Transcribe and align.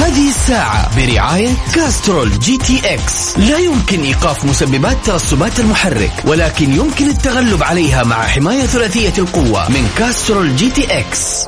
هذه 0.00 0.28
الساعة 0.28 0.96
برعاية 0.96 1.48
Castrol 1.74 2.38
GTX. 2.38 3.38
لا 3.38 3.58
يمكن 3.58 4.02
إيقاف 4.02 4.44
مسببات 4.44 4.96
ترسبات 5.04 5.60
المحرك 5.60 6.12
ولكن 6.24 6.72
يمكن 6.72 7.08
التغلب 7.08 7.62
عليها 7.62 8.04
مع 8.04 8.26
حماية 8.26 8.66
ثلاثية 8.66 9.12
القوة 9.18 9.70
من 9.70 9.90
Castrol 9.96 10.56
GTX. 10.56 11.46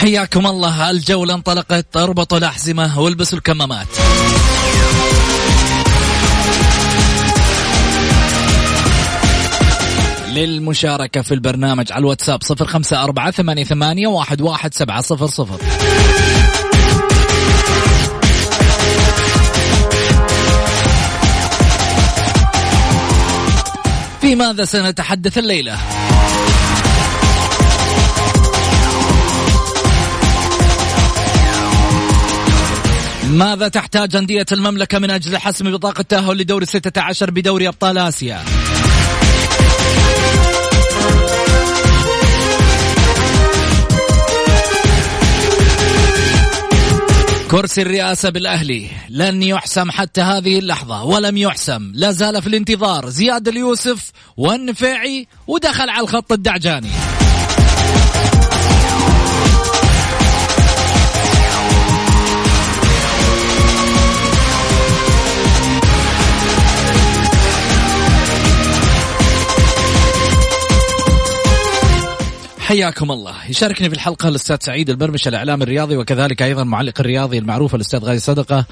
حياكم 0.00 0.46
الله. 0.46 0.90
الجولة 0.90 1.34
انطلقت 1.34 1.96
اربطوا 1.96 2.38
الأحزمة 2.38 3.00
والبسوا 3.00 3.38
الكمامات. 3.38 3.86
للمشاركة 10.28 11.22
في 11.22 11.34
البرنامج 11.34 11.92
على 11.92 12.00
الواتساب 12.00 12.42
صفر 12.42 12.66
خمسة 12.66 13.04
أربعة 13.04 13.30
ثمانية, 13.30 13.64
ثمانية 13.64 14.06
واحد, 14.06 14.40
واحد 14.40 14.74
سبعة 14.74 15.00
صفر 15.00 15.26
صفر. 15.26 15.58
في 24.20 24.34
ماذا 24.34 24.64
سنتحدث 24.64 25.38
الليلة؟ 25.38 25.76
ماذا 33.30 33.68
تحتاج 33.68 34.16
أندية 34.16 34.46
المملكة 34.52 34.98
من 34.98 35.10
أجل 35.10 35.38
حسم 35.38 35.72
بطاقة 35.72 36.00
التأهل 36.00 36.38
لدور 36.38 36.64
16 36.64 37.30
بدوري 37.30 37.68
أبطال 37.68 37.98
آسيا؟ 37.98 38.44
كرسي 47.50 47.82
الرئاسة 47.82 48.30
بالأهلي. 48.30 48.86
لن 49.08 49.42
يحسم 49.42 49.90
حتى 49.90 50.20
هذه 50.20 50.58
اللحظة. 50.58 51.04
ولم 51.04 51.36
يحسم. 51.36 51.92
لا 51.94 52.10
زال 52.10 52.42
في 52.42 52.48
الانتظار. 52.48 53.08
زياد 53.08 53.48
اليوسف 53.48 54.10
والنفيعي 54.36 55.26
ودخل 55.46 55.88
على 55.90 56.02
الخط 56.02 56.32
الدعجاني. 56.32 56.90
حياكم 72.70 73.10
الله. 73.12 73.34
يشاركني 73.48 73.88
في 73.88 73.94
الحلقة 73.94 74.28
الأستاذ 74.28 74.56
سعيد 74.60 74.90
البرمش 74.90 75.28
الإعلام 75.28 75.62
الرياضي 75.62 75.96
وكذلك 75.96 76.42
أيضا 76.42 76.64
معلق 76.64 77.00
الرياضي 77.00 77.38
المعروف 77.38 77.74
الأستاذ 77.74 78.00
غازي 78.00 78.18
صدقة. 78.18 78.64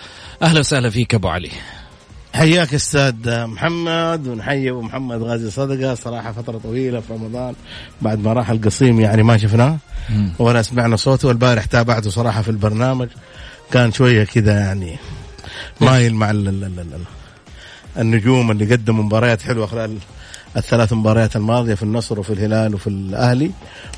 أهلا 0.42 0.60
وسهلا 0.60 0.90
فيك 0.90 1.14
أبو 1.14 1.28
علي. 1.28 1.50
حياك 2.34 2.74
أستاذ 2.74 3.46
محمد 3.46 4.26
ونحيي 4.26 4.70
أبو 4.70 4.82
محمد 4.82 5.22
غازي 5.22 5.50
صدقة. 5.50 5.94
صراحة 5.94 6.32
فترة 6.32 6.58
طويلة 6.58 7.00
في 7.00 7.12
رمضان 7.12 7.54
بعد 8.02 8.18
ما 8.18 8.32
راح 8.32 8.50
القصيم 8.50 9.00
يعني 9.00 9.22
ما 9.22 9.36
شفناه 9.36 9.78
ولا 10.38 10.62
سمعنا 10.62 10.96
صوته. 10.96 11.28
والبارح 11.28 11.64
تابعته 11.64 12.10
صراحة 12.10 12.42
في 12.42 12.48
البرنامج 12.48 13.08
كان 13.72 13.92
شوية 13.92 14.24
كذا 14.24 14.58
يعني 14.60 14.98
مايل 15.80 16.14
مع 16.14 16.30
ال 16.30 16.48
ال 16.48 16.64
ال 16.64 16.80
ال 16.80 17.00
النجوم 17.98 18.50
اللي 18.50 18.74
قدموا 18.74 19.04
مباريات 19.04 19.42
حلوة 19.42 19.66
خلال 19.66 19.98
الثلاث 20.56 20.92
مباريات 20.92 21.36
الماضية 21.36 21.74
في 21.74 21.82
النصر 21.82 22.20
وفي 22.20 22.32
الهلال 22.32 22.74
وفي 22.74 22.86
الأهلي. 22.86 23.50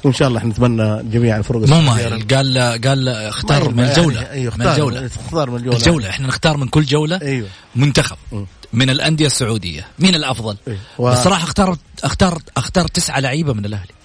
وإن 0.04 0.12
شاء 0.12 0.28
الله 0.28 0.44
نتمنى 0.44 1.02
جميع 1.02 1.36
الفرق 1.36 1.68
مو 1.68 1.80
مايل. 1.80 2.26
قال 2.28 2.58
قال 2.84 3.08
اختار 3.08 3.70
من 3.70 3.84
الجوله 3.84 4.22
يعني 4.22 4.30
أيوه 4.30 4.56
من 4.56 4.66
الجوله 4.66 5.06
اختار 5.06 5.50
من 5.50 5.56
الجوله 5.56 5.76
الجولة. 5.76 6.08
إحنا 6.08 6.28
نختار 6.28 6.56
من 6.56 6.68
كل 6.68 6.84
جولة 6.84 7.20
أيوه. 7.22 7.48
منتخب 7.76 8.16
من 8.72 8.90
الأندية 8.90 9.26
السعودية. 9.26 9.86
مين 9.98 10.14
الأفضل؟ 10.14 10.56
أيوه. 10.68 10.78
و... 10.98 11.10
بصراحه 11.10 11.44
اختار 11.44 11.76
اختار 12.04 12.38
اختار 12.56 12.86
تسعة 12.86 13.20
لعيبة 13.20 13.52
من 13.52 13.64
الأهلي. 13.64 13.99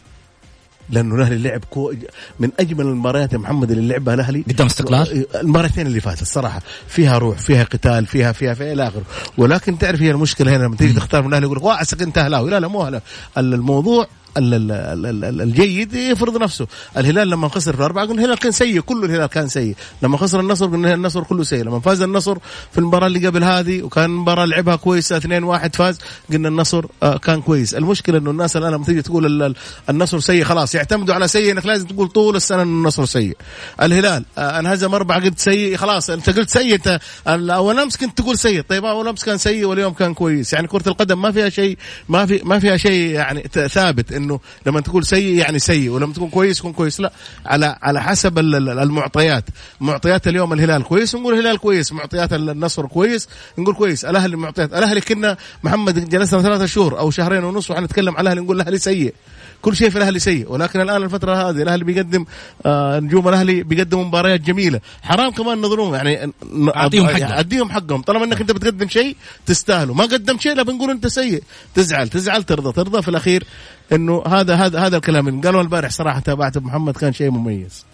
لأنه 0.89 1.15
الاهلي 1.15 1.37
لعب 1.37 1.61
كو 1.69 1.93
من 2.39 2.49
أجمل 2.59 2.85
المباريات 2.85 3.33
يا 3.33 3.37
محمد 3.37 3.71
اللي 3.71 3.87
لعبها 3.87 4.13
الأهلي. 4.13 4.41
قدام 4.41 4.67
استقلال؟ 4.67 5.25
المباراتين 5.35 5.87
اللي 5.87 5.99
فاتت 5.99 6.21
الصراحة. 6.21 6.61
فيها 6.87 7.17
روح 7.17 7.37
فيها 7.37 7.63
قتال 7.63 8.05
فيها 8.05 8.31
فيها 8.31 8.53
فيها 8.53 8.73
إلى 8.73 8.87
آخره. 8.87 9.03
ولكن 9.37 9.77
تعرف 9.77 10.01
هي 10.01 10.11
المشكلة 10.11 10.55
هنا 10.55 10.63
لما 10.63 10.75
تيجي 10.75 10.93
تختار 10.93 11.21
من 11.21 11.27
الأهلي 11.27 11.45
يقول 11.45 11.57
لك 11.57 11.63
واعسك 11.63 12.01
انت 12.01 12.17
اهلاوي 12.17 12.51
لا 12.51 12.59
لا 12.59 12.67
مو 12.67 12.81
اهلاوي 12.85 13.01
الموضوع 13.37 14.07
الجيد 14.37 15.93
يفرض 15.93 16.37
نفسه. 16.37 16.67
الهلال 16.97 17.29
لما 17.29 17.47
خسر 17.47 17.73
في 17.73 17.79
الأربعة 17.79 18.05
قلنا 18.05 18.21
الهلال 18.21 18.37
كان 18.39 18.51
سيء 18.51 18.79
كله 18.79 19.05
الهلال 19.05 19.25
كان 19.25 19.47
سيء. 19.47 19.75
لما 20.01 20.17
خسر 20.17 20.39
النصر 20.39 20.65
قلنا 20.65 20.93
النصر 20.93 21.23
كله 21.23 21.43
سيء. 21.43 21.63
لما 21.63 21.79
فاز 21.79 22.01
النصر 22.01 22.37
في 22.71 22.77
المباراة 22.77 23.07
اللي 23.07 23.27
قبل 23.27 23.43
هذه 23.43 23.81
وكان 23.81 24.09
مباراة 24.09 24.45
لعبها 24.45 24.75
كويسة 24.75 25.17
2 25.17 25.43
1 25.43 25.75
فاز 25.75 25.97
قلنا 26.31 26.47
النصر 26.47 26.85
كان 27.23 27.41
كويس. 27.41 27.75
المشكلة 27.75 28.17
إنه 28.17 28.31
الناس 28.31 28.57
الآن 28.57 28.71
لما 28.71 28.85
تيجي 28.85 29.01
تقول 29.01 29.55
النصر 29.89 30.19
سيء 30.19 30.43
خلاص 30.43 30.75
يعتمدوا 30.75 31.15
على 31.15 31.27
سيء 31.27 31.51
إنك 31.51 31.65
لازم 31.65 31.87
تقول 31.87 32.07
طول 32.07 32.35
السنة 32.35 32.61
إنه 32.61 32.71
النصر 32.71 33.05
سيء. 33.05 33.37
الهلال 33.81 34.25
انهزم 34.37 34.93
أربعة 34.93 35.23
قلت 35.23 35.39
سيء 35.39 35.75
خلاص 35.77 36.09
أنت 36.09 36.29
قلت 36.29 36.49
سيء 36.49 36.75
أنت 36.75 36.99
اول 37.27 37.79
أمس 37.79 37.97
كنت 37.97 38.17
تقول 38.17 38.37
سيء. 38.37 38.61
طيب 38.61 38.85
اول 38.85 39.07
أمس 39.07 39.23
كان 39.23 39.37
سيء 39.37 39.65
واليوم 39.65 39.93
كان 39.93 40.13
كويس. 40.13 40.53
يعني 40.53 40.67
كرة 40.67 40.89
القدم 40.89 41.21
ما 41.21 41.31
فيها 41.31 41.49
شيء 41.49 41.77
ما 42.09 42.25
في 42.25 42.41
ما 42.43 42.59
فيها 42.59 42.77
شيء 42.77 43.09
يعني 43.09 43.43
ثابت. 43.69 44.24
إنه 44.25 44.39
لما 44.65 44.81
تقول 44.81 45.05
سيء 45.05 45.35
يعني 45.35 45.59
سيء 45.59 45.89
ولما 45.89 46.13
تكون 46.13 46.29
كويس 46.29 46.59
يكون 46.59 46.73
كويس. 46.73 46.99
لا 46.99 47.11
على 47.45 47.77
على 47.81 48.01
حسب 48.01 48.39
المعطيات. 48.39 49.43
معطيات 49.81 50.27
اليوم 50.27 50.53
الهلال 50.53 50.83
كويس 50.83 51.15
نقول 51.15 51.33
الهلال 51.33 51.57
كويس. 51.57 51.91
معطيات 51.93 52.33
النصر 52.33 52.85
كويس 52.85 53.29
نقول 53.57 53.75
كويس. 53.75 54.05
الأهلي 54.05 54.35
معطيات. 54.35 54.73
الأهلي 54.73 55.01
كنا 55.01 55.37
محمد 55.63 56.09
جلسنا 56.09 56.41
ثلاثة 56.41 56.65
شهور 56.65 56.99
أو 56.99 57.11
شهرين 57.11 57.43
ونص 57.43 57.71
وحنتكلم 57.71 58.17
على 58.17 58.21
الأهلي 58.21 58.41
نقول 58.41 58.61
الأهلي 58.61 58.77
سيء. 58.77 59.13
كل 59.61 59.75
شيء 59.75 59.89
في 59.89 59.97
الأهلي 59.97 60.19
سيء. 60.19 60.51
ولكن 60.51 60.81
الآن 60.81 61.03
الفترة 61.03 61.49
هذه 61.49 61.61
الأهلي 61.61 61.83
بيقدم 61.83 62.25
آه 62.65 62.99
نجوم 62.99 63.27
الأهلي 63.27 63.63
بيقدموا 63.63 64.03
مباريات 64.03 64.41
جميلة. 64.41 64.79
حرام 65.01 65.31
كمان 65.31 65.61
نظرهم 65.61 65.95
يعني 65.95 66.31
أعطيهم 66.75 67.07
حقهم. 67.07 67.31
أديهم 67.31 67.71
حقهم. 67.71 68.01
طالما 68.01 68.25
إنك 68.25 68.41
أنت 68.41 68.51
بتقدم 68.51 68.87
شيء 68.87 69.15
تستاهله 69.45 69.93
ما 69.93 70.03
قدمت 70.03 70.41
شيء 70.41 70.53
لا 70.53 70.63
بنقول 70.63 70.89
أنت 70.89 71.07
سيء. 71.07 71.43
تزعل. 71.75 72.09
تزعل 72.09 72.43
ترضى. 72.43 72.71
ترضى 72.71 73.01
في 73.01 73.07
الأخير. 73.07 73.43
إنه 73.91 74.23
هذا 74.27 74.55
هذا 74.55 74.79
هذا 74.79 74.97
الكلام 74.97 75.41
قالوا 75.41 75.61
البارح 75.61 75.89
صراحة 75.89 76.19
تابعت 76.19 76.57
محمد 76.57 76.97
كان 76.97 77.13
شيء 77.13 77.31
مميز. 77.31 77.85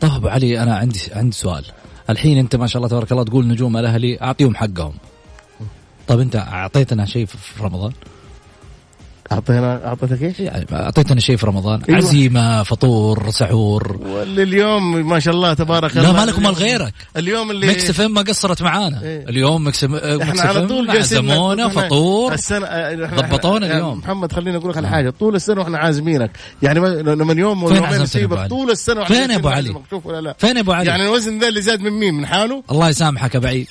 طيب 0.00 0.12
ابو 0.12 0.28
علي 0.28 0.62
أنا 0.62 0.76
عندي 0.76 1.00
عندي 1.12 1.36
سؤال. 1.36 1.64
الحين 2.10 2.38
أنت 2.38 2.56
ما 2.56 2.66
شاء 2.66 2.76
الله 2.76 2.88
تبارك 2.88 3.12
الله 3.12 3.24
تقول 3.24 3.48
نجوم 3.48 3.76
الأهلي 3.76 4.20
أعطيهم 4.22 4.56
حقهم. 4.56 4.92
طيب 6.08 6.20
أنت 6.20 6.36
أعطيتنا 6.36 7.04
شيء 7.04 7.26
في 7.26 7.62
رمضان؟ 7.62 7.92
اعطينا 9.32 9.86
أعطيتك 9.86 10.22
إيش؟ 10.22 10.40
يعني 10.40 10.66
اعطيتنا 10.72 11.20
شيء 11.20 11.36
في 11.36 11.46
رمضان. 11.46 11.82
أيوة. 11.88 11.98
عزيمة 11.98 12.62
فطور 12.62 13.30
سحور. 13.30 13.96
واللي 14.06 14.42
اليوم 14.42 15.08
ما 15.08 15.18
شاء 15.20 15.34
الله 15.34 15.54
تبارك 15.54 15.96
لا 15.96 16.02
الله. 16.02 16.12
ما 16.12 16.26
لكم 16.26 16.38
اليوم- 16.38 16.42
مال 16.54 16.54
غيرك. 16.62 16.94
اليوم 17.16 17.50
اللي 17.50 17.66
ميكس 17.66 17.90
اف 17.90 18.00
ما 18.00 18.20
قصرت 18.22 18.62
معانا. 18.62 19.02
إيه. 19.02 19.28
اليوم 19.28 19.64
ميكس 19.64 19.84
إحنا 19.84 20.42
على 20.42 20.66
طول 20.66 20.90
عزمونا 20.90 21.68
فطور. 21.68 22.32
السنة 22.32 22.66
ضبطونا 23.06 23.66
اليوم. 23.66 23.98
محمد 23.98 24.32
خليني 24.32 24.56
أقول 24.56 24.70
لك 24.70 24.76
على 24.76 24.88
حاجة. 24.88 25.10
طول 25.10 25.34
السنة 25.34 25.60
وإحنا 25.60 25.78
عازمينك. 25.78 26.30
يعني 26.62 26.80
ما- 26.80 26.88
لما 26.88 27.32
يوم 27.32 27.62
ولا 27.64 27.98
نسيبك؟ 28.02 28.48
طول 28.48 28.70
السنة 28.70 29.00
وإحنا 29.00 29.16
فين 29.16 29.30
يا 29.30 29.36
أبو 29.36 29.48
علي؟ 29.48 29.74
ولا 30.04 30.20
لا؟ 30.20 30.34
فين 30.38 30.56
يا 30.56 30.60
أبو 30.60 30.72
علي؟ 30.72 30.88
يعني 30.88 31.02
الوزن 31.02 31.38
ده 31.38 31.48
اللي 31.48 31.60
زاد 31.62 31.80
من 31.80 31.90
مين 31.90 32.14
من 32.14 32.26
حاله؟ 32.26 32.62
الله 32.70 32.88
يسامحك 32.88 33.34
يا 33.34 33.40
بعيد. 33.40 33.66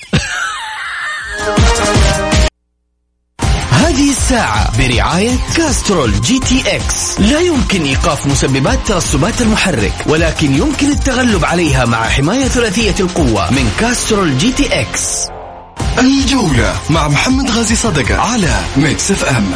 هذه 3.96 4.10
الساعة 4.10 4.78
برعاية 4.78 5.36
Castrol 5.56 6.20
GTX 6.20 7.20
لا 7.20 7.40
يمكن 7.40 7.82
إيقاف 7.82 8.26
مسببات 8.26 8.78
ترسبات 8.86 9.40
المحرك 9.40 9.92
ولكن 10.06 10.54
يمكن 10.54 10.90
التغلب 10.90 11.44
عليها 11.44 11.84
مع 11.84 12.08
حماية 12.08 12.44
ثلاثية 12.44 12.94
القوة 13.00 13.50
من 13.52 13.70
Castrol 13.80 14.38
GTX 14.38 15.28
الجولة 15.98 16.74
مع 16.90 17.08
محمد 17.08 17.50
غازي 17.50 17.76
صدقة 17.76 18.20
على 18.20 18.60
Mix 18.76 19.10
FM 19.10 19.50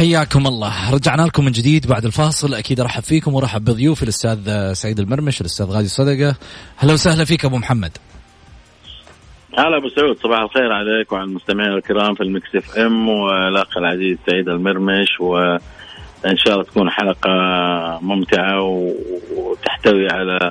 حياكم 0.00 0.46
الله. 0.46 0.94
رجعنا 0.94 1.22
لكم 1.22 1.44
من 1.44 1.52
جديد 1.52 1.86
بعد 1.86 2.04
الفاصل. 2.04 2.54
أكيد 2.54 2.80
أرحب 2.80 3.02
فيكم 3.02 3.34
وأرحب 3.34 3.64
بضيوفي. 3.64 4.02
الأستاذ 4.02 4.72
سعيد 4.72 5.00
المرمش 5.00 5.40
الأستاذ 5.40 5.66
غازي 5.66 5.88
صدقة. 5.88 6.34
أهلا 6.82 6.92
وسهلا 6.92 7.24
فيك 7.24 7.44
أبو 7.44 7.56
محمد. 7.56 7.98
هلا 9.58 9.76
أبو 9.76 9.88
سعود 9.88 10.16
صباح 10.22 10.40
الخير 10.40 10.72
عليك 10.72 11.12
وعلى 11.12 11.24
المستمعين 11.24 11.72
الكرام 11.72 12.14
في 12.14 12.22
المكس 12.22 12.54
إف 12.56 12.78
إم 12.78 13.08
والأخ 13.08 13.76
العزيز 13.78 14.18
سعيد 14.30 14.48
المرمش 14.48 15.20
وإن 15.20 16.36
شاء 16.36 16.54
الله 16.54 16.64
تكون 16.64 16.90
حلقة 16.90 17.30
ممتعة 18.02 18.62
و- 18.62 18.94
وتحتوي 19.36 20.08
على 20.10 20.50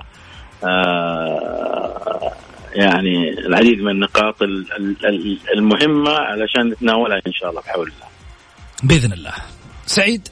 آه، 0.63 2.31
يعني 2.75 3.30
العديد 3.30 3.81
من 3.81 3.92
النقاط 3.92 4.42
ال- 4.42 4.74
ال- 4.78 5.06
ال- 5.06 5.38
المهمة 5.57 6.12
علشان 6.12 6.68
نتناولها 6.69 7.22
إن 7.28 7.34
شاء 7.34 7.50
الله 7.50 7.62
بحول 7.62 7.88
الله. 7.88 8.19
بإذن 8.84 9.14
الله. 9.14 9.34
سعيد 9.86 10.28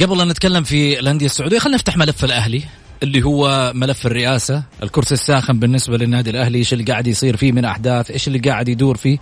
قبل 0.00 0.20
أن 0.20 0.28
نتكلم 0.28 0.64
في 0.64 0.98
الأندية 0.98 1.26
السعودية 1.26 1.58
خلينا 1.58 1.76
نفتح 1.76 1.96
ملف 1.96 2.24
الأهلي 2.24 2.62
اللي 3.02 3.22
هو 3.22 3.72
ملف 3.74 4.06
الرئاسة 4.06 4.62
الكرسي 4.82 5.14
الساخن 5.14 5.58
بالنسبة 5.58 5.96
للنادي 5.96 6.30
الأهلي 6.30 6.58
إيش 6.58 6.72
اللي 6.72 6.84
قاعد 6.84 7.06
يصير 7.06 7.36
فيه 7.36 7.52
من 7.52 7.64
أحداث 7.64 8.10
إيش 8.10 8.28
اللي 8.28 8.38
قاعد 8.38 8.68
يدور 8.68 8.96
فيه. 8.96 9.18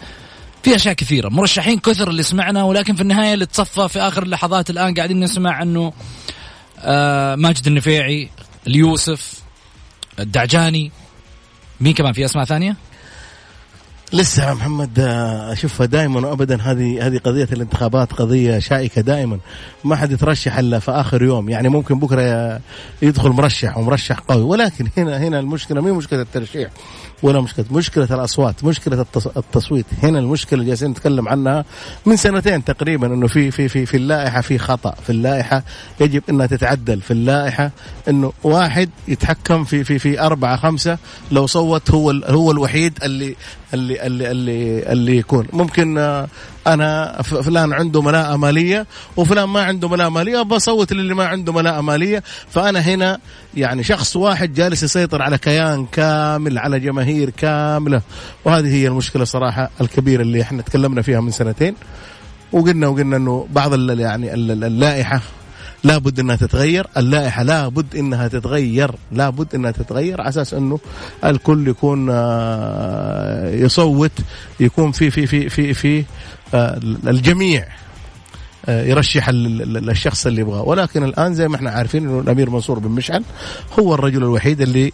في 0.63 0.75
أشياء 0.75 0.95
كثيرة 0.95 1.29
مرشحين 1.29 1.79
كثر 1.79 2.11
اللي 2.11 2.23
سمعنا 2.23 2.63
ولكن 2.65 2.95
في 2.95 3.01
النهاية 3.01 3.35
اللي 3.35 3.47
تصفى 3.47 3.89
في 3.89 3.99
آخر 3.99 4.23
اللحظات 4.23 4.71
الآن 4.71 4.95
قاعدين 4.95 5.21
نسمع 5.21 5.63
إنه 5.63 5.93
آه 6.79 7.35
ماجد 7.35 7.67
النفيعي 7.67 8.31
اليوسف 8.67 9.43
الدعجاني 10.21 10.93
مين 11.81 11.95
كمان 11.95 12.13
في 12.13 12.25
أسماء 12.25 12.45
ثانية؟ 12.45 12.77
لسه 14.12 14.49
يا 14.49 14.55
محمد 14.55 14.99
آه، 15.00 15.53
أشوفها 15.53 15.87
دائما 15.87 16.29
وابدا. 16.29 16.59
هذه 16.62 17.06
هذه 17.06 17.19
قضية 17.19 17.49
الانتخابات 17.53 18.12
قضية 18.12 18.59
شائكة 18.59 19.00
دائما. 19.00 19.38
ما 19.85 19.97
حد 19.97 20.12
يترشح 20.12 20.59
إلا 20.59 20.79
في 20.79 20.91
آخر 20.91 21.23
يوم. 21.23 21.49
يعني 21.49 21.69
ممكن 21.69 21.99
بكرة 21.99 22.61
يدخل 23.03 23.29
مرشح 23.31 23.79
ومرشح 23.79 24.19
قوي. 24.19 24.43
ولكن 24.43 24.88
هنا 24.97 25.19
هنا 25.19 25.41
المشكلة 25.41 25.81
مو 25.81 25.94
مشكلة 25.94 26.23
الترشيح. 26.23 26.70
ولا 27.23 27.41
مشكلة؟ 27.41 27.65
مشكلة 27.71 28.05
الأصوات 28.11 28.65
مشكلة 28.65 29.05
التص- 29.05 29.37
التصويت. 29.37 29.87
هنا 30.03 30.19
المشكلة 30.19 30.59
اللي 30.59 30.69
جالسين 30.69 30.91
نتكلم 30.91 31.29
عنها 31.29 31.65
من 32.07 32.17
سنتين 32.17 32.65
تقريبا 32.65 33.07
إنه 33.07 33.27
في 33.27 33.51
في 33.51 33.69
في 33.69 33.87
في 33.87 33.97
اللائحة 33.97 34.41
في 34.41 34.59
خطأ. 34.59 34.95
في 35.07 35.11
اللائحة 35.11 35.63
يجب 36.01 36.23
إنها 36.31 36.47
تتعدل. 36.47 37.01
في 37.01 37.11
اللائحة 37.11 37.71
إنه 38.09 38.33
واحد 38.45 38.91
يتحكم 39.09 39.65
في 39.65 39.85
في 39.85 39.99
في 39.99 40.21
أربعة 40.21 40.57
خمسة 40.57 40.99
لو 41.33 41.47
صوت 41.47 41.91
هو 41.91 42.11
هو 42.11 42.51
الوحيد 42.51 42.99
اللي 43.03 43.37
اللي 43.75 44.07
اللي 44.07 44.31
اللي, 44.31 44.93
اللي 44.93 45.17
يكون. 45.17 45.47
ممكن 45.53 45.99
أنا 46.67 47.23
فلان 47.23 47.73
عنده 47.73 48.03
ملاءة 48.03 48.37
مالية 48.37 48.87
وفلان 49.17 49.44
ما 49.49 49.62
عنده 49.62 49.88
ملاءة 49.88 50.09
مالية 50.09 50.43
بصوت 50.43 50.93
للي 50.93 51.14
ما 51.14 51.25
عنده 51.26 51.53
ملاءة 51.53 51.81
مالية. 51.81 52.23
فأنا 52.50 52.81
هنا 52.81 53.19
يعني 53.55 53.82
شخص 53.85 54.17
واحد 54.17 54.55
جالس 54.55 54.82
يسيطر 54.82 55.23
على 55.23 55.38
كيان 55.38 55.87
كامل 55.87 56.59
على 56.59 56.81
جماهير 56.81 57.31
كاملة. 57.31 58.03
وهذه 58.44 58.75
هي 58.75 58.88
المشكلة 58.88 59.25
صراحة 59.25 59.70
الكبيرة 59.81 60.23
اللي 60.23 60.43
إحنا 60.43 60.62
تكلمنا 60.62 61.03
فيها 61.03 61.20
من 61.20 61.31
سنتين. 61.31 61.75
وقلنا 62.53 62.88
وقلنا 62.88 63.17
إنه 63.17 63.47
بعض 63.50 63.91
يعني 63.91 64.35
ال- 64.35 64.50
ال- 64.50 64.64
اللائحة 64.64 65.20
لابد 65.85 66.20
إنها 66.20 66.37
تتغير، 66.37 66.87
اللائحة 66.97 67.43
لابد 67.43 67.97
إنها 67.97 68.29
تتغير، 68.29 68.91
لابد 69.12 69.55
إنها 69.55 69.70
تتغير 69.70 70.20
على 70.20 70.29
أساس 70.29 70.55
إنه 70.55 70.79
الكل 71.25 71.69
يكون 71.69 72.09
آه، 72.11 73.50
يصوت 73.50 74.12
يكون 74.61 74.93
في 74.93 75.11
في 75.11 75.26
في 75.26 75.49
في 75.49 75.75
في 75.75 76.05
الجميع 76.54 77.66
آه، 78.66 78.84
يرشح 78.84 79.28
ال- 79.28 79.76
ال- 79.76 79.90
الشخص 79.90 80.26
اللي 80.26 80.40
يبغاه. 80.40 80.62
ولكن 80.62 81.04
الآن 81.04 81.34
زي 81.34 81.49
ما 81.49 81.56
إحنا 81.56 81.70
عارفين 81.70 82.08
إنه 82.08 82.20
الأمير 82.20 82.50
منصور 82.50 82.78
بن 82.78 82.90
مشعل 82.90 83.25
هو 83.78 83.94
الرجل 83.94 84.19
الوحيد 84.22 84.60
اللي 84.60 84.93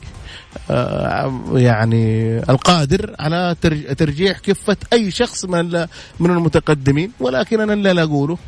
آه، 0.70 1.32
يعني 1.54 2.38
القادر 2.50 3.14
على 3.20 3.56
ترج- 3.62 3.94
ترجيح 3.96 4.38
كفة 4.38 4.76
أي 4.92 5.10
شخص 5.10 5.44
من 5.44 5.86
من 6.20 6.30
المتقدمين. 6.30 7.12
ولكن 7.20 7.60
أنا 7.60 7.72
اللي 7.72 8.02
أقوله 8.02 8.38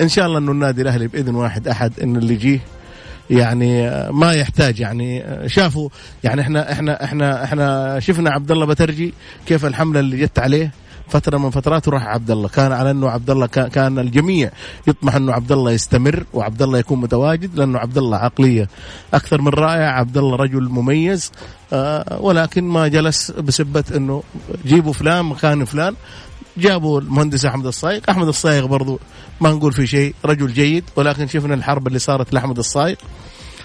إن 0.00 0.08
شاء 0.08 0.26
الله 0.26 0.38
إنه 0.38 0.52
النادي 0.52 0.82
الأهلي 0.82 1.06
بإذن 1.08 1.34
واحد 1.34 1.68
أحد 1.68 1.92
إن 2.02 2.16
اللي 2.16 2.34
يجيه 2.34 2.60
يعني 3.30 3.88
آه، 3.88 4.10
ما 4.10 4.32
يحتاج 4.32 4.80
يعني 4.80 5.24
آه، 5.24 5.46
شافوا 5.46 5.88
يعني 6.24 6.40
إحنا 6.40 6.72
إحنا 6.72 7.04
إحنا 7.04 7.44
إحنا 7.44 8.00
شفنا 8.00 8.30
عبد 8.30 8.50
الله 8.50 8.66
بترجي 8.66 9.14
كيف 9.46 9.64
الحملة 9.66 10.00
اللي 10.00 10.16
جت 10.16 10.38
عليه. 10.38 10.70
فترة 11.08 11.38
من 11.38 11.50
فترات 11.50 11.88
وراح 11.88 12.06
عبد 12.06 12.30
الله 12.30 12.48
كان 12.48 12.72
على 12.72 12.90
أنه 12.90 13.10
عبد 13.10 13.30
الله 13.30 13.46
كان- 13.46 13.98
الجميع 13.98 14.50
يطمح 14.86 15.14
أنه 15.14 15.32
عبد 15.32 15.52
الله 15.52 15.70
يستمر 15.72 16.24
وعبد 16.32 16.62
الله 16.62 16.78
يكون 16.78 17.00
متواجد 17.00 17.54
لأنه 17.58 17.78
عبد 17.78 17.98
الله 17.98 18.16
عقلية 18.18 18.68
أكثر 19.14 19.40
من 19.42 19.48
رائع 19.48 19.90
عبد 19.98 20.16
الله 20.18 20.36
رجل 20.36 20.68
مميز 20.68 21.32
آه، 21.72 22.18
ولكن 22.20 22.64
ما 22.64 22.88
جلس 22.88 23.30
بسبة 23.30 23.84
أنه 23.96 24.22
جيبوا 24.66 24.92
فلان 24.92 25.24
مكان 25.24 25.64
فلان. 25.64 25.94
جابوا 26.56 27.00
المهندس 27.00 27.44
أحمد 27.46 27.66
الصايغ، 27.66 28.00
أحمد 28.10 28.28
الصايغ 28.28 28.66
برضو 28.66 29.00
ما 29.40 29.50
نقول 29.50 29.72
في 29.72 29.86
شيء 29.86 30.14
رجل 30.24 30.52
جيد 30.52 30.84
ولكن 30.96 31.26
شفنا 31.28 31.54
الحرب 31.54 31.86
اللي 31.86 31.98
صارت 31.98 32.32
لأحمد 32.32 32.58
الصايغ 32.58 32.96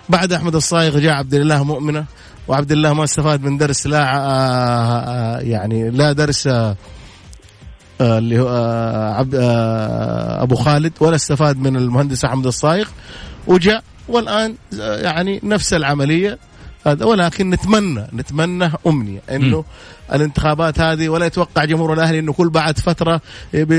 بعد 0.10 0.34
أحمد 0.34 0.56
الصايغ 0.56 1.00
جاء 1.00 1.14
عبد 1.14 1.34
الله 1.34 1.64
مؤمنة 1.64 2.06
وعبد 2.48 2.72
الله 2.72 2.94
ما 2.94 3.04
استفاد 3.04 3.44
من 3.44 3.58
درس 3.58 3.88
لا 3.88 4.16
آه، 4.16 4.20
آه، 4.20 5.40
يعني 5.40 5.90
لا 5.90 6.12
درس 6.14 6.48
اللي 8.04 8.40
هو 8.40 8.50
آه، 8.50 9.14
عبد 9.14 9.36
آه، 9.36 10.44
أبو 10.44 10.56
خالد 10.56 10.94
ولا 11.00 11.16
استفاد 11.16 11.58
من 11.58 11.76
المهندس 11.76 12.26
أحمد 12.26 12.46
الصايغ 12.46 12.88
وجاء 13.48 13.84
والآن 14.08 14.56
آه، 14.82 15.02
يعني 15.02 15.40
نفس 15.44 15.74
العملية 15.74 16.38
هذا. 16.88 17.06
ولكن 17.06 17.50
نتمنى 17.50 18.08
نتمنى 18.14 18.72
أمنية 18.88 19.22
إنه 19.32 19.64
الانتخابات 20.14 20.80
هذه 20.80 21.10
ولا 21.10 21.26
يتوقع 21.26 21.66
جمهور 21.66 21.94
الأهلي 21.94 22.20
إنه 22.20 22.34
كل 22.34 22.50
بعد 22.50 22.78
فترة 22.80 23.22
يبي, 23.54 23.76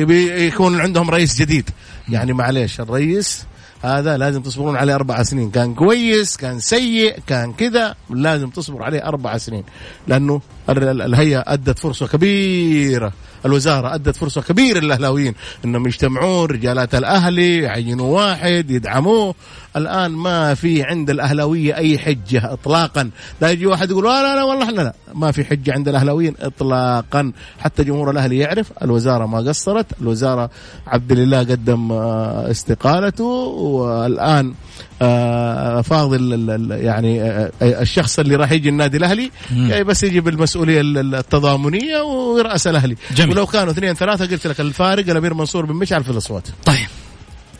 يبي 0.00 0.46
يكون 0.46 0.80
عندهم 0.80 1.10
رئيس 1.10 1.40
جديد. 1.40 1.70
يعني 2.08 2.32
معليش 2.32 2.80
الرئيس 2.80 3.46
هذا 3.82 4.16
لازم 4.16 4.42
تصبرون 4.42 4.76
عليه 4.76 4.94
أربع 4.94 5.22
سنين. 5.22 5.50
كان 5.50 5.74
كويس 5.74 6.36
كان 6.36 6.60
سيء 6.60 7.18
كان 7.26 7.52
كذا 7.52 7.94
لازم 8.10 8.50
تصبر 8.50 8.82
عليه 8.82 9.04
أربع 9.04 9.36
سنين. 9.38 9.64
لأنه 10.08 10.40
ال- 10.68 10.84
ال- 10.84 11.02
الهيئة 11.02 11.44
أدت 11.46 11.78
فرصة 11.78 12.06
كبيرة. 12.06 13.12
الوزارة 13.46 13.94
أدت 13.94 14.16
فرصة 14.16 14.42
كبيرة 14.42 14.80
للأهلاويين 14.80 15.34
أنهم 15.64 15.86
يجتمعون 15.86 16.50
رجالات 16.50 16.94
الأهلي 16.94 17.58
يعينوا 17.58 18.16
واحد 18.16 18.70
يدعموه. 18.70 19.34
الآن 19.76 20.10
ما 20.10 20.54
في 20.54 20.82
عند 20.82 21.10
الأهلاوية 21.10 21.76
أي 21.76 21.98
حجة 21.98 22.52
إطلاقا. 22.52 23.10
لا 23.40 23.50
يجي 23.50 23.66
واحد 23.66 23.90
يقول 23.90 24.04
لا 24.04 24.22
لا 24.22 24.36
لا 24.36 24.44
والله 24.44 24.70
لا 24.70 24.82
لا. 24.82 24.94
ما 25.14 25.30
في 25.32 25.44
حجة 25.44 25.72
عند 25.72 25.88
الأهلاويين 25.88 26.34
إطلاقا. 26.40 27.32
حتى 27.58 27.84
جمهور 27.84 28.10
الأهلي 28.10 28.38
يعرف 28.38 28.72
الوزارة 28.82 29.26
ما 29.26 29.38
قصرت. 29.38 29.86
الوزارة 30.00 30.50
عبد 30.86 31.12
الله 31.12 31.38
قدم 31.38 31.92
آه، 31.92 32.50
استقالته. 32.50 33.24
والآن 33.24 34.54
آه، 35.02 35.80
فاضل 35.80 36.68
يعني 36.70 37.22
آه، 37.22 37.50
الشخص 37.62 38.18
اللي 38.18 38.36
راح 38.36 38.52
يجي 38.52 38.68
النادي 38.68 38.96
الأهلي 38.96 39.30
يعني 39.56 39.84
بس 39.84 40.02
يجي 40.04 40.20
بالمسؤولية 40.20 40.80
ال- 40.80 40.98
ال- 40.98 41.14
التضامنية 41.14 42.00
ويراس 42.00 42.66
الأهلي. 42.66 42.96
جميل. 43.16 43.30
ولو 43.32 43.46
كانوا 43.46 43.72
اثنين 43.72 43.94
ثلاثة 43.94 44.26
قلت 44.26 44.46
لك 44.46 44.60
الفارق 44.60 45.10
الأمير 45.10 45.34
منصور 45.34 45.66
بن 45.66 45.74
مشعل 45.74 46.04
في 46.04 46.10
الأصوات. 46.10 46.48
طيب. 46.64 46.86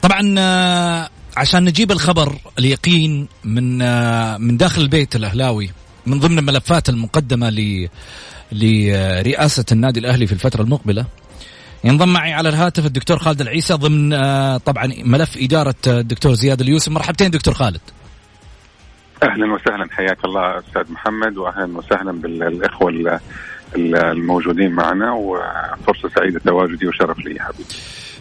طبعا 0.03 0.35
آه، 0.39 1.09
عشان 1.37 1.65
نجيب 1.65 1.93
الخبر 1.93 2.37
اليقين 2.59 3.29
من 3.45 3.83
آه، 3.83 4.37
من 4.39 4.57
داخل 4.57 4.83
البيت 4.83 5.17
الأهلاوي 5.17 5.71
من 6.07 6.21
ضمن 6.21 6.39
الملفات 6.39 6.89
المقدمة 6.89 7.51
ل 7.51 7.89
لرئاسة 8.53 9.65
النادي 9.73 10.01
الأهلي 10.01 10.27
في 10.27 10.33
الفترة 10.33 10.63
المقبلة 10.63 11.07
ينضم 11.85 12.13
معي 12.13 12.33
على 12.33 12.49
الهاتف 12.49 12.87
الدكتور 12.87 13.19
خالد 13.19 13.41
العيسى 13.41 13.75
ضمن 13.75 14.13
آه، 14.13 14.57
طبعا 14.57 14.93
ملف 15.05 15.37
إدارة 15.37 15.75
الدكتور 15.87 16.33
زياد 16.33 16.61
اليوسف. 16.61 16.93
مرحبتين 16.93 17.31
دكتور 17.31 17.55
خالد. 17.55 17.81
أهلا 19.23 19.55
وسهلا. 19.55 19.89
حياك 19.91 20.25
الله 20.25 20.59
أستاذ 20.59 20.93
محمد 20.93 21.37
واهلا 21.37 21.79
وسهلا 21.79 22.13
بالإخوة 22.13 23.21
الموجودين 23.77 24.71
معنا 24.71 25.13
وفرصة 25.13 26.09
سعيدة 26.17 26.41
تواجدي 26.45 26.87
وشرف 26.89 27.19
لي 27.19 27.41
حبيبي. 27.41 27.65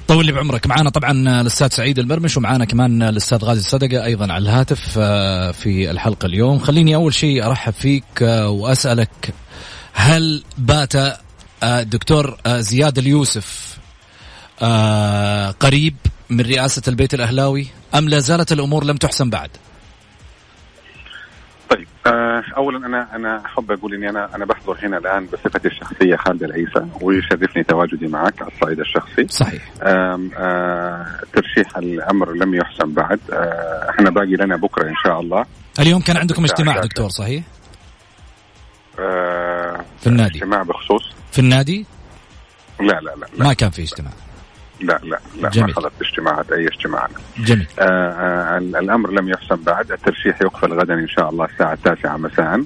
طول 0.07 0.25
لي 0.25 0.31
بعمرك. 0.31 0.67
معنا 0.67 0.89
طبعا 0.89 1.41
الأستاذ 1.41 1.67
سعيد 1.67 1.99
المرمش 1.99 2.37
ومعنا 2.37 2.65
كمان 2.65 3.03
الأستاذ 3.03 3.37
غازي 3.37 3.59
الصدقة 3.59 4.05
أيضا 4.05 4.33
على 4.33 4.43
الهاتف 4.43 4.95
آه، 4.97 5.51
في 5.51 5.91
الحلقة 5.91 6.25
اليوم. 6.25 6.59
خليني 6.59 6.95
أول 6.95 7.13
شيء 7.13 7.45
أرحب 7.45 7.73
فيك 7.73 8.03
آه، 8.21 8.49
وأسألك 8.49 9.33
هل 9.93 10.43
بات 10.57 10.93
الدكتور 11.63 12.37
آه، 12.45 12.59
زياد 12.59 12.97
اليوسف 12.97 13.77
قريب 15.59 15.95
من 16.29 16.41
رئاسة 16.41 16.81
البيت 16.87 17.13
الأهلاوي. 17.13 17.67
أم 17.95 18.09
لا 18.09 18.19
زالت 18.19 18.51
الأمور 18.51 18.83
لم 18.83 18.95
تحسن 18.95 19.29
بعد؟ 19.29 19.49
طيب 21.69 21.87
آه 22.07 22.43
اولا 22.57 22.85
أنا 22.87 23.15
أنا 23.15 23.45
أحب 23.45 23.71
أقول 23.71 23.93
إني 23.93 24.09
أنا 24.09 24.35
أنا 24.35 24.45
بحضر 24.45 24.77
هنا 24.83 24.97
الآن 24.97 25.25
بصفتي 25.25 25.67
الشخصية 25.67 26.15
خالد 26.15 26.43
العيسى 26.43 26.87
ويشرفني 27.01 27.63
تواجدي 27.63 28.07
معك 28.07 28.41
على 28.41 28.51
الصعيد 28.51 28.79
الشخصي. 28.79 29.27
صحيح. 29.27 29.71
آه 29.81 30.19
آه 30.37 31.05
ترشيح 31.33 31.77
الأمر 31.77 32.33
لم 32.33 32.55
يحسن 32.55 32.93
بعد. 32.93 33.19
آه 33.33 33.89
إحنا 33.89 34.09
باقي 34.09 34.35
لنا 34.35 34.55
بكرة 34.55 34.89
إن 34.89 34.95
شاء 35.05 35.19
الله. 35.19 35.45
اليوم 35.79 36.01
كان 36.01 36.17
عندكم 36.17 36.43
اجتماع 36.43 36.79
دكتور 36.79 37.09
صحيح؟ 37.09 37.43
آه 38.99 39.85
في 40.01 40.07
النادي؟ 40.07 40.37
اجتماع 40.37 40.63
بخصوص. 40.63 41.15
في 41.31 41.39
النادي؟ 41.39 41.85
لا 42.79 42.85
لا 42.85 42.99
لا, 43.01 43.25
لا. 43.37 43.45
ما 43.47 43.53
كان 43.53 43.69
في 43.69 43.81
اجتماع. 43.81 44.11
لا 44.81 44.99
لا 45.03 45.19
لا 45.41 45.49
جميل. 45.49 45.67
ما 45.67 45.73
خلص 45.73 45.91
اجتماعات 46.01 46.51
أي 46.51 46.67
اجتماع. 46.67 47.07
جميل. 47.37 47.67
آه 47.79 47.83
آه 47.83 48.57
الأمر 48.57 49.11
لم 49.11 49.29
يحسم 49.29 49.55
بعد. 49.55 49.91
الترشيح 49.91 50.41
يقفل 50.41 50.73
غدا 50.73 50.93
إن 50.93 51.07
شاء 51.07 51.29
الله 51.29 51.45
الساعة 51.45 51.73
التاسعة 51.73 52.17
مساء. 52.17 52.63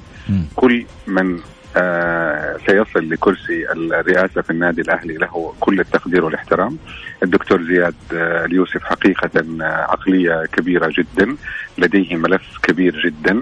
كل 0.56 0.86
من 1.08 1.40
آه 1.78 2.58
سيصل 2.68 3.10
لكرسي 3.10 3.72
الرئاسة 3.72 4.42
في 4.42 4.50
النادي 4.50 4.82
الأهلي 4.82 5.14
له 5.14 5.54
كل 5.60 5.80
التقدير 5.80 6.26
والإحترام. 6.26 6.78
الدكتور 7.24 7.64
زياد 7.64 7.96
آه 8.14 8.46
اليوسف 8.46 8.84
حقيقة 8.84 9.46
آه 9.62 9.64
عقلية 9.64 10.46
كبيرة 10.46 10.94
جدا، 10.98 11.36
لديه 11.78 12.16
ملف 12.16 12.58
كبير 12.64 13.02
جدا. 13.06 13.42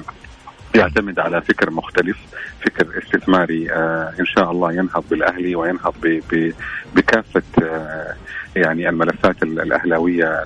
يعتمد 0.75 1.19
على 1.19 1.41
فكر 1.41 1.71
مختلف 1.71 2.17
فكر 2.61 3.03
استثماري 3.03 3.71
آه 3.71 4.13
إن 4.19 4.25
شاء 4.25 4.51
الله 4.51 4.73
ينهض 4.73 5.03
بالأهلي 5.09 5.55
وينهض 5.55 5.93
بكافة 6.95 7.41
آه 7.63 8.13
يعني 8.55 8.89
الملفات 8.89 9.43
الأهلاوية 9.43 10.43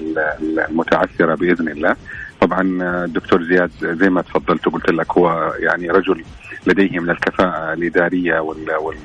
المتعثرة 0.69 1.35
بإذن 1.35 1.69
الله. 1.69 1.95
طبعا 2.41 2.83
آه، 2.83 3.05
الدكتور 3.05 3.43
زياد 3.43 3.71
زي 3.83 4.09
ما 4.09 4.21
تفضلت 4.21 4.67
وقلت 4.67 4.91
لك 4.91 5.11
هو 5.17 5.53
يعني 5.59 5.89
رجل 5.89 6.23
لديه 6.67 6.99
من 6.99 7.09
الكفاءة 7.09 7.73
الإدارية 7.73 8.39
وال, 8.39 8.75
وال 8.75 8.97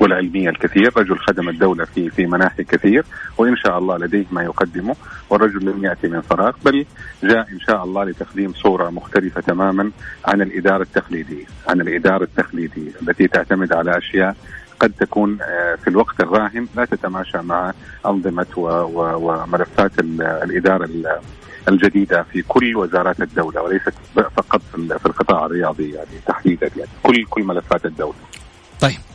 والعلمية 0.00 0.48
الكثير. 0.48 0.92
رجل 0.96 1.18
خدم 1.18 1.48
الدولة 1.48 1.84
في 1.84 2.10
في 2.10 2.26
مناحي 2.26 2.64
كثير 2.64 3.04
وإن 3.38 3.56
شاء 3.56 3.78
الله 3.78 3.98
لديه 3.98 4.26
ما 4.30 4.42
يقدمه. 4.42 4.96
والرجل 5.30 5.66
لم 5.66 5.84
يأتي 5.84 6.08
من 6.08 6.20
فراغ 6.20 6.52
بل 6.64 6.86
جاء 7.22 7.48
إن 7.52 7.60
شاء 7.60 7.84
الله 7.84 8.04
لتقديم 8.04 8.52
صورة 8.52 8.90
مختلفة 8.90 9.40
تماما 9.40 9.90
عن 10.24 10.42
الإدارة 10.42 10.82
التقليدية 10.82 11.44
عن 11.68 11.80
الإدارة 11.80 12.24
التقليدية 12.24 12.90
التي 13.02 13.28
تعتمد 13.28 13.72
على 13.72 13.98
أشياء 13.98 14.36
قد 14.80 14.92
تكون 15.00 15.38
آه، 15.42 15.74
في 15.74 15.88
الوقت 15.88 16.20
الراهن 16.20 16.66
لا 16.76 16.84
تتماشى 16.84 17.38
مع 17.38 17.72
أنظمة 18.06 18.46
وملفات 18.56 19.92
الإدارة 20.20 20.88
الجديدة 21.68 22.22
في 22.22 22.42
كل 22.42 22.76
وزارات 22.76 23.20
الدولة 23.20 23.62
وليست 23.62 23.94
فقط 24.14 24.62
في 24.72 25.06
القطاع 25.06 25.46
الرياضي 25.46 25.90
يعني 25.90 26.20
تحديدا 26.26 26.70
يعني 26.76 26.90
كل 27.02 27.24
كل 27.24 27.42
ملفات 27.42 27.86
الدولة. 27.86 28.18
طيب. 28.80 29.09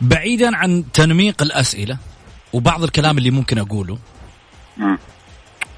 بعيدا 0.00 0.56
عن 0.56 0.84
تنميق 0.92 1.42
الأسئلة 1.42 1.98
وبعض 2.52 2.82
الكلام 2.84 3.18
اللي 3.18 3.30
ممكن 3.30 3.58
أقوله. 3.58 3.98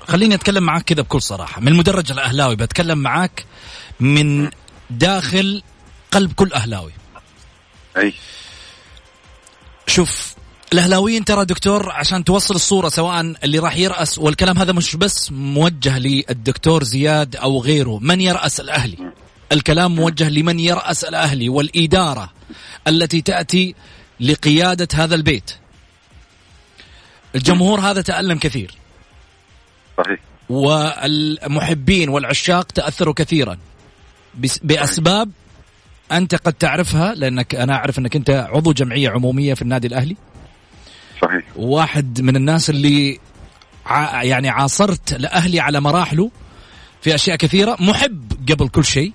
خليني 0.08 0.34
أتكلم 0.34 0.62
معاك 0.62 0.82
كذا 0.82 1.02
بكل 1.02 1.22
صراحة. 1.22 1.60
من 1.60 1.68
المدرج 1.68 2.12
الأهلاوي 2.12 2.56
بتكلم 2.56 2.98
معاك 2.98 3.44
من 4.00 4.50
داخل 4.90 5.62
قلب 6.12 6.32
كل 6.32 6.52
أهلاوي. 6.52 6.92
أي. 7.96 8.14
شوف 9.86 10.34
الأهلاويين 10.72 11.24
ترى 11.24 11.44
دكتور 11.44 11.92
عشان 11.92 12.24
توصل 12.24 12.54
الصورة 12.54 12.88
سواء 12.88 13.20
اللي 13.20 13.58
راح 13.58 13.76
يرأس 13.76 14.18
والكلام 14.18 14.58
هذا 14.58 14.72
مش 14.72 14.96
بس 14.96 15.32
موجه 15.32 15.98
للدكتور 15.98 16.84
زياد 16.84 17.36
أو 17.36 17.60
غيره 17.62 17.98
من 17.98 18.20
يرأس 18.20 18.60
الأهلي؟ 18.60 19.12
الكلام 19.52 19.94
موجه 19.94 20.28
لمن 20.28 20.60
يرأس 20.60 21.04
الأهلي 21.04 21.48
والإدارة 21.48 22.32
التي 22.88 23.20
تأتي 23.20 23.74
لقيادة 24.20 24.88
هذا 24.94 25.14
البيت. 25.14 25.50
الجمهور 27.34 27.80
هذا 27.80 28.02
تألم 28.02 28.38
كثير. 28.38 28.74
صحيح. 29.98 30.20
والمحبين 30.48 32.08
والعشاق 32.08 32.64
تأثروا 32.64 33.14
كثيرا. 33.14 33.58
بأسباب 34.62 35.30
أنت 36.12 36.34
قد 36.34 36.52
تعرفها 36.52 37.14
لأنك 37.14 37.54
أنا 37.54 37.74
أعرف 37.74 37.98
أنك 37.98 38.16
أنت 38.16 38.30
عضو 38.30 38.72
جمعية 38.72 39.10
عمومية 39.10 39.54
في 39.54 39.62
النادي 39.62 39.86
الأهلي. 39.86 40.16
صحيح. 41.22 41.44
واحد 41.56 42.20
من 42.20 42.36
الناس 42.36 42.70
اللي 42.70 43.18
ع... 43.86 44.22
يعني 44.22 44.48
عاصرت 44.48 45.14
لأهلي 45.14 45.60
على 45.60 45.80
مراحله 45.80 46.30
في 47.02 47.14
أشياء 47.14 47.36
كثيرة 47.36 47.76
محب 47.80 48.32
قبل 48.50 48.68
كل 48.68 48.84
شيء. 48.84 49.12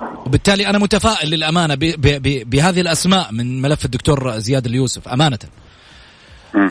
وبالتالي 0.00 0.66
أنا 0.66 0.78
متفائل 0.78 1.30
للأمانة 1.30 1.74
ب 1.74 1.78
ب 1.78 2.22
ب 2.22 2.50
بهذه 2.50 2.80
الأسماء 2.80 3.32
من 3.32 3.62
ملف 3.62 3.84
الدكتور 3.84 4.38
زياد 4.38 4.66
اليوسف 4.66 5.08
أمانة. 5.08 5.38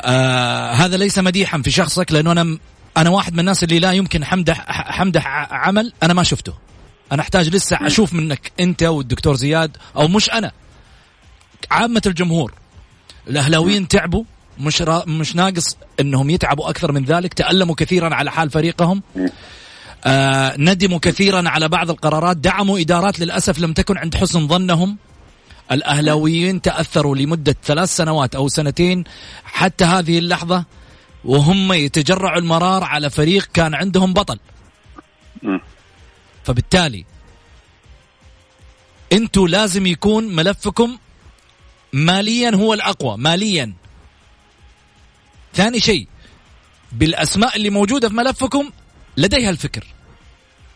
آه 0.05 0.72
هذا 0.72 0.98
ليس 0.98 1.19
مديحا 1.19 1.62
في 1.62 1.72
شخصك 1.72 2.12
لأنه 2.12 2.31
أنا 2.31 2.57
أنا 2.98 3.10
واحد 3.10 3.34
من 3.34 3.39
الناس 3.39 3.63
اللي 3.63 3.79
لا 3.79 3.91
يمكن 3.91 4.25
حمدح 4.25 4.65
حمدح 4.91 5.27
عمل 5.51 5.93
أنا 6.03 6.13
ما 6.13 6.24
شفته. 6.24 6.53
أنا 7.12 7.22
أحتاج 7.22 7.50
لسه 7.50 7.77
أشوف 7.81 8.13
منك 8.13 8.51
أنت 8.60 8.84
والدكتور 8.84 9.36
زياد 9.36 9.77
أو 9.96 10.07
مش 10.07 10.29
أنا. 10.31 10.51
عامة 11.72 12.01
الجمهور 12.05 12.53
الأهلاويين 13.27 13.88
تعبوا 13.88 14.24
مش 14.60 14.81
را 14.81 15.03
مش 15.07 15.36
ناقص 15.36 15.77
إنهم 16.00 16.29
يتعبوا 16.29 16.69
أكثر 16.69 16.91
من 16.91 17.05
ذلك 17.05 17.34
تألموا 17.34 17.75
كثيرا 17.75 18.15
على 18.15 18.31
حال 18.31 18.50
فريقهم. 18.50 19.03
ندموا 20.58 21.00
كثيرا 21.00 21.50
على 21.50 21.68
بعض 21.68 21.89
القرارات. 21.89 22.38
دعموا 22.38 22.80
إدارات 22.80 23.20
للأسف 23.20 23.60
لم 23.60 23.74
تكن 23.74 23.98
عند 23.98 24.16
حسن 24.16 24.48
ظنهم. 24.48 24.98
الأهلاويين 25.72 26.62
تأثروا 26.62 27.16
لمدة 27.16 27.56
ثلاث 27.63 27.96
سنوات 27.96 28.36
أو 28.36 28.48
سنتين 28.48 29.04
حتى 29.44 29.86
هذه 29.86 30.20
اللحظة 30.20 30.66
وهم 31.25 31.74
يتجرعوا 31.74 32.39
المرار 32.39 32.84
على 32.84 33.10
فريق 33.10 33.46
كان 33.54 33.75
عندهم 33.75 34.13
بطل. 34.13 34.39
فبالتالي 36.44 37.06
أنتوا 39.13 39.48
لازم 39.48 39.86
يكون 39.86 40.36
ملفكم 40.36 40.98
ماليا 41.94 42.56
هو 42.56 42.74
الأقوى 42.74 43.18
ماليا. 43.18 43.74
ثاني 45.54 45.80
شيء 45.80 46.08
بالأسماء 46.92 47.56
اللي 47.56 47.70
موجودة 47.70 48.10
في 48.10 48.16
ملفكم 48.16 48.72
لديها 49.18 49.50
الفكر. 49.50 49.84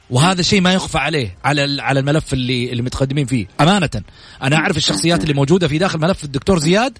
وهذا 0.10 0.42
شيء 0.42 0.62
ما 0.62 0.74
يخفى 0.74 0.98
عليه 0.98 1.38
على 1.46 1.82
على 1.82 2.00
الملف 2.00 2.34
اللي 2.34 2.72
اللي 2.72 2.82
متقدمين 2.82 3.26
فيه. 3.26 3.48
أمانة 3.62 3.90
أنا 4.42 4.56
أعرف 4.56 4.78
الشخصيات 4.78 5.24
اللي 5.24 5.34
موجودة 5.34 5.68
في 5.68 5.78
داخل 5.78 6.00
ملف 6.00 6.24
الدكتور 6.24 6.60
زياد. 6.60 6.98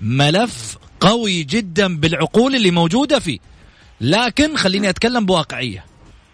ملف 0.00 0.76
قوي 1.00 1.42
جدا 1.42 1.96
بالعقول 1.96 2.54
اللي 2.54 2.70
موجودة 2.70 3.18
فيه. 3.18 3.38
لكن 4.00 4.56
خليني 4.56 4.88
أتكلم 4.88 5.26
بواقعية. 5.26 5.84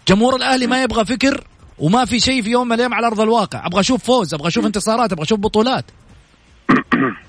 جمهور 0.09 0.37
الأهلي 0.37 0.67
ما 0.67 0.83
يبغى 0.83 1.05
فكر 1.05 1.45
وما 1.79 2.05
في 2.05 2.21
شيء 2.21 2.43
في 2.43 2.51
يوم 2.51 2.69
من 2.69 2.73
الأيام 2.73 2.95
على 2.95 3.07
أرض 3.07 3.21
الواقع. 3.21 3.67
أبغى 3.67 3.81
أشوف 3.81 4.05
فوز 4.05 4.35
أبغى 4.35 4.49
أشوف 4.49 4.67
انتصارات 4.67 5.13
أبغى 5.13 5.25
أشوف 5.25 5.41
بطولات. 5.41 5.85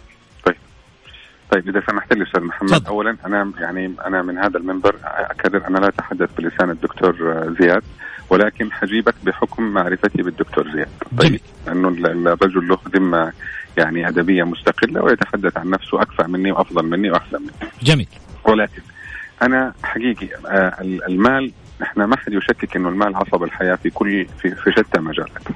طيب 1.51 1.69
إذا 1.69 1.83
سمحت 1.89 2.13
لي 2.13 2.23
أستاذ 2.23 2.41
محمد 2.41 2.69
صد. 2.69 2.87
اولا 2.87 3.17
أنا 3.25 3.51
يعني 3.59 3.93
أنا 4.05 4.21
من 4.21 4.37
هذا 4.37 4.57
المنبر 4.57 4.95
أكرر 5.03 5.67
أنا 5.67 5.77
لا 5.77 5.87
أتحدث 5.87 6.29
بلسان 6.37 6.69
الدكتور 6.69 7.15
زياد 7.59 7.83
ولكن 8.29 8.71
حجيبك 8.71 9.15
بحكم 9.23 9.63
معرفتي 9.63 10.21
بالدكتور 10.21 10.71
زياد. 10.71 10.87
طيب 11.17 11.39
لأنه 11.67 11.87
الرجل 12.33 12.67
له 12.67 12.77
ذمة 12.95 13.31
يعني 13.77 14.07
أدبية 14.07 14.43
مستقلة 14.43 15.03
ويتحدث 15.03 15.57
عن 15.57 15.69
نفسه 15.69 16.01
اكفأ 16.01 16.27
مني 16.27 16.51
وأفضل 16.51 16.85
مني 16.85 17.11
وأحسن 17.11 17.41
مني. 17.41 17.69
جميل. 17.83 18.07
ولكن 18.45 18.81
أنا 19.41 19.73
حقيقي 19.83 20.27
آه، 20.47 20.75
المال 20.81 21.51
نحن 21.81 22.03
ما 22.03 22.17
حد 22.17 22.33
يشكك 22.33 22.75
إنه 22.75 22.89
المال 22.89 23.15
عصب 23.15 23.43
الحياة 23.43 23.75
في 23.75 23.89
كل 23.89 24.25
في, 24.41 24.55
في 24.55 24.71
شتى 24.71 24.99
مجالات. 24.99 25.47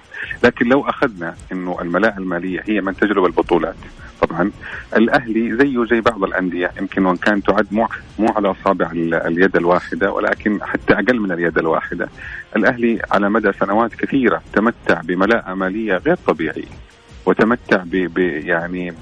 لكن 0.44 0.68
لو 0.68 0.82
أخذنا 0.82 1.36
إنه 1.52 1.78
الملاءه 1.82 2.18
المالية 2.18 2.64
هي 2.66 2.82
من 2.82 2.96
تجلب 2.96 3.26
البطولات 3.26 3.76
طبعا 4.22 4.52
الأهلي 4.96 5.58
زيه 5.58 5.86
زي 5.86 6.02
بعض 6.02 6.24
الأندية 6.24 6.72
يمكن 6.80 7.06
وإن 7.06 7.18
كان 7.18 7.44
تعد 7.44 7.68
مو 7.72 7.88
مو 8.20 8.28
على 8.28 8.52
أصابع 8.52 8.92
اليد 8.92 9.56
الواحدة 9.56 10.12
ولكن 10.12 10.60
حتى 10.64 10.94
أقل 10.94 11.20
من 11.20 11.32
اليد 11.32 11.58
الواحدة. 11.58 12.10
الأهلي 12.56 13.02
على 13.12 13.30
مدى 13.30 13.52
سنوات 13.60 13.94
كثيرة 13.96 14.42
تمتع 14.54 15.02
بملاءه 15.02 15.54
مالية 15.54 15.98
غير 15.98 16.16
طبيعية 16.16 16.90
وتمتع 17.26 17.84
ب 17.86 18.18
يعني 18.18 18.94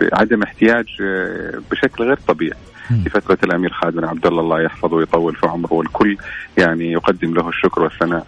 بعدم 0.00 0.42
احتياج 0.42 0.86
آه، 1.00 1.62
بشكل 1.70 2.04
غير 2.04 2.16
طبيعي. 2.28 2.58
في 2.88 3.10
فتره 3.10 3.38
الأمير 3.44 3.72
خالد 3.72 3.96
بن 3.96 4.04
عبد 4.04 4.26
الله 4.26 4.40
الله 4.40 4.60
يحفظه 4.62 4.96
ويطول 4.96 5.34
في 5.34 5.46
عمره 5.46 5.72
والكل 5.72 6.16
يعني 6.58 6.92
يقدم 6.92 7.34
له 7.34 7.48
الشكر 7.48 7.82
والثناء. 7.82 8.26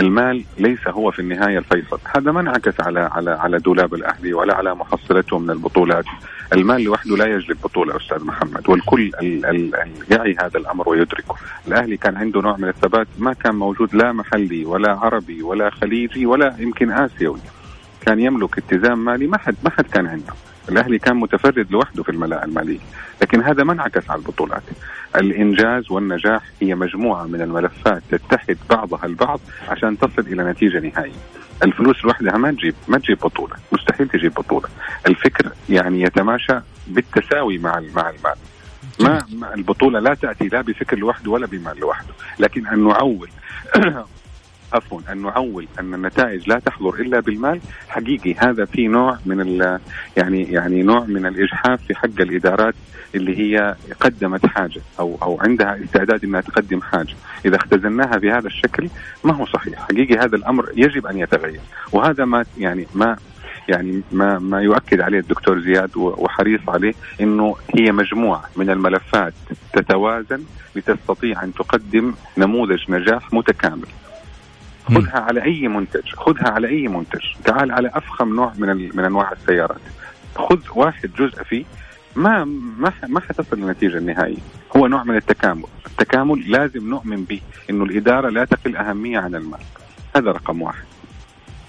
المال 0.00 0.44
ليس 0.58 0.88
هو 0.88 1.10
في 1.10 1.18
النهاية 1.18 1.58
الفيصل، 1.58 1.98
هذا 2.16 2.32
ما 2.32 2.40
انعكس 2.40 2.80
على 2.80 3.00
على 3.00 3.30
على 3.30 3.58
دولاب 3.58 3.94
الأهلي 3.94 4.34
ولا 4.34 4.54
على 4.54 4.74
محصلته 4.74 5.38
من 5.38 5.50
البطولات، 5.50 6.04
المال 6.52 6.82
لوحده 6.82 7.16
لا 7.16 7.26
يجلب 7.26 7.56
بطولة 7.64 7.96
أستاذ 7.96 8.24
محمد. 8.24 8.68
والكل 8.68 9.10
ال 9.22 9.46
ال 9.46 9.90
يعي 10.10 10.36
هذا 10.40 10.58
الأمر 10.58 10.88
ويدركه، 10.88 11.34
الأهلي 11.68 11.96
كان 11.96 12.16
عنده 12.16 12.40
نوع 12.40 12.56
من 12.56 12.68
الثبات 12.68 13.06
ما 13.18 13.32
كان 13.32 13.54
موجود 13.54 13.94
لا 13.94 14.12
محلي 14.12 14.64
ولا 14.64 14.90
عربي 14.90 15.42
ولا 15.42 15.70
خليجي 15.70 16.26
ولا 16.26 16.56
يمكن 16.58 16.92
آسيوي. 16.92 17.40
كان 18.06 18.20
يملك 18.20 18.58
اتزان 18.58 18.98
مالي 18.98 19.26
ما 19.26 19.38
حد 19.38 19.56
ما 19.64 19.70
حد 19.70 19.84
كان 19.84 20.06
عنده. 20.06 20.32
الأهلي 20.70 20.98
كان 20.98 21.16
متفرد 21.16 21.66
لوحده 21.70 22.02
في 22.02 22.08
الملاءه 22.08 22.44
المالية 22.44 22.78
لكن 23.22 23.42
هذا 23.42 23.64
ما 23.64 23.72
انعكس 23.72 24.10
على 24.10 24.18
البطولات. 24.18 24.62
الإنجاز 25.16 25.90
والنجاح 25.90 26.42
هي 26.60 26.74
مجموعة 26.74 27.24
من 27.24 27.40
الملفات 27.40 28.02
تتحد 28.10 28.56
بعضها 28.70 29.04
البعض 29.04 29.40
عشان 29.68 29.98
تصل 29.98 30.22
إلى 30.26 30.44
نتيجة 30.44 30.80
نهائية. 30.80 31.20
الفلوس 31.62 32.04
لوحدها 32.04 32.36
ما 32.36 32.50
تجيب 32.50 32.74
ما 32.88 32.98
تجيب 32.98 33.18
بطولة 33.18 33.54
مستحيل 33.72 34.08
تجيب 34.08 34.34
بطولة. 34.34 34.68
الفكر 35.06 35.52
يعني 35.68 36.02
يتماشى 36.02 36.60
بالتساوي 36.86 37.58
مع 37.58 37.82
مع 37.96 38.10
المال. 38.10 38.36
ما 39.00 39.24
البطولة 39.54 39.98
لا 40.00 40.14
تأتي 40.14 40.48
لا 40.48 40.60
بفكر 40.60 40.98
لوحده 40.98 41.30
ولا 41.30 41.46
بمال 41.46 41.80
لوحده 41.80 42.14
لكن 42.38 42.66
أن 42.66 42.84
نعول 42.88 43.28
عفوا 44.72 45.00
أن 45.12 45.22
نعول 45.22 45.68
أن 45.80 45.94
النتائج 45.94 46.48
لا 46.48 46.58
تحضر 46.58 46.94
إلا 46.94 47.20
بالمال. 47.20 47.60
حقيقي 47.88 48.34
هذا 48.38 48.64
في 48.64 48.88
نوع 48.88 49.18
من 49.26 49.60
يعني 50.16 50.42
يعني 50.42 50.82
نوع 50.82 51.04
من 51.04 51.26
الإجحاف 51.26 51.82
في 51.82 51.94
حق 51.94 52.20
الإدارات 52.20 52.74
اللي 53.14 53.38
هي 53.38 53.74
قدمت 54.00 54.46
حاجة 54.46 54.80
أو 54.98 55.18
أو 55.22 55.40
عندها 55.40 55.84
استعداد 55.84 56.24
إنها 56.24 56.40
تقدم 56.40 56.80
حاجة، 56.80 57.14
إذا 57.44 57.56
اختزلناها 57.56 58.16
بهذا 58.16 58.46
الشكل 58.46 58.88
ما 59.24 59.34
هو 59.34 59.46
صحيح، 59.46 59.78
حقيقي 59.78 60.18
هذا 60.18 60.36
الأمر 60.36 60.68
يجب 60.76 61.06
أن 61.06 61.18
يتغير، 61.18 61.60
وهذا 61.92 62.24
ما 62.24 62.44
يعني 62.58 62.86
ما 62.94 63.16
يعني 63.68 64.02
ما 64.12 64.38
ما 64.38 64.62
يؤكد 64.62 65.00
عليه 65.00 65.18
الدكتور 65.18 65.60
زياد 65.60 65.96
وحريص 65.96 66.60
عليه 66.68 66.94
إنه 67.20 67.56
هي 67.74 67.92
مجموعة 67.92 68.44
من 68.56 68.70
الملفات 68.70 69.34
تتوازن 69.72 70.44
لتستطيع 70.76 71.42
أن 71.42 71.54
تقدم 71.54 72.14
نموذج 72.38 72.90
نجاح 72.90 73.32
متكامل. 73.32 73.86
خذها 74.94 75.20
على 75.20 75.42
أي 75.42 75.68
منتج 75.68 76.14
خذها 76.14 76.48
على 76.48 76.68
أي 76.68 76.88
منتج. 76.88 77.20
تعال 77.44 77.72
على 77.72 77.90
أفخم 77.94 78.34
نوع 78.36 78.52
من 78.58 78.96
من 78.96 79.04
أنواع 79.04 79.32
السيارات. 79.32 79.80
خذ 80.34 80.60
واحد 80.74 81.10
جزء 81.18 81.42
فيه 81.42 81.64
ما 82.16 82.44
ما 82.78 82.92
ما 83.08 83.20
حتصل 83.20 83.60
للنتيجة 83.60 83.98
النهائية. 83.98 84.42
هو 84.76 84.86
نوع 84.86 85.04
من 85.04 85.16
التكامل. 85.16 85.64
التكامل 85.86 86.50
لازم 86.50 86.90
نؤمن 86.90 87.24
به 87.24 87.40
إنه 87.70 87.84
الإدارة 87.84 88.28
لا 88.28 88.44
تقل 88.44 88.76
أهمية 88.76 89.18
عن 89.18 89.34
المال. 89.34 89.60
هذا 90.16 90.30
رقم 90.30 90.62
واحد. 90.62 90.84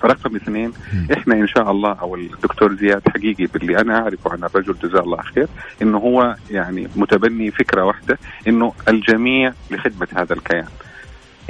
رقم 0.05 0.35
اثنين 0.35 0.73
إحنا 1.13 1.35
إن 1.35 1.47
شاء 1.47 1.71
الله 1.71 1.91
أو 1.91 2.15
الدكتور 2.15 2.75
زياد 2.75 3.01
حقيقي 3.09 3.45
باللي 3.45 3.81
أنا 3.81 3.97
أعرفه 3.99 4.31
عن 4.31 4.43
الرجل 4.43 4.75
جزاه 4.83 4.99
الله 4.99 5.21
خير 5.21 5.47
إنه 5.81 5.97
هو 5.97 6.35
يعني 6.51 6.87
متبني 6.95 7.51
فكرة 7.51 7.83
واحدة 7.83 8.17
إنه 8.47 8.73
الجميع 8.87 9.53
لخدمة 9.71 10.07
هذا 10.15 10.33
الكيان. 10.33 10.67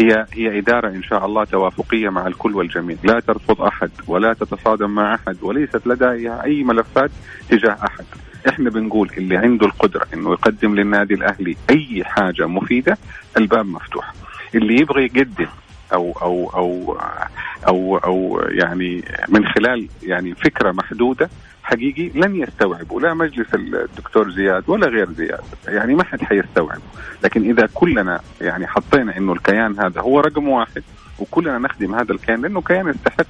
هي 0.02 0.26
هي 0.34 0.58
إدارة 0.60 0.88
إن 0.90 1.04
شاء 1.04 1.26
الله 1.26 1.44
توافقية 1.44 2.10
مع 2.10 2.28
الكل 2.28 2.56
والجميع. 2.56 2.98
لا 3.04 3.20
ترفض 3.20 3.62
أحد 3.62 3.92
ولا 4.08 4.34
تتصادم 4.34 4.90
مع 4.90 5.16
أحد 5.16 5.38
وليست 5.42 5.88
لديها 5.88 6.44
أي 6.44 6.64
ملفات 6.64 7.12
تجاه 7.50 7.78
أحد. 7.86 8.06
إحنا 8.50 8.70
بنقول 8.70 9.10
اللي 9.18 9.38
عنده 9.38 9.66
القدرة 9.66 10.06
إنه 10.14 10.32
يقدم 10.32 10.76
للنادي 10.76 11.14
الأهلي 11.14 11.58
أي 11.70 12.04
حاجة 12.04 12.48
مفيدة 12.48 12.98
الباب 13.38 13.66
مفتوح. 13.66 14.14
اللي 14.56 14.76
يبغى 14.82 15.06
يقدم 15.06 15.48
أو 15.94 16.12
أو 16.22 16.50
أو 16.56 16.98
أو 17.68 17.98
أو 17.98 18.42
يعني 18.50 19.04
من 19.30 19.46
خلال 19.48 19.88
يعني 20.04 20.36
فكرة 20.36 20.72
محدودة 20.72 21.30
حقيقي 21.64 22.10
لن 22.10 22.36
يستوعبوا 22.36 23.02
لا 23.02 23.14
مجلس 23.14 23.48
الدكتور 23.54 24.32
زياد 24.32 24.64
ولا 24.70 24.88
غير 24.88 25.12
زياد 25.12 25.44
يعني 25.68 25.96
ما 25.96 26.04
حد 26.04 26.22
حيستوعب 26.22 26.80
لكن 27.24 27.50
إذا 27.50 27.70
كلنا 27.74 28.22
يعني 28.42 28.68
حطينا 28.68 29.18
إنه 29.18 29.34
الكيان 29.34 29.80
هذا 29.80 30.02
هو 30.02 30.20
رقم 30.20 30.48
واحد 30.48 30.84
وكلنا 31.20 31.58
نخدم 31.58 31.96
هذا 31.96 32.12
الكيان 32.12 32.42
لأنه 32.42 32.62
كيان 32.62 32.90
يستحق 32.90 33.26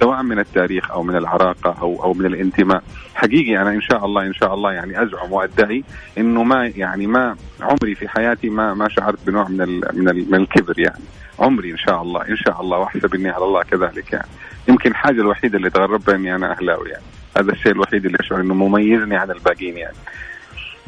سواء 0.00 0.22
من 0.22 0.38
التاريخ 0.38 0.90
أو 0.90 1.02
من 1.02 1.16
العراقه 1.16 1.76
أو 1.82 2.02
أو 2.04 2.14
من 2.14 2.26
الانتماء. 2.26 2.82
حقيقي 3.14 3.62
أنا 3.62 3.70
إن 3.70 3.80
شاء 3.80 4.04
الله 4.04 4.22
إن 4.26 4.34
شاء 4.34 4.54
الله 4.54 4.72
يعني 4.72 5.02
أزعم 5.02 5.32
وأدعي 5.32 5.84
إنه 6.18 6.42
ما 6.42 6.66
يعني 6.76 7.06
ما 7.06 7.36
عمري 7.60 7.94
في 7.94 8.08
حياتي 8.08 8.48
ما 8.48 8.74
ما 8.74 8.88
شعرت 8.88 9.26
بنوع 9.26 9.48
من 9.48 9.60
ال 9.60 9.80
من, 9.92 10.08
ال 10.08 10.30
من 10.30 10.40
الكبر 10.40 10.74
يعني. 10.78 11.04
عمري 11.38 11.72
إن 11.72 11.78
شاء 11.78 12.02
الله 12.02 12.28
إن 12.28 12.36
شاء 12.36 12.60
الله 12.60 12.78
وأحسب 12.78 13.14
إني 13.14 13.30
على 13.30 13.44
الله 13.44 13.62
كذلك 13.62 14.12
يعني. 14.12 14.28
يمكن 14.68 14.90
الحاجة 14.90 15.20
الوحيدة 15.20 15.58
اللي 15.58 15.70
تغربها 15.70 16.14
إني 16.14 16.34
أنا 16.34 16.52
أهلاوي 16.52 16.88
يعني. 16.90 17.04
هذا 17.36 17.52
الشيء 17.52 17.72
الوحيد 17.72 18.04
اللي 18.04 18.18
أشعر 18.20 18.40
إنه 18.40 18.54
مميزني 18.54 19.16
عن 19.16 19.30
الباقيين 19.30 19.76
يعني. 19.76 19.96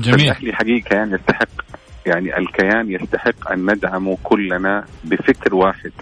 جميل. 0.01 0.21
الاهلي 0.21 0.53
حقيقي 0.53 0.81
كيان 0.81 1.14
يستحق 1.14 1.64
يعني 2.07 2.38
الكيان 2.38 2.90
يستحق 2.90 3.53
أن 3.53 3.71
ندعمه 3.71 4.19
كلنا 4.23 4.85
بفكر 5.05 5.55
واحد. 5.55 5.93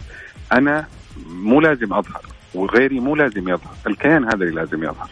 أنا 0.52 0.86
مو 1.26 1.60
لازم 1.60 1.92
أظهر. 1.92 2.22
وغيري 2.54 3.00
مو 3.00 3.16
لازم 3.16 3.48
يظهر. 3.48 3.74
الكيان 3.86 4.24
هذا 4.24 4.44
اللي 4.44 4.54
لازم 4.54 4.84
يظهر. 4.84 5.08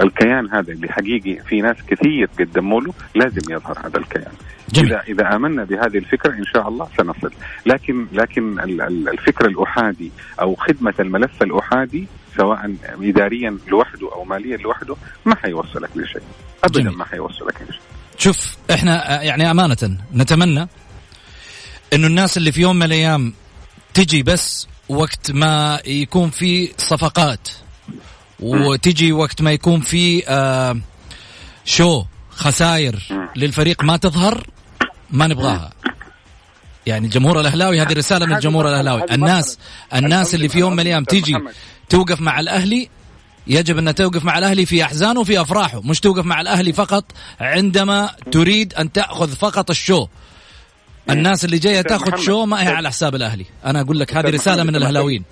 الكيان 0.00 0.50
هذا 0.52 0.72
اللي 0.72 0.88
حقيقي 0.88 1.42
في 1.48 1.60
ناس 1.60 1.76
كثير 1.88 2.28
قدموا 2.40 2.80
له 2.80 2.92
لازم 3.14 3.52
يظهر 3.52 3.78
هذا 3.86 3.98
الكيان. 3.98 4.32
جميل. 4.72 4.92
اذا 4.92 5.02
إذا 5.08 5.36
آمنا 5.36 5.64
بهذه 5.64 5.98
الفكرة 5.98 6.32
إن 6.32 6.44
شاء 6.44 6.68
الله 6.68 6.88
سنصل. 6.98 7.32
لكن 7.66 8.06
لكن 8.12 8.60
الفكر 9.08 9.46
الأحادي 9.46 10.12
أو 10.40 10.54
خدمة 10.54 10.94
الملف 11.00 11.42
الأحادي 11.42 12.06
سواء 12.36 12.74
اداريا 13.02 13.58
لوحده 13.68 14.12
أو 14.12 14.24
ماليا 14.24 14.56
لوحده 14.56 14.96
ما 15.24 15.34
حيوصلك 15.34 15.90
لشيء. 15.96 16.22
ابدا 16.64 16.80
جميل. 16.80 16.96
ما 16.96 17.04
حيوصلك 17.04 17.62
لشيء. 17.62 17.80
شوف 18.18 18.56
إحنا 18.70 19.22
يعني 19.22 19.50
أمانة 19.50 19.98
نتمنى 20.14 20.68
إنه 21.92 22.06
الناس 22.06 22.36
اللي 22.36 22.52
في 22.52 22.60
يوم 22.60 22.76
من 22.76 22.82
الأيام 22.82 23.32
تجي 23.94 24.22
بس 24.22 24.68
وقت 24.88 25.30
ما 25.30 25.80
يكون 25.86 26.30
في 26.30 26.72
صفقات 26.78 27.48
وتجي 28.40 29.12
وقت 29.12 29.42
ما 29.42 29.52
يكون 29.52 29.80
في 29.80 30.28
آه 30.28 30.80
شو 31.64 32.04
خسائر 32.30 33.02
للفريق 33.36 33.84
ما 33.84 33.96
تظهر 33.96 34.46
ما 35.10 35.26
نبغاها. 35.26 35.72
يعني 36.86 37.06
الجمهور 37.06 37.40
الأهلاوي 37.40 37.80
هذه 37.80 37.92
رسالة 37.92 38.26
من 38.26 38.34
الجمهور 38.34 38.68
الأهلاوي. 38.68 39.02
الناس 39.12 39.58
الناس 39.94 40.34
اللي 40.34 40.48
في 40.48 40.58
يوم 40.58 40.72
من 40.72 40.80
الأيام 40.80 41.04
تيجي 41.04 41.38
توقف 41.88 42.20
مع 42.20 42.40
الأهلي 42.40 42.88
يجب 43.46 43.78
أن 43.78 43.94
توقف 43.94 44.24
مع 44.24 44.38
الأهلي 44.38 44.66
في 44.66 44.84
أحزانه 44.84 45.20
وفي 45.20 45.40
أفراحه. 45.40 45.80
مش 45.84 46.00
توقف 46.00 46.24
مع 46.24 46.40
الأهلي 46.40 46.72
فقط 46.72 47.04
عندما 47.40 48.10
تريد 48.32 48.74
أن 48.74 48.92
تأخذ 48.92 49.36
فقط 49.36 49.70
الشو. 49.70 50.06
الناس 51.10 51.44
اللي 51.44 51.58
جاية 51.58 51.82
تاخذ 51.82 52.16
شو 52.16 52.44
ما 52.44 52.62
هي 52.62 52.68
على 52.68 52.88
حساب 52.88 53.14
الأهلي. 53.14 53.46
أنا 53.66 53.80
أقول 53.80 53.98
لك 53.98 54.14
هذه 54.14 54.30
رسالة 54.30 54.64
من 54.64 54.76
الأهلاويين. 54.76 55.24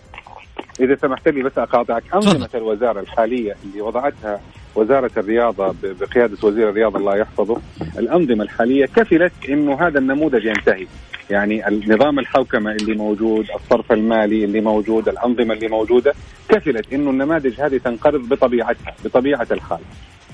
إذا 0.81 0.97
سمحت 1.03 1.29
لي 1.29 1.43
بس 1.43 1.59
أقاطعك. 1.59 2.03
انظمه 2.15 2.49
الوزارة 2.55 3.01
الحالية 3.01 3.57
اللي 3.65 3.81
وضعتها 3.81 4.41
وزارة 4.75 5.11
الرياضة 5.17 5.75
بقيادة 5.83 6.37
وزير 6.43 6.69
الرياضة 6.69 6.99
الله 6.99 7.17
يحفظه. 7.17 7.61
الأنظمة 7.99 8.45
الحالية 8.45 8.87
كفلت 8.87 9.33
إنه 9.49 9.87
هذا 9.87 9.99
النموذج 9.99 10.45
ينتهي. 10.45 10.87
يعني 11.31 11.69
النظام 11.69 12.19
الحوكمة 12.19 12.73
اللي 12.73 12.95
موجود 12.95 13.47
الصرف 13.55 13.93
المالي 13.93 14.45
اللي 14.45 14.61
موجود 14.61 15.09
الأنظمة 15.09 15.55
اللي 15.55 15.69
موجودة 15.69 16.15
كفلت 16.49 16.93
إنه 16.93 17.11
النماذج 17.11 17.61
هذه 17.61 17.77
تنقرض 17.77 18.29
بطبيعتها 18.29 18.95
بطبيعة 19.05 19.47
الحال. 19.51 19.81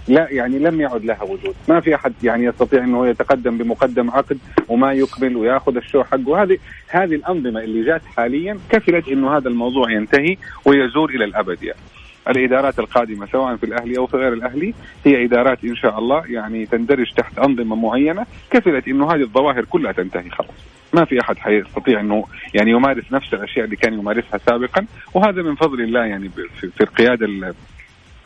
لا 0.09 0.29
يعني 0.31 0.59
لم 0.59 0.81
يعد 0.81 1.05
لها 1.05 1.23
وجود. 1.23 1.55
ما 1.69 1.81
في 1.81 1.95
أحد 1.95 2.13
يعني 2.23 2.45
يستطيع 2.45 2.85
إنه 2.85 3.07
يتقدم 3.07 3.59
بمقدم 3.59 4.11
عقد 4.11 4.39
وما 4.69 4.93
يكمل 4.93 5.37
ويأخذ 5.37 5.77
الشو 5.77 6.05
حقه. 6.05 6.43
هذه 6.43 6.59
هذه 6.89 7.15
الأنظمة 7.15 7.61
اللي 7.61 7.85
جات 7.85 8.03
حاليا 8.17 8.59
كفلت 8.71 9.09
إنه 9.09 9.37
هذا 9.37 9.49
الموضوع 9.49 9.91
ينتهي 9.91 10.37
ويزور 10.65 11.11
إلى 11.11 11.25
الأبد 11.25 11.63
يعني. 11.63 11.81
الإدارات 12.29 12.79
القادمة 12.79 13.27
سواء 13.33 13.57
في 13.57 13.67
الأهلي 13.67 13.99
أو 13.99 14.07
في 14.07 14.17
غير 14.17 14.33
الأهلي 14.33 14.75
هي 15.05 15.25
إدارات 15.25 15.65
إن 15.65 15.77
شاء 15.77 15.99
الله 15.99 16.23
يعني 16.27 16.67
تندرج 16.67 17.13
تحت 17.17 17.39
أنظمة 17.39 17.77
معينة. 17.77 18.27
كفلت 18.51 18.89
إنه 18.89 19.13
هذه 19.13 19.21
الظواهر 19.21 19.65
كلها 19.65 19.93
تنتهي 19.93 20.31
خلاص. 20.31 20.51
ما 20.93 21.05
في 21.05 21.21
أحد 21.21 21.39
حيستطيع 21.39 22.01
إنه 22.01 22.25
يعني 22.55 22.71
يمارس 22.71 23.05
نفس 23.13 23.35
الأشياء 23.35 23.65
اللي 23.65 23.77
كان 23.77 23.93
يمارسها 23.93 24.39
سابقا. 24.47 24.87
وهذا 25.15 25.43
من 25.43 25.55
فضل 25.55 25.81
الله 25.81 26.05
يعني 26.05 26.31
في 26.77 26.81
القيادة 26.81 27.27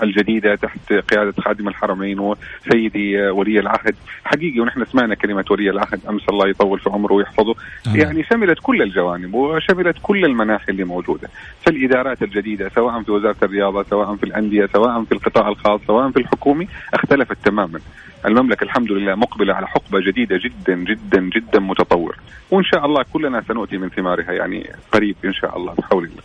الجديدة 0.02 0.54
تحت 0.54 0.92
قيادة 0.92 1.34
خادم 1.42 1.68
الحرمين 1.68 2.18
وسيدي 2.20 3.30
ولي 3.30 3.60
العهد. 3.60 3.94
حقيقي 4.24 4.60
ونحن 4.60 4.84
سمعنا 4.84 5.14
كلمة 5.14 5.44
ولي 5.50 5.70
العهد 5.70 6.00
أمس 6.08 6.22
الله 6.28 6.48
يطول 6.48 6.80
في 6.80 6.90
عمره 6.90 7.12
ويحفظه. 7.12 7.54
آه. 7.86 7.96
يعني 7.96 8.24
شملت 8.24 8.58
كل 8.62 8.82
الجوانب 8.82 9.34
وشملت 9.34 9.96
كل 10.02 10.24
المناحي 10.24 10.72
اللي 10.72 10.84
موجودة. 10.84 11.28
فالإدارات 11.66 12.22
الجديدة 12.22 12.70
سواء 12.74 13.02
في 13.02 13.12
وزارة 13.12 13.36
الرياضة 13.42 13.82
سواء 13.82 14.16
في 14.16 14.24
الأندية 14.24 14.66
سواء 14.72 15.04
في 15.04 15.12
القطاع 15.12 15.48
الخاص 15.48 15.80
سواء 15.86 16.10
في 16.10 16.20
الحكومي 16.20 16.68
اختلفت 16.94 17.36
تماما. 17.44 17.80
المملكة 18.26 18.64
الحمد 18.64 18.92
لله 18.92 19.14
مقبلة 19.14 19.54
على 19.54 19.66
حقبة 19.66 20.00
جديدة 20.00 20.36
جدا 20.44 20.74
جدا 20.74 21.20
جدا 21.36 21.60
متطور 21.60 22.16
وإن 22.50 22.64
شاء 22.64 22.86
الله 22.86 23.04
كلنا 23.12 23.42
سنؤتي 23.48 23.78
من 23.78 23.88
ثمارها 23.88 24.32
يعني 24.32 24.70
قريب 24.92 25.16
إن 25.24 25.32
شاء 25.32 25.56
الله 25.56 25.74
بحول 25.74 26.04
الله. 26.04 26.22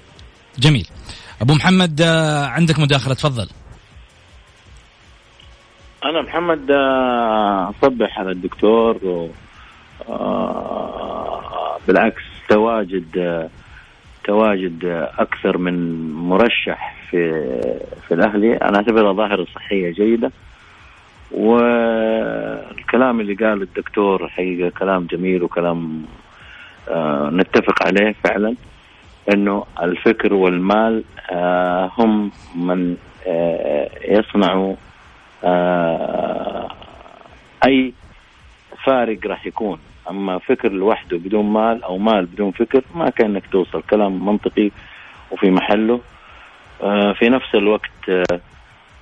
جميل. 0.60 0.88
أبو 1.42 1.54
محمد 1.54 2.02
آه، 2.02 2.46
عندك 2.46 2.80
مداخلة 2.80 3.14
تفضل. 3.14 3.48
أنا 6.06 6.22
محمد 6.22 6.72
آه، 6.72 7.70
أصبح 7.70 8.20
على 8.20 8.32
الدكتور 8.32 8.98
و 9.04 9.30
آه، 10.10 11.78
بالعكس 11.88 12.24
تواجد 12.50 13.18
آه، 13.18 13.50
تواجد 14.24 14.86
أكثر 15.18 15.58
من 15.58 16.10
مرشح 16.14 16.96
في 17.10 17.32
في 18.08 18.14
الأهلي. 18.14 18.58
أنا 18.58 18.78
أعتبرها 18.78 19.14
ظاهرة 19.14 19.46
صحية 19.56 19.92
جيدة. 19.92 20.32
والكلام 21.32 23.20
اللي 23.20 23.34
قاله 23.34 23.64
الدكتور 23.64 24.28
حقيقة 24.28 24.70
كلام 24.70 25.06
جميل 25.12 25.44
وكلام 25.44 26.06
نتفق 27.32 27.84
عليه 27.84 28.16
فعلا 28.24 28.56
إنه 29.34 29.66
الفكر 29.82 30.34
والمال 30.34 31.04
هم 31.98 32.32
من 32.56 32.96
يصنعوا 34.08 34.72
آه، 34.72 34.85
أي 37.66 37.94
فارق 38.86 39.28
راح 39.28 39.46
يكون. 39.46 39.80
أما 40.10 40.40
فكر 40.40 40.72
لوحده 40.72 41.18
بدون 41.18 41.46
مال 41.46 41.84
أو 41.84 41.98
مال 41.98 42.26
بدون 42.26 42.52
فكر 42.52 42.84
ما 42.96 43.10
كأنك 43.10 43.44
توصل. 43.52 43.82
كلام 43.82 44.26
منطقي 44.26 44.72
وفي 45.32 45.52
محله. 45.52 46.02
آه، 46.84 47.14
في 47.14 47.30
نفس 47.30 47.56
الوقت 47.56 48.26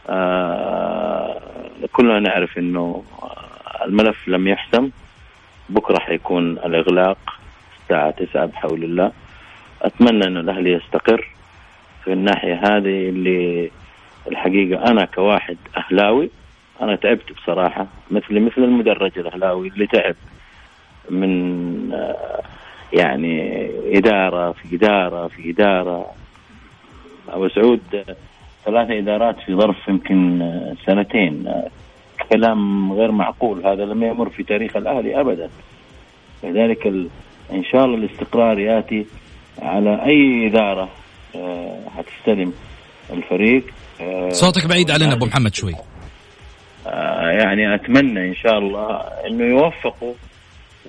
آه، 0.09 1.41
كلنا 1.91 2.19
نعرف 2.19 2.57
إنه 2.57 3.03
الملف 3.85 4.27
لم 4.27 4.47
يحسم. 4.47 4.89
بكرة 5.69 5.99
حيكون 5.99 6.51
الإغلاق 6.51 7.17
الساعة 7.81 8.11
9 8.11 8.45
بحول 8.45 8.83
الله. 8.83 9.11
أتمنى 9.81 10.27
إنه 10.27 10.39
الاهلي 10.39 10.71
يستقر. 10.71 11.29
في 12.03 12.13
الناحية 12.13 12.53
هذه 12.53 13.09
اللي 13.09 13.71
الحقيقة 14.27 14.91
أنا 14.91 15.05
كواحد 15.05 15.57
أهلاوي 15.77 16.29
أنا 16.81 16.95
تعبت 16.95 17.31
بصراحة 17.31 17.87
مثل 18.11 18.39
مثل 18.39 18.63
المدرج 18.63 19.19
الأهلاوي 19.19 19.67
اللي 19.67 19.87
تعب 19.87 20.15
من 21.09 21.93
آه، 21.93 22.41
يعني 22.93 23.69
إدارة 23.97 24.51
في 24.51 24.75
إدارة 24.75 25.27
في 25.27 25.49
إدارة. 25.49 26.05
أبو 27.29 27.47
سعود 27.47 27.81
ثلاث 28.65 28.91
إدارات 28.91 29.39
في 29.39 29.55
ظرف 29.55 29.87
يمكن 29.87 30.41
آه، 30.41 30.75
سنتين. 30.85 31.47
آه، 31.47 31.67
كلام 32.31 32.93
غير 32.93 33.11
معقول 33.11 33.65
هذا 33.65 33.85
لم 33.85 34.03
يمر 34.03 34.29
في 34.29 34.43
تاريخ 34.43 34.75
الأهلي 34.77 35.19
ابدا. 35.19 35.49
لذلك 36.43 36.87
إن 37.53 37.63
شاء 37.63 37.85
الله 37.85 37.97
الاستقرار 37.97 38.59
يأتي 38.59 39.05
على 39.61 40.05
أي 40.05 40.47
إدارة 40.47 40.89
حتستلم 41.97 42.53
الفريق. 43.13 43.63
صوتك 44.29 44.67
بعيد 44.67 44.91
علينا 44.91 45.13
أبو 45.13 45.25
محمد 45.25 45.55
شوي. 45.55 45.73
آه، 46.87 47.29
يعني 47.29 47.75
أتمنى 47.75 48.29
إن 48.29 48.35
شاء 48.35 48.57
الله 48.57 49.01
إنه 49.27 49.43
يوفقوا 49.43 50.13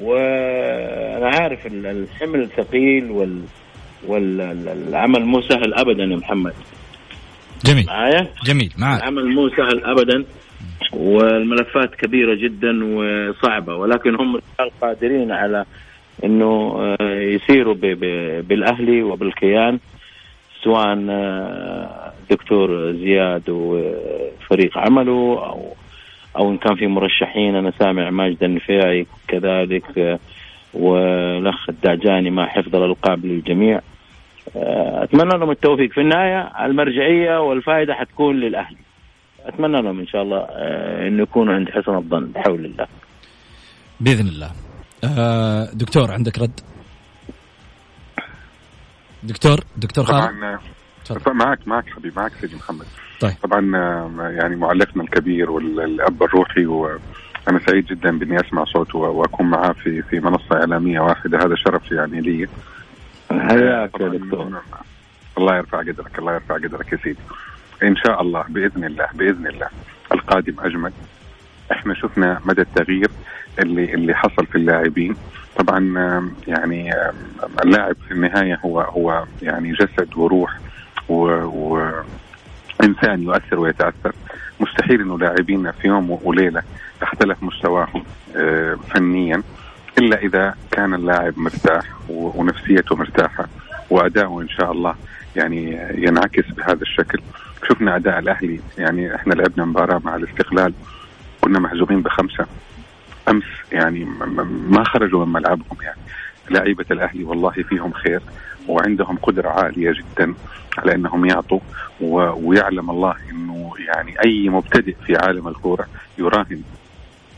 وأنا 0.01 1.29
عارف 1.29 1.67
الحمل 1.67 2.49
ثقيل 2.57 3.11
وال 3.11 3.43
والعمل 4.07 5.25
مو 5.25 5.41
سهل 5.41 5.75
ابدا 5.75 6.05
يا 6.05 6.17
محمد. 6.17 6.55
جميل. 7.65 7.87
معايا؟ 7.87 8.29
جميل 8.45 8.73
معاك. 8.79 9.03
العمل 9.03 9.35
مو 9.35 9.49
سهل 9.49 9.85
ابدا. 9.85 10.25
والملفات 10.93 11.95
كبيرة 11.95 12.35
جدا 12.35 12.71
وصعبة 12.85 13.77
ولكن 13.77 14.15
هم 14.15 14.41
قادرين 14.83 15.33
على 15.33 15.65
إنه 16.25 16.77
آه، 17.01 17.21
يسيروا 17.21 17.75
بالأهلي 18.41 19.03
وبالكيان. 19.03 19.79
سواء 20.65 21.07
آه، 21.11 22.13
دكتور 22.31 22.93
زياد 22.93 23.43
وفريق 23.49 24.79
عمله 24.79 25.47
أو 25.47 25.75
أو 26.37 26.51
إن 26.51 26.59
كان 26.59 26.77
في 26.77 26.87
مرشحين 26.87 27.57
أنا 27.57 27.73
سامع 27.79 28.11
ماجد 28.11 28.43
النفيعي 28.43 29.07
كذلك 29.29 29.99
آه، 29.99 30.19
والأخ 30.75 31.69
الدعجاني 31.69 32.31
مع 32.31 32.47
حفظ 32.47 32.77
الألقاب 32.77 33.27
للجميع. 33.27 33.81
آه، 34.57 35.05
أتمنى 35.05 35.39
لهم 35.39 35.51
التوفيق. 35.51 35.93
في 35.93 36.01
النهاية 36.01 36.67
المرجعية 36.67 37.41
والفائدة 37.41 37.95
حتكون 37.95 38.41
للأهلي. 38.41 38.77
أتمنى 39.47 39.83
لهم 39.83 40.01
إن 40.01 40.07
شاء 40.07 40.23
الله 40.23 40.39
انه 41.09 41.23
يكونوا 41.23 41.55
عند 41.55 41.71
حسن 41.71 41.95
الظن 41.95 42.27
بحول 42.27 42.65
الله. 42.65 42.87
بإذن 44.01 44.29
الله. 44.29 44.51
دكتور 45.75 46.11
عندك 46.11 46.39
رد؟ 46.39 46.61
دكتور 49.25 49.61
دكتور 49.77 50.05
خالد؟ 50.05 50.59
طبعا 51.25 51.35
معك 51.35 51.69
معك 51.69 51.89
حبيبي 51.91 52.15
معك 52.17 52.33
سيدي 52.41 52.57
محمد. 52.57 52.87
طيب. 53.21 53.33
طبعا 53.43 53.77
آه، 53.77 54.29
يعني 54.31 54.57
معلقنا 54.57 55.03
الكبير 55.03 55.51
والأب 55.51 56.23
الروحي 56.23 56.67
وأنا 56.67 57.61
سعيد 57.67 57.87
جدا 57.87 58.19
بإني 58.19 58.41
أسمع 58.41 58.65
صوته 58.65 58.99
وأكون 58.99 59.47
معاه 59.47 59.73
في 59.73 60.03
في 60.03 60.21
منصة 60.21 60.57
إعلامية 60.57 61.01
واحدة. 61.01 61.39
هذا 61.39 61.55
شرف 61.55 61.93
يعني 61.93 62.21
لي. 62.21 62.49
حياك 63.31 64.01
يا 64.01 64.09
دكتور. 64.09 64.63
الله 65.39 65.57
يرفع 65.57 65.79
قدرك 65.79 66.19
الله 66.19 66.35
يرفع 66.35 66.55
قدرك 66.55 66.93
يا 66.93 66.99
سيدي. 67.05 67.19
إن 67.83 67.97
شاء 67.97 68.23
الله 68.23 68.45
بإذن 68.49 68.85
الله 68.85 69.07
بإذن 69.15 69.47
الله 69.47 69.69
القادم 70.13 70.55
أجمل. 70.61 70.93
إحنا 71.73 71.95
شفنا 71.95 72.41
مدى 72.45 72.63
التغيير 72.63 73.11
اللي 73.59 73.95
اللي 73.95 74.15
حصل 74.15 74.47
في 74.47 74.59
اللاعبين. 74.59 75.17
طبعا 75.57 75.81
يعني 76.49 76.91
اللاعب 77.65 77.97
في 78.09 78.15
النهاية 78.15 78.59
هو 78.65 78.81
هو 78.81 79.25
يعني 79.43 79.73
جسد 79.73 80.09
وروح 80.17 80.59
وإنسان 81.09 82.03
يؤثر 83.23 83.61
ويتأثر. 83.61 84.13
مستحيل 84.61 85.01
أنه 85.01 85.19
لاعبين 85.19 85.71
في 85.73 85.89
يوم 85.89 86.19
وليلة 86.23 86.63
اختلف 87.03 87.43
مستواهم 87.43 88.05
آه، 88.37 88.79
فنيا 88.95 89.43
إلا 89.99 90.19
إذا 90.19 90.55
كان 90.71 90.95
اللاعب 90.95 91.39
مرتاح 91.39 91.85
ونفسيته 92.09 92.97
مرتاحة 92.97 93.47
وأداؤه 93.91 94.43
إن 94.43 94.49
شاء 94.49 94.73
الله 94.73 94.95
يعني 95.37 95.79
ينعكس 95.95 96.45
بهذا 96.57 96.83
الشكل. 96.83 97.21
شفنا 97.69 97.97
أداء 97.97 98.19
الأهلي 98.19 98.61
يعني 98.79 99.15
إحنا 99.15 99.35
لعبنا 99.35 99.65
مباراة 99.65 100.01
مع 100.05 100.17
الاستقلال 100.17 100.73
كنا 101.41 101.59
محزومين 101.59 102.03
بخمسة. 102.03 102.47
أمس 103.29 103.45
يعني 103.73 104.05
ما 104.69 104.85
خرجوا 104.85 105.25
من 105.25 105.33
ملعبهم 105.33 105.77
يعني. 105.83 105.99
لعيبة 106.51 106.85
الأهلي 106.91 107.25
والله 107.25 107.51
فيهم 107.51 107.93
خير 107.93 108.21
وعندهم 108.69 109.17
قدرة 109.17 109.49
عالية 109.49 109.93
جدا 109.93 110.35
على 110.79 110.95
أنهم 110.95 111.25
يعطوا 111.25 111.61
ويعلم 112.01 112.91
الله 112.91 113.15
أنه 113.31 113.73
يعني 113.79 114.15
أي 114.25 114.49
مبتدئ 114.49 114.95
في 115.07 115.17
عالم 115.17 115.49
الكورة 115.49 115.87
يراهن 116.19 116.63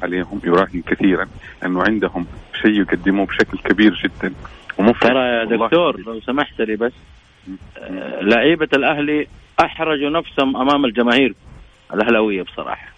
عليهم 0.03 0.41
يراهن 0.45 0.83
كثيرا 0.87 1.27
أنه 1.65 1.83
عندهم 1.89 2.27
شيء 2.63 2.81
يقدموه 2.81 3.27
بشكل 3.27 3.59
كبير 3.59 3.95
جدا 4.05 4.35
ومفرح. 4.79 5.13
ترى 5.13 5.19
يا 5.19 5.45
دكتور 5.45 6.01
لو 6.01 6.21
سمحت 6.21 6.61
لي 6.61 6.77
بس 6.77 6.93
آه 7.79 8.21
لعيبة 8.21 8.69
الأهلي 8.75 9.27
أحرجوا 9.61 10.11
نفسهم 10.11 10.57
أمام 10.57 10.85
الجماهير 10.85 11.35
الأهلاوية 11.95 12.43
بصراحة. 12.43 12.89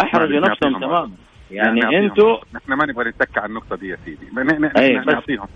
أحرجوا 0.00 0.40
نفسهم 0.40 0.80
تماما. 0.80 1.10
يعني, 1.50 1.98
أنتوا 1.98 2.38
إحنا 2.56 2.76
ما 2.76 2.86
نبغى 2.86 3.08
نتك 3.10 3.38
على 3.38 3.46
النقطة 3.46 3.76
دي 3.76 3.88
يا 3.88 3.96
سيدي. 4.04 4.26
نعطيهم. 5.06 5.48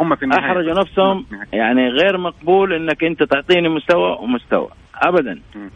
هم 0.00 0.16
في 0.16 0.22
النهاية. 0.22 0.44
احرجوا 0.44 0.80
نفسهم. 0.80 1.26
يعني 1.52 1.88
غير 1.88 2.18
مقبول 2.18 2.72
إنك 2.72 3.04
أنت 3.04 3.22
تعطيني 3.22 3.68
مستوى 3.68 4.18
ومستوى. 4.20 4.68
ابدا. 4.94 5.40
م. 5.54 5.68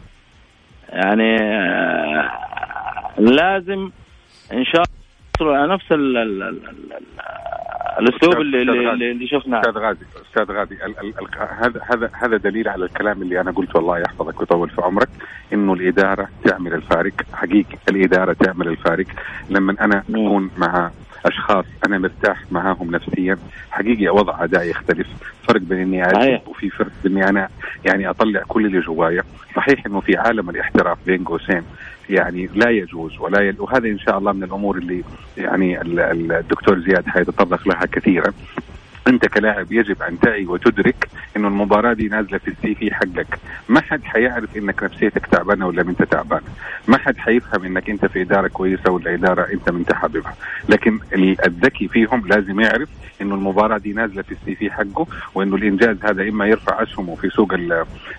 يعني 0.89 1.35
آه 1.41 2.31
لازم 3.17 3.89
إن 4.53 4.65
شاء 4.65 4.83
الله 5.41 5.57
على 5.57 5.73
نفس 5.73 5.91
ال 5.91 6.17
ال 6.17 6.43
ال 6.43 6.57
الأسلوب 7.99 8.41
اللي 8.41 8.61
اللي, 8.61 9.11
اللي 9.11 9.27
شفناه. 9.27 9.59
أستاذ 9.59 9.77
غازي 9.77 10.05
أستاذ 10.29 10.55
غازي 10.55 10.77
هذا 11.37 11.81
هذا 11.83 12.09
هذا 12.13 12.37
دليل 12.37 12.69
على 12.69 12.85
الكلام 12.85 13.21
اللي 13.21 13.41
أنا 13.41 13.51
قلته. 13.51 13.79
الله 13.79 13.99
يحفظك 13.99 14.39
ويطول 14.39 14.69
في 14.69 14.81
عمرك. 14.81 15.09
إنه 15.53 15.73
الإدارة 15.73 16.27
تعمل 16.43 16.73
الفارق. 16.73 17.13
حقيقي 17.33 17.77
الإدارة 17.89 18.33
تعمل 18.33 18.67
الفارق. 18.67 19.05
لما 19.49 19.75
أنا 19.81 20.03
أكون 20.09 20.51
مع 20.57 20.91
أشخاص 21.25 21.65
أنا 21.87 21.97
مرتاح 21.97 22.45
معاهم 22.51 22.91
نفسيا. 22.91 23.37
حقيقي 23.71 24.07
وضع 24.07 24.43
أداء 24.43 24.63
يختلف. 24.69 25.07
فرق 25.47 25.61
بين 25.61 25.79
اني 25.79 26.03
اعجب 26.03 26.47
وفي 26.47 26.69
فرق 26.69 26.91
باني 27.03 27.29
أنا. 27.29 27.49
يعني 27.85 28.09
أطلع 28.09 28.43
كل 28.47 28.65
اللي 28.65 28.79
جوايا. 28.79 29.23
صحيح 29.55 29.85
إنه 29.85 29.99
في 30.01 30.17
عالم 30.17 30.49
الاحتراف 30.49 30.97
بين 31.05 31.23
قوسين. 31.23 31.63
يعني 32.09 32.49
لا 32.53 32.69
يجوز 32.69 33.11
ولا 33.19 33.41
يل... 33.41 33.55
وهذا 33.59 33.87
إن 33.87 33.99
شاء 33.99 34.17
الله 34.17 34.31
من 34.31 34.43
الأمور 34.43 34.77
اللي 34.77 35.03
يعني 35.37 35.81
الدكتور 35.81 36.79
زياد 36.79 37.03
حيتطرق 37.07 37.67
لها 37.67 37.85
كثيرا. 37.91 38.33
أنت 39.07 39.25
كلاعب 39.25 39.71
يجب 39.71 40.01
أن 40.01 40.19
تعي 40.19 40.45
وتدرك 40.45 41.07
إنه 41.37 41.47
المباراة 41.47 41.93
دي 41.93 42.07
نازلة 42.07 42.37
في 42.37 42.47
السي 42.47 42.75
في 42.75 42.93
حقك. 42.93 43.39
ما 43.69 43.81
حد 43.81 44.03
حيعرف 44.03 44.57
إنك 44.57 44.83
نفسيتك 44.83 45.25
تعبانة 45.25 45.67
ولا 45.67 45.81
أنت 45.81 46.03
تعبان. 46.03 46.41
ما 46.87 46.97
حد 46.97 47.17
حيفهم 47.17 47.65
إنك 47.65 47.89
أنت 47.89 48.05
في 48.05 48.21
إدارة 48.21 48.47
كويسة 48.47 48.91
ولا 48.91 49.13
إدارة 49.13 49.47
أنت 49.53 49.69
من 49.69 49.85
حاببها 49.93 50.35
لكن 50.69 50.99
الذكي 51.45 51.87
فيهم 51.87 52.27
لازم 52.27 52.59
يعرف 52.59 52.89
إنه 53.21 53.35
المباراة 53.35 53.77
دي 53.77 53.93
نازلة 53.93 54.21
في 54.21 54.31
السي 54.31 54.55
في 54.55 54.71
حقه 54.71 55.07
وإنه 55.35 55.55
الإنجاز 55.55 55.97
هذا 56.03 56.29
إما 56.29 56.45
يرفع 56.45 56.83
أسهمه 56.83 57.15
في 57.15 57.29
سوق 57.29 57.53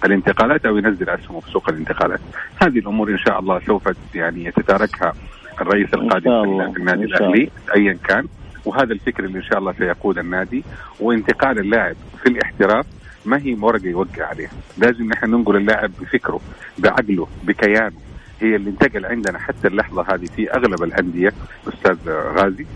الانتقالات 0.04 0.66
أو 0.66 0.76
ينزل 0.76 1.08
أسهمه 1.10 1.40
في 1.40 1.50
سوق 1.50 1.68
الانتقالات. 1.68 2.20
هذه 2.62 2.78
الأمور 2.78 3.10
إن 3.10 3.18
شاء 3.18 3.40
الله 3.40 3.60
سوف 3.66 3.88
يعني 4.14 4.44
يتداركها 4.44 5.12
الرئيس 5.60 5.94
القادم 5.94 6.72
في 6.72 6.78
النادي 6.78 7.04
الأهلي 7.04 7.50
ايا 7.76 7.98
كان. 8.08 8.26
وهذا 8.64 8.92
الفكر 8.92 9.24
اللي 9.24 9.38
إن 9.38 9.42
شاء 9.42 9.58
الله 9.58 9.72
سيقود 9.78 10.18
النادي 10.18 10.64
وانتقال 11.00 11.58
اللاعب 11.58 11.96
في 12.22 12.28
الاحتراف 12.28 12.86
ما 13.26 13.38
هي 13.38 13.54
ورقه 13.54 13.86
يوقع 13.86 14.26
عليها. 14.26 14.50
لازم 14.78 15.04
نحن 15.08 15.30
ننقل 15.30 15.56
اللاعب 15.56 15.90
بفكره 16.00 16.40
بعقله 16.78 17.28
بكيانه. 17.44 18.00
هي 18.40 18.56
اللي 18.56 18.70
انتقل 18.70 19.06
عندنا 19.06 19.38
حتى 19.38 19.68
اللحظة 19.68 20.14
هذه 20.14 20.24
في 20.36 20.50
أغلب 20.50 20.82
الأندية 20.82 21.32
أستاذ 21.68 21.96
غازي. 22.08 22.66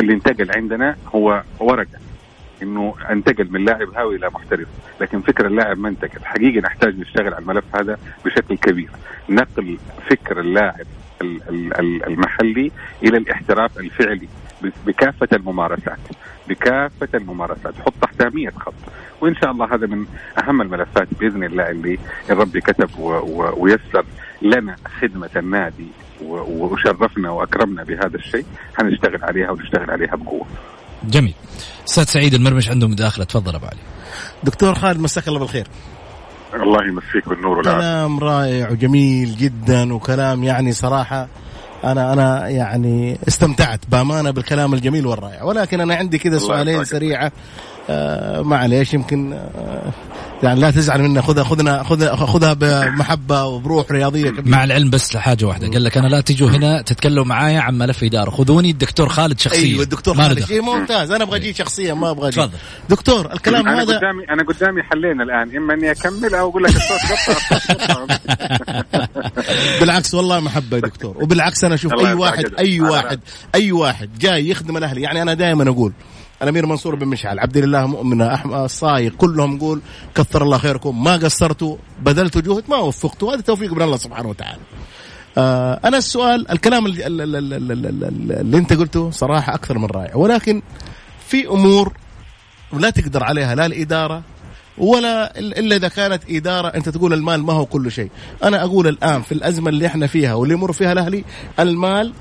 اللي 0.00 0.12
انتقل 0.12 0.50
عندنا 0.56 0.96
هو 1.14 1.42
ورقة. 1.60 1.98
إنه 2.62 2.94
انتقل 3.10 3.48
من 3.50 3.64
لاعب 3.64 3.88
هاوي 3.94 4.16
إلى 4.16 4.30
محترف. 4.30 4.68
لكن 5.00 5.20
فكر 5.20 5.46
اللاعب 5.46 5.78
ما 5.78 5.88
انتقل. 5.88 6.24
حقيقي 6.24 6.60
نحتاج 6.60 6.98
نشتغل 6.98 7.34
على 7.34 7.42
الملف 7.42 7.64
هذا 7.76 7.98
بشكل 8.24 8.56
كبير. 8.56 8.90
نقل 9.28 9.78
فكر 10.10 10.40
اللاعب 10.40 10.86
المحلي 12.08 12.72
إلى 13.02 13.16
الاحتراف 13.18 13.78
الفعلي. 13.78 14.28
بكافة 14.86 15.28
الممارسات 15.32 15.98
بكافة 16.48 17.08
الممارسات 17.14 17.74
حط 17.86 17.94
تحتها 18.02 18.28
100 18.28 18.50
خط 18.50 18.74
وإن 19.20 19.34
شاء 19.34 19.50
الله 19.50 19.74
هذا 19.74 19.86
من 19.86 20.06
أهم 20.42 20.62
الملفات 20.62 21.08
بإذن 21.20 21.44
الله 21.44 21.70
اللي 21.70 21.98
ربي 22.30 22.60
كتب 22.60 22.90
ويسر 23.56 24.04
لنا 24.42 24.76
خدمة 25.00 25.30
النادي 25.36 25.88
وشرفنا 26.22 27.30
وأكرمنا 27.30 27.84
بهذا 27.84 28.16
الشيء 28.16 28.44
حنشتغل 28.74 29.24
عليها 29.24 29.50
ونشتغل 29.50 29.90
عليها 29.90 30.16
بقوة. 30.16 30.46
جميل. 31.04 31.34
أستاذ 31.88 32.04
سعيد 32.04 32.34
المرمش 32.34 32.70
عنده 32.70 32.88
مداخلة 32.88 33.24
تفضل 33.24 33.54
أبو 33.54 33.66
علي. 33.66 33.80
دكتور 34.42 34.74
خالد 34.74 35.00
مساك 35.00 35.28
الله 35.28 35.38
بالخير. 35.38 35.66
الله 36.54 36.78
يمسيك 36.88 37.28
بالنور 37.28 37.58
والعافية. 37.58 37.80
كلام 37.80 38.18
رائع 38.18 38.70
وجميل 38.70 39.36
جدا 39.36 39.94
وكلام 39.94 40.44
يعني 40.44 40.72
صراحة 40.72 41.28
أنا 41.92 42.12
أنا 42.12 42.48
يعني 42.48 43.18
استمتعت 43.28 43.80
بأمانة 43.88 44.30
بالكلام 44.30 44.74
الجميل 44.74 45.06
والرائع. 45.06 45.42
ولكن 45.42 45.80
أنا 45.80 45.94
عندي 45.94 46.18
كذا 46.18 46.38
سؤالين 46.38 46.84
سريعة. 46.84 47.32
آه 47.90 48.42
معليش 48.42 48.94
يمكن 48.94 49.32
آه 49.32 49.92
يعني 50.44 50.60
لا 50.60 50.70
تزعل 50.70 51.02
منا 51.02 51.22
خذها 51.22 51.44
خذنا 51.44 51.82
خذها 51.82 52.16
خذها 52.16 52.52
بمحبة 52.52 53.44
وبروح 53.44 53.90
رياضية 53.90 54.30
كبيرة. 54.30 54.56
مع 54.56 54.64
العلم 54.64 54.90
بس 54.90 55.14
لحاجة 55.14 55.44
واحدة. 55.44 55.68
قال 55.68 55.84
لك 55.84 55.96
أنا 55.96 56.06
لا 56.06 56.20
تجوا 56.20 56.50
هنا 56.50 56.82
تتكلموا 56.82 57.24
معايا 57.24 57.60
عن 57.60 57.78
ملف 57.78 58.04
إدارة. 58.04 58.30
خذوني 58.30 58.70
الدكتور 58.70 59.08
خالد 59.08 59.38
شخصيا. 59.38 59.60
أيوه 59.60 59.82
الدكتور 59.82 60.16
خالد 60.16 60.44
شيء 60.44 60.62
ممتاز. 60.62 61.10
أنا 61.10 61.24
أبغى 61.24 61.36
أجي 61.36 61.52
شخصيا 61.52 61.94
ما 61.94 62.10
أبغى 62.10 62.28
أجي. 62.28 62.48
دكتور 62.88 63.32
الكلام 63.32 63.68
أنا 63.68 63.82
هذا 63.82 63.96
قدامي 63.96 64.24
أنا 64.30 64.42
قدامي 64.42 64.82
حلين 64.82 65.20
الآن. 65.20 65.56
إما 65.56 65.74
إني 65.74 65.90
أكمل 65.90 66.34
أو 66.34 66.50
أقول 66.50 66.62
لك 66.62 66.76
الصوت 66.76 67.00
قطع. 67.70 68.18
بالعكس 69.80 70.14
والله 70.14 70.40
محبة 70.40 70.76
يا 70.76 70.82
دكتور. 70.82 71.22
وبالعكس 71.22 71.64
أنا 71.64 71.74
أشوف 71.74 71.92
أي 71.92 72.12
واحد 72.12 72.44
أي 72.58 72.80
واحد 72.80 73.20
أي 73.54 73.72
واحد 73.72 74.18
جاي 74.18 74.48
يخدم 74.48 74.76
الأهلي. 74.76 75.02
يعني 75.02 75.22
أنا 75.22 75.34
دائما 75.34 75.68
أقول 75.70 75.92
الامير 76.42 76.66
منصور 76.66 76.94
بن 76.94 77.08
مشعل. 77.08 77.38
عبد 77.38 77.56
الله 77.56 77.86
مؤمنه 77.86 78.34
أحمد 78.34 78.54
الصايغ. 78.54 79.10
كلهم 79.10 79.54
نقول 79.54 79.80
كثر 80.14 80.42
الله 80.42 80.58
خيركم. 80.58 81.04
ما 81.04 81.12
قصرتوا 81.16 81.76
بذلتوا 82.02 82.40
جهد 82.40 82.64
ما 82.68 82.76
وفقتوا 82.76 83.34
هذا 83.34 83.40
توفيق 83.40 83.72
من 83.72 83.82
الله 83.82 83.96
سبحانه 83.96 84.28
وتعالى. 84.28 84.60
آه 85.38 85.80
أنا 85.84 85.98
السؤال 85.98 86.50
الكلام 86.50 86.86
اللي, 86.86 87.06
اللي 87.06 88.58
أنت 88.58 88.72
قلته 88.72 89.10
صراحة 89.10 89.54
أكثر 89.54 89.78
من 89.78 89.86
رائع. 89.86 90.16
ولكن 90.16 90.62
في 91.26 91.48
أمور 91.48 91.92
لا 92.72 92.90
تقدر 92.90 93.24
عليها 93.24 93.54
لا 93.54 93.66
الإدارة 93.66 94.22
ولا 94.78 95.38
إلا 95.38 95.76
إذا 95.76 95.88
كانت 95.88 96.22
إدارة. 96.30 96.68
أنت 96.68 96.88
تقول 96.88 97.12
المال 97.12 97.42
ما 97.42 97.52
هو 97.52 97.66
كل 97.66 97.92
شيء، 97.92 98.10
أنا 98.44 98.64
أقول 98.64 98.88
الآن 98.88 99.22
في 99.22 99.32
الأزمة 99.32 99.68
اللي 99.68 99.86
إحنا 99.86 100.06
فيها 100.06 100.34
واللي 100.34 100.54
يمر 100.54 100.72
فيها 100.72 100.92
الأهلي 100.92 101.24
المال 101.60 102.12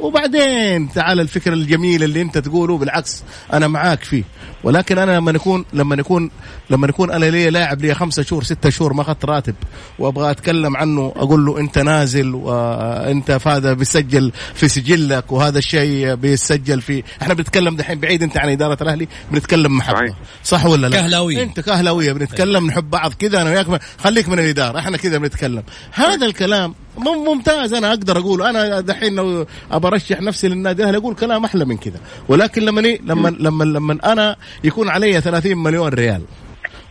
وبعدين 0.00 0.92
تعال 0.92 1.20
الفكر 1.20 1.52
الجميل 1.52 2.02
اللي 2.02 2.22
انت 2.22 2.38
تقوله 2.38 2.78
بالعكس 2.78 3.22
أنا 3.52 3.68
معاك 3.68 4.04
فيه. 4.04 4.22
ولكن 4.64 4.98
أنا 4.98 5.16
لما 5.16 5.32
نكون 5.32 5.64
لما 5.72 5.96
نكون 5.96 6.30
لما 6.70 6.86
نكون 6.86 7.10
أنا 7.10 7.24
لي 7.24 7.50
لاعب 7.50 7.80
لي 7.80 7.94
خمسة 7.94 8.22
شهور 8.22 8.44
ستة 8.44 8.70
شهور 8.70 8.92
ما 8.92 9.02
اخذت 9.02 9.24
راتب 9.24 9.54
وأبغى 9.98 10.30
أتكلم 10.30 10.76
عنه 10.76 11.12
أقول 11.16 11.46
له 11.46 11.60
أنت 11.60 11.78
نازل 11.78 12.34
وأنت 12.34 13.38
هذا 13.46 13.72
بيسجل 13.72 14.32
في 14.54 14.68
سجلك 14.68 15.32
وهذا 15.32 15.58
الشيء 15.58 16.14
بيسجل 16.14 16.80
في 16.80 17.02
إحنا 17.22 17.34
بنتكلم 17.34 17.76
دحين 17.76 18.00
بعيد 18.00 18.22
أنت 18.22 18.38
عن 18.38 18.48
إدارة 18.48 18.82
الأهلي 18.82 19.08
بنتكلم 19.30 19.76
محبة. 19.76 20.14
صح 20.44 20.66
ولا 20.66 20.86
لا؟ 20.86 20.96
كهلاوية. 20.96 21.42
أنت 21.42 21.60
كهلاوية 21.60 22.12
بنتكلم 22.12 22.66
نحب 22.66 22.90
بعض 22.90 23.12
كذا 23.14 23.42
أنا 23.42 23.50
وياك 23.50 23.80
خليك 23.98 24.28
من 24.28 24.38
الإدارة 24.38 24.78
إحنا 24.78 24.96
كذا 24.96 25.18
بنتكلم. 25.18 25.62
هذا 25.92 26.26
الكلام 26.26 26.74
ممتاز 26.98 27.74
أنا 27.74 27.88
أقدر 27.90 28.18
أقول 28.18 28.42
أنا 28.42 28.80
دحين 28.80 29.14
لو 29.14 29.46
ابى 29.70 29.86
ارشح 29.86 30.20
نفسي 30.20 30.48
للنادي 30.48 30.82
الأهلي 30.82 30.98
أقول 30.98 31.14
كلام 31.14 31.44
أحلى 31.44 31.64
من 31.64 31.76
كذا. 31.76 32.00
ولكن 32.28 32.62
لما 32.62 32.80
لما 32.80 33.28
لما 33.28 33.64
لما 33.64 33.98
أنا 34.12 34.36
يكون 34.64 34.88
علي 34.88 35.20
30 35.20 35.58
مليون 35.58 35.88
ريال. 35.88 36.22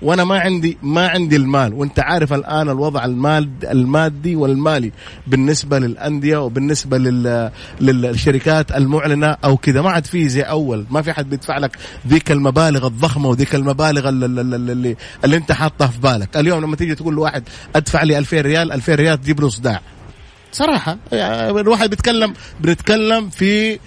وأنا 0.01 0.23
ما 0.23 0.39
عندي 0.39 0.77
ما 0.83 1.07
عندي 1.07 1.35
المال. 1.35 1.73
وأنت 1.73 1.99
عارف 1.99 2.33
الآن 2.33 2.69
الوضع 2.69 3.05
المال 3.05 3.49
المادي 3.63 4.35
والمالي. 4.35 4.91
بالنسبة 5.27 5.79
للأندية 5.79 6.37
وبالنسبة 6.37 6.97
لل 6.97 7.51
للشركات 7.81 8.71
المعلنة 8.71 9.37
أو 9.43 9.57
كذا. 9.57 9.81
ما 9.81 9.89
عاد 9.89 10.05
في 10.05 10.29
زي 10.29 10.41
أول. 10.41 10.85
ما 10.89 11.01
في 11.01 11.13
حد 11.13 11.29
بيدفع 11.29 11.57
لك 11.57 11.77
ذيك 12.07 12.31
المبالغ 12.31 12.87
الضخمة 12.87 13.29
وذيك 13.29 13.55
المبالغ 13.55 14.09
اللي, 14.09 14.25
اللي, 14.25 14.95
اللي 15.25 15.37
أنت 15.37 15.51
حاطها 15.51 15.87
في 15.87 15.99
بالك. 15.99 16.37
اليوم 16.37 16.61
لما 16.61 16.75
تيجي 16.75 16.95
تقول 16.95 17.13
لواحد 17.13 17.43
أدفع 17.75 18.03
لي 18.03 18.17
2000 18.17 18.41
ريال 18.41 18.71
2000 18.71 18.95
ريال 18.95 19.21
تجيب 19.21 19.41
له 19.41 19.49
صداع. 19.49 19.81
صراحة 20.51 20.97
يعني 21.11 21.49
الواحد 21.49 21.89
بيتكلم 21.89 22.33
بنتكلم 22.59 23.29
في 23.29 23.79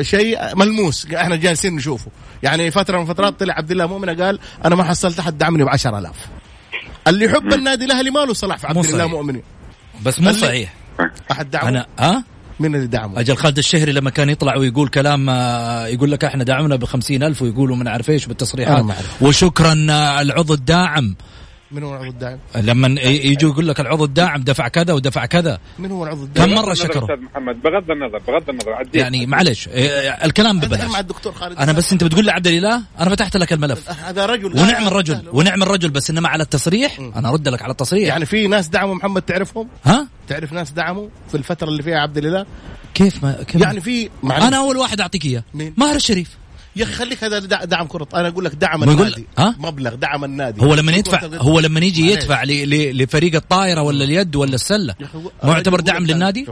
شيء 0.00 0.56
ملموس. 0.56 1.06
إحنا 1.06 1.36
جالسين 1.36 1.76
نشوفه. 1.76 2.10
يعني 2.42 2.70
فترة 2.70 2.98
من 2.98 3.04
فترات 3.04 3.40
طلع 3.40 3.54
عبد 3.54 3.70
الله 3.70 3.86
مؤمن 3.86 4.22
قال 4.22 4.38
أنا 4.64 4.74
ما 4.74 4.84
حصلت 4.84 5.18
أحد 5.18 5.38
دعمني 5.38 5.64
ب 5.64 5.68
10000 5.68 6.10
اللي 7.08 7.24
يحب 7.24 7.52
النادي 7.52 7.84
الأهلي 7.84 8.10
ما 8.10 8.18
له 8.18 8.32
صلاح 8.32 8.58
في 8.58 8.66
عبد 8.66 8.86
الله 8.86 9.06
مؤمن. 9.06 9.40
بس 10.04 10.20
مو 10.20 10.32
صحيح. 10.32 10.74
أحد 11.30 11.50
دعمه؟ 11.50 11.68
أنا 11.68 11.86
ها؟ 11.98 12.24
مين 12.60 12.74
اللي 12.74 12.86
دعمه؟ 12.86 13.20
أجل 13.20 13.36
خالد 13.36 13.58
الشهري 13.58 13.92
لما 13.92 14.10
كان 14.10 14.28
يطلع 14.28 14.56
ويقول 14.56 14.88
كلام 14.88 15.30
يقول 15.86 16.10
لك 16.10 16.24
إحنا 16.24 16.44
دعمنا 16.44 16.76
ب 16.76 16.84
ألف 17.22 17.42
ويقولوا 17.42 17.76
من 17.76 17.88
عارف 17.88 18.10
إيش 18.10 18.26
بالتصريحات 18.26 18.84
وشكرا 19.20 19.72
العضو 20.20 20.54
الداعم. 20.54 21.16
من 21.72 21.82
هو 21.82 21.90
العضو 21.92 22.10
الداعم؟ 22.10 22.38
لما 22.56 23.00
يجوا 23.00 23.50
يقول 23.50 23.68
لك 23.68 23.80
العضو 23.80 24.04
الداعم 24.04 24.42
دفع 24.42 24.68
كذا 24.68 24.92
ودفع 24.92 25.26
كذا 25.26 25.58
من 25.78 25.90
هو 25.90 26.04
العضو 26.04 26.22
الداعم؟ 26.24 26.48
كم 26.48 26.54
مرة 26.54 26.74
شكره؟ 26.74 27.04
أستاذ 27.04 27.16
محمد 27.16 27.62
بغض 27.62 27.90
النظر 27.90 28.18
بغض 28.18 28.50
النظر 28.50 28.72
عديت. 28.72 28.94
يعني 28.94 29.26
معلش 29.26 29.68
الكلام 30.24 30.60
ببلاش 30.60 30.90
مع 30.90 31.00
الدكتور 31.00 31.32
خالد 31.32 31.58
أنا 31.58 31.72
بس 31.72 31.92
أنت 31.92 32.04
بتقول 32.04 32.24
لي 32.24 32.30
عبد 32.30 32.46
الإله 32.46 32.82
أنا 33.00 33.10
فتحت 33.10 33.36
لك 33.36 33.52
الملف 33.52 33.90
هذا 33.90 34.26
رجل 34.26 34.46
ونعم 34.46 34.88
الرجل 34.88 35.22
ونعم 35.32 35.62
الرجل 35.62 35.90
بس 35.90 36.10
إنما 36.10 36.28
على 36.28 36.42
التصريح 36.42 36.98
أنا 37.16 37.30
أرد 37.30 37.48
لك 37.48 37.62
على 37.62 37.70
التصريح 37.70 38.08
يعني 38.08 38.26
في 38.26 38.46
ناس 38.46 38.68
دعموا 38.68 38.94
محمد 38.94 39.22
تعرفهم؟ 39.22 39.68
ها؟ 39.84 40.08
تعرف 40.28 40.52
ناس 40.52 40.70
دعموا 40.70 41.08
في 41.28 41.36
الفترة 41.36 41.68
اللي 41.68 41.82
فيها 41.82 41.98
عبد 41.98 42.18
الإله؟ 42.18 42.46
كيف 42.94 43.24
ما 43.24 43.42
كيف 43.42 43.62
يعني 43.62 43.80
في 43.80 44.10
أنا 44.24 44.56
أول 44.56 44.76
واحد 44.76 45.00
أعطيك 45.00 45.24
إياه 45.24 45.42
ماهر 45.54 45.96
الشريف 45.96 46.36
يا 46.76 46.84
أخي 46.84 46.92
خليك 46.92 47.24
هذا 47.24 47.38
دعم 47.64 47.86
كرة. 47.86 48.08
أنا 48.14 48.28
أقول 48.28 48.44
لك 48.44 48.54
دعم 48.54 48.82
النادي. 48.82 49.26
ها؟ 49.38 49.56
مبلغ 49.58 49.94
دعم 49.94 50.24
النادي. 50.24 50.62
هو 50.62 50.74
لما 50.74 50.92
يدفع 50.92 51.20
هو 51.34 51.60
لما 51.60 51.80
يجي 51.80 52.10
يدفع 52.10 52.44
لفريق 52.44 53.34
الطائرة 53.34 53.82
ولا 53.82 54.04
اليد 54.04 54.36
ولا 54.36 54.54
السلة. 54.54 54.94
ما 55.44 55.52
يعتبر 55.52 55.80
دعم 55.80 56.06
للنادي؟ 56.06 56.46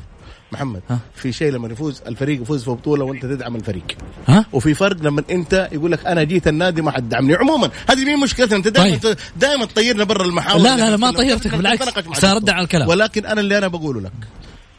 محمد 0.53 0.81
ها؟ 0.91 0.99
في 1.15 1.33
شيء 1.33 1.53
لما 1.53 1.69
يفوز 1.69 2.03
الفريق 2.07 2.43
يفوز 2.43 2.65
في 2.65 2.71
بطولة 2.71 3.05
وأنت 3.05 3.23
تدعم 3.23 3.57
الفريق. 3.57 3.85
ها؟ 4.29 4.45
وفي 4.53 4.75
فرق 4.75 4.97
لما 5.03 5.23
أنت 5.31 5.69
يقول 5.73 5.93
لك 5.93 6.07
أنا 6.07 6.23
جيت 6.23 6.49
النادي 6.49 6.83
ما 6.83 6.91
حد 6.91 7.09
دعمني. 7.09 7.35
عموما 7.35 7.71
هذه 7.91 8.05
مين 8.05 8.21
مشكلتنا؟ 8.21 8.57
أنت 8.57 8.69
دائما 8.69 8.97
طيب. 8.97 9.17
دائما 9.37 9.65
تطيرنا 9.65 10.05
برا 10.05 10.25
المحاور. 10.25 10.63
لا 10.63 10.77
لا, 10.77 10.91
لا 10.91 10.97
ما 10.97 11.11
طيرتك 11.11 11.55
بالعكس. 11.55 11.85
سأرد 12.21 12.51
على 12.51 12.65
الكلام. 12.65 12.89
ولكن 12.89 13.27
أنا 13.27 13.41
اللي 13.41 13.59
أنا 13.59 13.69
بقوله 13.69 14.01
لك 14.01 14.13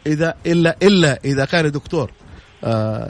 إذا 0.08 0.34
الا 0.46 0.76
إلا 0.84 1.20
إذا 1.26 1.46
كان 1.46 1.72
دكتور 1.72 2.12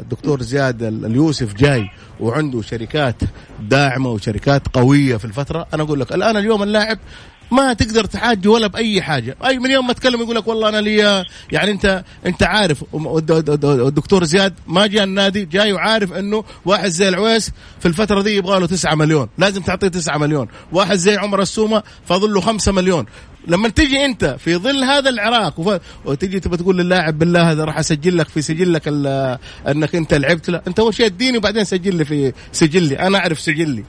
دكتور 0.09 0.41
زياد 0.41 0.83
اليوسف 0.83 1.53
جاي 1.53 1.89
وعنده 2.19 2.61
شركات 2.61 3.15
داعمة 3.61 4.09
وشركات 4.09 4.67
قوية 4.73 5.17
في 5.17 5.25
الفترة. 5.25 5.67
أنا 5.73 5.83
أقول 5.83 5.99
لك 5.99 6.11
الآن 6.11 6.37
اليوم 6.37 6.63
اللاعب 6.63 6.99
ما 7.51 7.73
تقدر 7.73 8.05
تحاج 8.05 8.47
ولا 8.47 8.67
بأي 8.67 9.01
حاجة. 9.01 9.37
أي 9.45 9.59
من 9.59 9.71
يوم 9.71 9.87
ما 9.87 9.93
تكلم 9.93 10.21
يقول 10.21 10.35
لك 10.35 10.47
والله 10.47 10.69
أنا 10.69 10.81
لي 10.81 11.25
يعني 11.51 11.71
انت 11.71 12.03
أنت 12.25 12.43
عارف 12.43 12.83
الدكتور 13.63 14.23
زياد 14.23 14.53
ما 14.67 14.87
جاء 14.87 15.03
النادي 15.03 15.45
جاي 15.45 15.73
وعارف 15.73 16.13
إنه 16.13 16.43
واحد 16.65 16.89
زي 16.89 17.09
العويس 17.09 17.51
في 17.79 17.87
الفترة 17.87 18.21
دي 18.21 18.35
يبغى 18.35 18.59
له 18.59 18.67
9 18.67 18.95
مليون. 18.95 19.29
لازم 19.37 19.61
تعطيه 19.61 19.87
9 19.87 20.17
مليون. 20.17 20.47
واحد 20.71 20.95
زي 20.95 21.17
عمر 21.17 21.41
السومة 21.41 21.83
فاضل 22.05 22.33
له 22.33 22.41
5 22.41 22.71
مليون. 22.71 23.05
لما 23.49 23.69
تيجي 23.69 24.05
انت 24.05 24.35
في 24.39 24.55
ظل 24.55 24.83
هذا 24.83 25.09
العراق 25.09 25.59
وف... 25.59 25.81
وتجي 26.05 26.39
تبى 26.39 26.57
تقول 26.57 26.77
للاعب 26.77 27.19
بالله 27.19 27.51
هذا 27.51 27.63
راح 27.63 27.79
أسجل 27.79 28.17
لك 28.17 28.27
في 28.27 28.41
سجلك 28.41 28.83
ال... 28.87 29.37
أنك 29.67 29.95
انت 29.95 30.13
لعبت 30.13 30.49
لا. 30.49 30.61
أنت 30.67 30.79
أول 30.79 30.93
شيء 30.93 31.05
اديني 31.05 31.37
وبعدين 31.37 31.63
سجل 31.63 31.95
لي 31.95 32.05
في 32.05 32.33
سجلي. 32.51 32.99
أنا 32.99 33.17
أعرف 33.17 33.39
سجلي. 33.39 33.83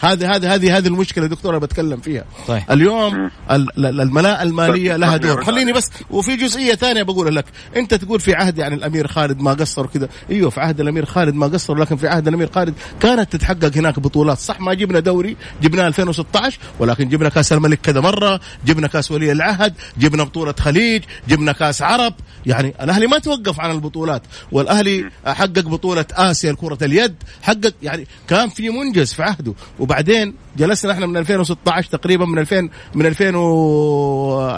هذه 0.00 0.36
هذه 0.36 0.54
هذه 0.54 0.76
هذه 0.76 0.86
المشكلة 0.86 1.26
دكتور 1.26 1.52
أنا 1.52 1.58
بتكلم 1.58 2.00
فيها. 2.00 2.24
طيب. 2.48 2.62
اليوم 2.70 3.30
الملاءه 3.78 4.42
المالية 4.42 4.90
طيب، 4.90 5.00
لها 5.00 5.16
دور. 5.16 5.44
خليني 5.44 5.72
بس 5.72 5.90
وفي 6.10 6.36
جزئية 6.36 6.74
ثانية 6.74 7.02
بقولها 7.02 7.30
لك. 7.30 7.44
أنت 7.76 7.94
تقول 7.94 8.20
في 8.20 8.34
عهد 8.34 8.58
يعني 8.58 8.74
الأمير 8.74 9.06
خالد 9.06 9.40
ما 9.40 9.52
قصر 9.52 9.86
كذا. 9.86 10.08
أيوه 10.30 10.50
في 10.50 10.60
عهد 10.60 10.80
الأمير 10.80 11.04
خالد 11.04 11.34
ما 11.34 11.46
قصر 11.46 11.74
لكن 11.74 11.96
في 11.96 12.08
عهد 12.08 12.28
الأمير 12.28 12.50
خالد 12.52 12.74
كانت 13.00 13.32
تتحقق 13.32 13.76
هناك 13.76 13.98
بطولات. 13.98 14.38
صح 14.38 14.60
ما 14.60 14.74
جبنا 14.74 15.00
دوري 15.00 15.36
جبنا 15.62 15.86
2016 15.86 16.58
ولكن 16.78 17.08
جبنا 17.08 17.28
كأس 17.28 17.52
الملك 17.52 17.80
كذا 17.80 18.00
مرة 18.00 18.40
جبنا 18.66 18.86
كأس 18.86 19.10
ولي 19.10 19.32
العهد 19.32 19.74
جبنا 19.98 20.24
بطولة 20.24 20.54
خليج 20.60 21.02
جبنا 21.28 21.52
كأس 21.52 21.82
عرب. 21.82 22.14
يعني 22.46 22.74
الأهلي 22.82 23.06
ما 23.06 23.18
توقف 23.18 23.60
عن 23.60 23.70
البطولات 23.70 24.22
والأهلي 24.52 25.10
حقق 25.26 25.60
بطولة 25.60 26.06
آسيا 26.12 26.52
لكرة 26.52 26.78
اليد 26.82 27.14
حقق 27.42 27.74
يعني 27.82 28.06
كان 28.28 28.48
في 28.48 28.70
منجز 28.70 29.12
في 29.12 29.22
عهده. 29.22 29.54
وبعدين 29.86 30.34
جلسنا 30.56 30.92
إحنا 30.92 31.06
من 31.06 31.16
2016 31.16 31.90
تقريبا 31.90 32.26
من 32.26 32.38
2000 32.38 32.68
من 32.94 33.06
2000 33.06 33.36
و 33.36 34.50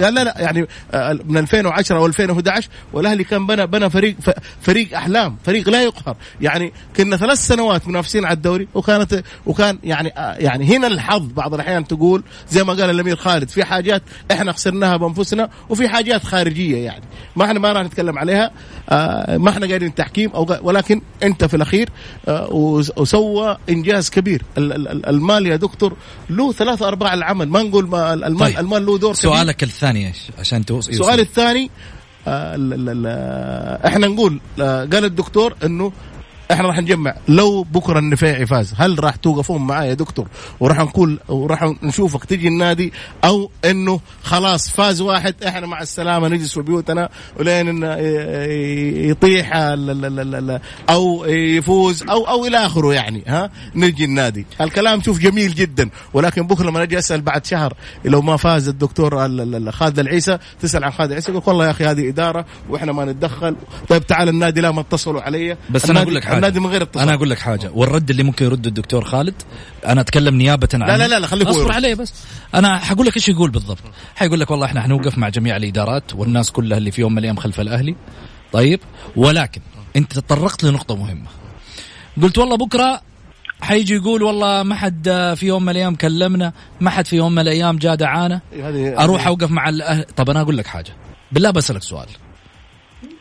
لا 0.00 0.10
لا 0.10 0.34
يعني 0.38 0.66
آه، 0.92 1.18
من 1.24 1.38
2010 1.38 1.96
أو 1.96 2.06
2011 2.06 2.68
والاهلي 2.92 3.24
كان 3.24 3.46
بنى 3.46 3.66
بنى 3.66 3.90
فريق 3.90 4.16
فريق 4.60 4.96
أحلام 4.96 5.36
فريق 5.44 5.68
لا 5.68 5.82
يقهر. 5.82 6.16
يعني 6.40 6.72
كنا 6.96 7.16
ثلاث 7.16 7.38
سنوات 7.38 7.88
منافسين 7.88 8.24
على 8.24 8.34
الدوري 8.34 8.68
وكانت 8.74 9.22
وكان 9.46 9.78
يعني 9.84 10.12
آه، 10.16 10.34
يعني 10.34 10.76
هنا 10.76 10.86
الحظ 10.86 11.32
بعض 11.32 11.54
الأحيان 11.54 11.86
تقول 11.86 12.22
زي 12.50 12.64
ما 12.64 12.72
قال 12.72 12.90
الأمير 12.90 13.16
خالد 13.16 13.48
في 13.48 13.64
حاجات 13.64 14.02
إحنا 14.30 14.52
خسرناها 14.52 14.96
بأنفسنا 14.96 15.50
وفي 15.68 15.88
حاجات 15.88 16.24
خارجية 16.24 16.84
يعني. 16.84 17.04
ما 17.36 17.44
إحنا 17.44 17.58
ما 17.58 17.72
راح 17.72 17.82
نتكلم 17.84 18.18
عليها 18.18 18.50
آه، 18.90 19.36
ما 19.36 19.50
إحنا 19.50 19.66
قاعدين 19.66 19.94
تحكيم 19.94 20.30
أو 20.30 20.56
ولكن 20.62 21.00
أنت 21.22 21.44
في 21.44 21.56
الأخير 21.56 21.88
وسوى 22.96 23.56
إنجاز 23.68 24.10
كبير. 24.10 24.42
المال 25.38 25.52
يا 25.52 25.56
دكتور 25.56 25.96
له 26.30 26.52
ثلاثة 26.52 26.88
أرباع 26.88 27.14
العمل 27.14 27.48
ما 27.48 27.62
نقول 27.62 27.88
ما 27.88 28.14
المال 28.14 28.38
طيب. 28.38 28.58
المال 28.58 28.86
له 28.86 28.98
دور 28.98 29.14
سؤالك 29.14 29.56
كبير. 29.56 29.68
الثاني 29.68 30.06
إيش 30.08 30.18
عشان 30.38 30.64
توصل 30.64 30.90
السؤال 30.90 31.20
الثاني 31.20 31.70
آه 32.28 32.56
إحنا 33.86 34.06
نقول 34.06 34.40
آه 34.60 34.84
قال 34.84 35.04
الدكتور 35.04 35.54
إنه 35.64 35.92
إحنا 36.52 36.68
راح 36.68 36.78
نجمع. 36.78 37.14
لو 37.28 37.62
بكرة 37.62 37.98
النفيعي 37.98 38.46
فاز 38.46 38.74
هل 38.76 39.04
راح 39.04 39.16
توقفون 39.16 39.62
معاه 39.62 39.84
يا 39.84 39.94
دكتور؟ 39.94 40.28
وراح 40.60 40.78
نقول 40.78 41.20
وراح 41.28 41.74
نشوفك 41.82 42.24
تجي 42.24 42.48
النادي 42.48 42.92
أو 43.24 43.50
إنه 43.64 44.00
خلاص 44.22 44.70
فاز 44.70 45.00
واحد 45.00 45.34
إحنا 45.46 45.66
مع 45.66 45.80
السلامة 45.82 46.28
نجلس 46.28 46.54
في 46.54 46.62
بيوتنا 46.62 47.08
ولين 47.38 47.82
يطيح 49.10 49.50
أو 50.90 51.24
يفوز 51.26 52.02
أو 52.02 52.28
أو 52.28 52.46
إلى 52.46 52.66
آخره 52.66 52.94
يعني 52.94 53.24
ها؟ 53.26 53.50
نجي 53.74 54.04
النادي. 54.04 54.46
الكلام 54.60 55.02
شوف 55.02 55.18
جميل 55.18 55.54
جدا 55.54 55.90
ولكن 56.12 56.46
بكرة 56.46 56.70
لما 56.70 56.82
أجي 56.82 56.98
أسأل 56.98 57.20
بعد 57.20 57.46
شهر 57.46 57.74
لو 58.04 58.22
ما 58.22 58.36
فاز 58.36 58.68
الدكتور 58.68 59.18
خالد 59.70 59.98
العيسى 59.98 60.38
تسأل 60.60 60.84
عن 60.84 60.90
خالد 60.90 61.10
العيسى 61.10 61.32
يقول 61.32 61.42
والله 61.46 61.66
يا 61.66 61.70
أخي 61.70 61.84
هذه 61.84 62.08
إدارة 62.08 62.46
وإحنا 62.68 62.92
ما 62.92 63.04
نتدخل. 63.04 63.56
طيب 63.88 64.06
تعال 64.06 64.28
النادي 64.28 64.60
لا 64.60 64.70
ما 64.70 64.80
اتصلوا 64.80 65.22
علي. 65.22 65.56
بس 65.70 65.90
أنا 65.90 66.02
أقول 66.02 66.14
لك 66.14 66.24
حاجة. 66.24 66.36
النادي 66.42 66.60
من 66.60 66.66
غير 66.66 66.82
اتصال. 66.82 67.02
أنا 67.02 67.14
أقول 67.14 67.30
لك 67.30 67.38
حاجة. 67.38 67.70
والرد 67.74 68.10
اللي 68.10 68.22
ممكن 68.22 68.44
يرده 68.44 68.68
الدكتور 68.68 69.04
خالد 69.04 69.34
أنا 69.86 70.00
أتكلم 70.00 70.34
نيابه 70.34 70.68
عنه. 70.74 70.86
لا 70.86 70.96
لا 70.96 71.08
لا, 71.08 71.18
لا 71.18 71.26
خليه 71.26 71.50
اصبر 71.50 71.72
عليه 71.72 71.94
بس. 71.94 72.14
أنا 72.54 72.78
حقول 72.78 73.06
لك 73.06 73.16
إيش 73.16 73.28
يقول 73.28 73.50
بالضبط. 73.50 73.78
حيقول 74.16 74.40
لك 74.40 74.50
والله 74.50 74.66
إحنا 74.66 74.80
حنوقف 74.80 75.18
مع 75.18 75.28
جميع 75.28 75.56
الإدارات 75.56 76.14
والناس 76.14 76.50
كلها 76.50 76.78
اللي 76.78 76.90
في 76.90 77.00
يوم 77.00 77.12
من 77.12 77.18
الأيام 77.18 77.36
خلف 77.36 77.60
الأهلي. 77.60 77.96
طيب 78.52 78.80
ولكن 79.16 79.60
أنت 79.96 80.12
تطرقت 80.12 80.64
لنقطة 80.64 80.96
مهمة. 80.96 81.26
قلت 82.22 82.38
والله 82.38 82.56
بكرة 82.56 83.00
حيجي 83.60 83.94
يقول 83.94 84.22
والله 84.22 84.62
ما 84.62 84.74
حد 84.74 85.34
في 85.36 85.46
يوم 85.46 85.62
من 85.62 85.68
الأيام 85.68 85.94
كلمنا 85.94 86.52
ما 86.80 86.90
حد 86.90 87.06
في 87.06 87.16
يوم 87.16 87.32
من 87.32 87.38
الأيام 87.38 87.78
جاء 87.78 87.94
دعانا. 87.94 88.40
إيه، 88.52 89.02
أروح 89.04 89.26
أوقف 89.26 89.50
مع 89.50 89.68
الأهل. 89.68 90.04
طب 90.16 90.30
أنا 90.30 90.40
أقول 90.40 90.56
لك 90.58 90.66
حاجة. 90.66 90.92
بالله 91.32 91.50
بسألك 91.50 91.82
سؤال. 91.82 92.08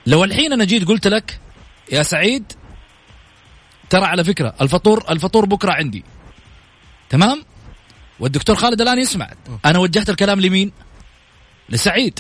لو 0.06 0.24
الحين 0.24 0.54
أنا 0.54 0.66
جيت 0.66 0.88
قلت 0.88 1.08
لك 1.08 1.40
يا 1.92 2.04
سعيد 2.04 2.44
ترى 3.92 4.06
على 4.06 4.24
فكرة 4.24 4.56
الفطور 4.62 5.06
الفطور 5.10 5.46
بكرة 5.46 5.72
عندي. 5.72 6.04
تمام؟ 7.10 7.44
والدكتور 8.20 8.56
خالد 8.56 8.82
الآن 8.82 9.00
يسمع. 9.00 9.30
أنا 9.66 9.80
وجهت 9.80 10.10
الكلام 10.10 10.42
لمين؟ 10.42 10.72
لسعيد. 11.70 12.20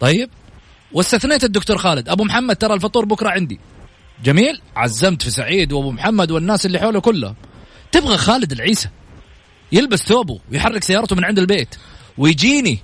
طيب؟ 0.00 0.30
واستثنيت 0.92 1.44
الدكتور 1.44 1.78
خالد. 1.78 2.08
أبو 2.08 2.24
محمد 2.24 2.56
ترى 2.56 2.74
الفطور 2.74 3.04
بكرة 3.04 3.28
عندي. 3.28 3.60
جميل؟ 4.24 4.62
عزمت 4.76 5.22
في 5.22 5.30
سعيد 5.30 5.72
وأبو 5.72 5.92
محمد 5.92 6.30
والناس 6.30 6.66
اللي 6.66 6.78
حوله 6.78 7.00
كلها 7.00 7.34
تبغى 7.92 8.16
خالد 8.16 8.52
العيسى. 8.52 8.88
يلبس 9.72 10.02
ثوبه 10.02 10.40
ويحرك 10.52 10.84
سيارته 10.84 11.16
من 11.16 11.24
عند 11.24 11.38
البيت. 11.38 11.74
ويجيني 12.18 12.78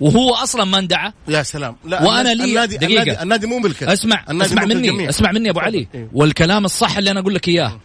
وهو 0.00 0.34
أصلا 0.34 0.64
ما 0.64 0.78
اندعى 0.78 1.12
يا 1.28 1.42
سلام. 1.42 1.76
لا 1.84 2.02
وأنا 2.02 2.34
لي 2.34 2.44
النادي 2.44 2.76
دقيقة. 2.76 3.02
النادي, 3.02 3.22
النادي 3.22 3.46
مو 3.46 3.58
ملكك 3.58 3.82
اسمع 3.82 4.24
النادي 4.30 4.50
اسمع 4.50 4.64
مني 4.64 4.74
الجميع. 4.74 5.08
اسمع 5.08 5.32
مني 5.32 5.50
أبو 5.50 5.60
علي. 5.60 5.88
إيه. 5.94 6.08
والكلام 6.12 6.64
الصح 6.64 6.96
اللي 6.96 7.10
أنا 7.10 7.20
أقول 7.20 7.34
لك 7.34 7.48
إياه. 7.48 7.80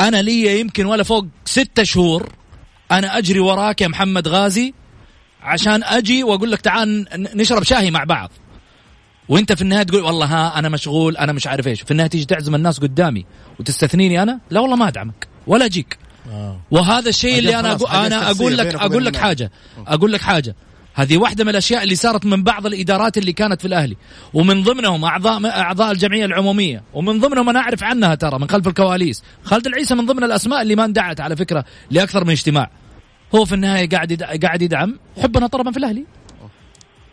أنا 0.00 0.22
لي 0.22 0.60
يمكن 0.60 0.86
ولا 0.86 1.02
فوق 1.02 1.26
ستة 1.44 1.82
شهور 1.82 2.32
أنا 2.92 3.18
أجري 3.18 3.40
وراك 3.40 3.80
يا 3.80 3.88
محمد 3.88 4.28
غازي 4.28 4.74
عشان 5.42 5.84
أجي 5.84 6.22
وأقول 6.24 6.50
لك 6.50 6.60
تعال 6.60 7.06
نشرب 7.34 7.62
شاهي 7.62 7.90
مع 7.90 8.04
بعض. 8.04 8.30
وأنت 9.28 9.52
في 9.52 9.62
النهاية 9.62 9.82
تقول 9.82 10.02
والله 10.02 10.26
ها 10.26 10.58
أنا 10.58 10.68
مشغول 10.68 11.16
أنا 11.16 11.32
مش 11.32 11.46
عارف 11.46 11.66
إيش. 11.66 11.82
في 11.82 11.90
النهاية 11.90 12.08
تيجي 12.08 12.24
تعزم 12.24 12.54
الناس 12.54 12.78
قدامي 12.78 13.26
وتستثنيني 13.60 14.22
أنا؟ 14.22 14.40
لا 14.50 14.60
والله 14.60 14.76
ما 14.76 14.88
أدعمك 14.88 15.28
ولا 15.46 15.64
أجيك. 15.64 15.98
آه. 16.30 16.60
وهذا 16.70 17.08
الشيء 17.08 17.38
اللي 17.38 17.60
أنا 17.60 17.72
أقول 17.72 17.90
أنا 17.90 18.30
أقول 18.30 18.58
لك 18.58 18.74
أقول 18.74 19.04
لك 19.04 19.16
حاجة 19.16 19.50
أقول 19.86 20.12
لك 20.12 20.20
حاجة. 20.20 20.56
هذه 20.96 21.16
واحدة 21.16 21.44
من 21.44 21.50
الأشياء 21.50 21.82
اللي 21.82 21.94
صارت 21.94 22.26
من 22.26 22.42
بعض 22.42 22.66
الإدارات 22.66 23.18
اللي 23.18 23.32
كانت 23.32 23.60
في 23.60 23.66
الأهلي. 23.68 23.96
ومن 24.34 24.62
ضمنهم 24.62 25.04
أعضاء 25.04 25.46
أعضاء 25.46 25.92
الجمعية 25.92 26.24
العمومية. 26.24 26.82
ومن 26.94 27.20
ضمنهم 27.20 27.48
أنا 27.48 27.60
أعرف 27.60 27.82
عنها 27.82 28.14
ترى 28.14 28.38
من 28.38 28.48
خلف 28.48 28.68
الكواليس. 28.68 29.22
خالد 29.44 29.66
العيسى 29.66 29.94
من 29.94 30.06
ضمن 30.06 30.24
الأسماء 30.24 30.62
اللي 30.62 30.76
ما 30.76 30.84
اندعت 30.84 31.20
على 31.20 31.36
فكرة 31.36 31.64
لأكثر 31.90 32.24
من 32.24 32.30
اجتماع. 32.30 32.70
هو 33.34 33.44
في 33.44 33.54
النهاية 33.54 33.88
قاعد 33.88 34.22
قاعد 34.42 34.62
يدعم 34.62 34.98
حبنا 35.22 35.46
طربا 35.46 35.70
في 35.70 35.76
الأهلي. 35.76 36.04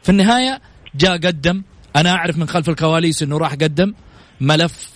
في 0.04 0.10
النهاية 0.10 0.62
جاء 0.96 1.14
قدم. 1.14 1.64
أنا 1.96 2.12
أعرف 2.12 2.38
من 2.38 2.48
خلف 2.48 2.70
الكواليس 2.70 3.24
أنه 3.24 3.38
راح 3.38 3.54
قدم. 3.54 3.94
ملف 4.42 4.90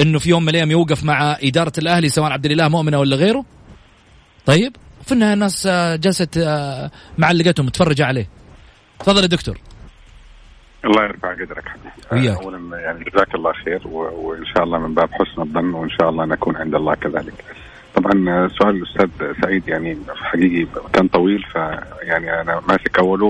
أنه 0.00 0.18
في 0.18 0.30
يوم 0.30 0.42
من 0.42 0.48
الأيام 0.48 0.70
يوقف 0.70 1.04
مع 1.04 1.36
إدارة 1.42 1.72
الأهلي 1.78 2.08
سواء 2.08 2.32
عبد 2.32 2.46
الإله 2.46 2.68
مؤمنة 2.68 2.98
ولا 2.98 3.16
غيره. 3.16 3.44
طيب؟ 4.46 4.76
في 5.02 5.12
النهايه 5.12 5.34
الناس 5.34 5.66
آه، 5.66 5.96
جلست 5.96 6.38
آه، 6.38 6.90
معلقتهم 7.18 7.66
متفرجه 7.66 8.06
عليه. 8.06 8.28
تفضل 8.98 9.22
يا 9.22 9.26
دكتور. 9.26 9.58
الله 10.84 11.04
يرفع 11.04 11.32
قدرك 11.32 11.64
حبيبي. 12.10 12.34
اولا 12.34 12.78
يعني 12.80 13.04
جزاك 13.04 13.34
الله 13.34 13.52
خير 13.52 13.88
وإن 13.88 14.44
شاء 14.54 14.64
الله 14.64 14.78
من 14.78 14.94
باب 14.94 15.08
حسن 15.12 15.42
الظن 15.42 15.74
وإن 15.74 15.90
شاء 16.00 16.08
الله 16.08 16.24
نكون 16.24 16.56
عند 16.56 16.74
الله 16.74 16.94
كذلك. 16.94 17.44
طبعا 17.94 18.48
سؤال 18.48 18.76
الأستاذ 18.76 19.08
سعيد 19.42 19.68
يعني 19.68 19.98
حقيقي 20.14 20.66
كان 20.92 21.08
طويل 21.08 21.42
فيعني 21.52 22.40
أنا 22.40 22.62
ماسك 22.68 22.98
اوله 22.98 23.28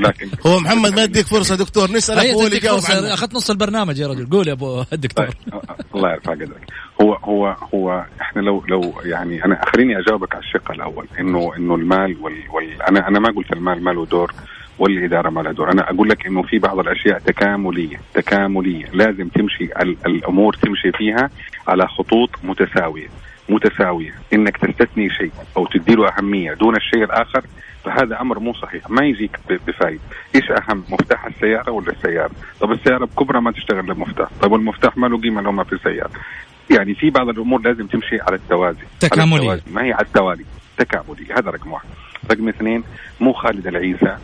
لكن 0.00 0.28
هو 0.46 0.60
محمد 0.60 0.94
ما 0.94 1.02
يديك 1.02 1.26
فرصة 1.26 1.56
دكتور 1.56 1.90
نسالك 1.90 2.26
هو 2.26 2.46
اللي 2.46 2.58
جاوب 2.58 2.78
أخذت 2.88 3.34
نص 3.34 3.50
البرنامج 3.50 3.98
يا 3.98 4.06
رجل. 4.06 4.30
قول 4.30 4.48
يا 4.48 4.52
أبو 4.52 4.84
الدكتور. 4.92 5.26
طيب. 5.26 5.60
الله 5.94 6.12
يرفع 6.12 6.32
قدرك 6.32 6.62
هو 7.00 7.14
هو 7.14 7.56
هو 7.74 8.04
إحنا 8.20 8.40
لو 8.40 8.64
لو 8.68 8.94
يعني 9.04 9.44
أنا 9.44 9.60
خليني 9.74 9.98
أجاوبك 9.98 10.34
على 10.34 10.44
الشق 10.44 10.70
الأول 10.70 11.06
إنه 11.20 11.56
إنه 11.56 11.74
المال 11.74 12.16
وال, 12.20 12.34
وال 12.52 12.82
أنا 12.82 13.08
أنا 13.08 13.18
ما 13.20 13.28
قلت 13.28 13.52
المال 13.52 13.84
ما 13.84 13.90
له 13.90 14.06
دور 14.06 14.32
والإدارة 14.78 15.30
ما 15.30 15.40
لها 15.40 15.52
دور، 15.52 15.72
أنا 15.72 15.90
أقول 15.90 16.08
لك 16.08 16.26
إنه 16.26 16.42
في 16.42 16.58
بعض 16.58 16.78
الأشياء 16.78 17.18
تكاملية، 17.18 18.00
تكاملية، 18.14 18.86
لازم 18.92 19.28
تمشي 19.28 19.68
الأمور 20.06 20.54
تمشي 20.54 20.92
فيها 20.92 21.30
على 21.68 21.86
خطوط 21.86 22.30
متساوية. 22.44 23.08
متساوية. 23.48 24.14
إنك 24.32 24.56
تستثني 24.56 25.10
شيء 25.10 25.32
أو 25.56 25.66
تدي 25.66 25.94
له 25.94 26.08
أهمية 26.08 26.52
دون 26.52 26.76
الشيء 26.76 27.04
الآخر 27.04 27.42
فهذا 27.84 28.20
أمر 28.20 28.38
مو 28.38 28.52
صحيح. 28.52 28.90
ما 28.90 29.06
يجيك 29.06 29.38
بفايد 29.66 30.00
إيش 30.34 30.50
أهم 30.50 30.84
مفتاح 30.90 31.26
السيارة 31.26 31.70
ولا 31.70 31.92
السيارة؟ 31.92 32.30
طب 32.60 32.72
السيارة 32.72 33.04
بكبرى 33.04 33.40
ما 33.40 33.52
تشتغل 33.52 33.90
المفتاح 33.90 34.28
طب 34.42 34.54
المفتاح 34.54 34.96
ما 34.96 35.06
له 35.06 35.20
قيمة 35.20 35.40
لو 35.42 35.52
ما 35.52 35.64
في 35.64 35.78
سيارة. 35.84 36.10
يعني 36.70 36.94
في 36.94 37.10
بعض 37.10 37.28
الأمور 37.28 37.60
لازم 37.60 37.86
تمشي 37.86 38.20
على 38.20 38.36
التوازي. 38.36 38.84
تكاملي 39.00 39.60
ما 39.72 39.84
هي 39.84 39.92
على 39.92 40.06
التوالي 40.06 40.44
تكاملي 40.78 41.26
هذا 41.30 41.50
رقم 41.50 41.72
واحد. 41.72 41.88
رقم 42.32 42.48
اثنين 42.48 42.84
مو 43.20 43.32
خالد 43.32 43.66
العيسى. 43.66 44.16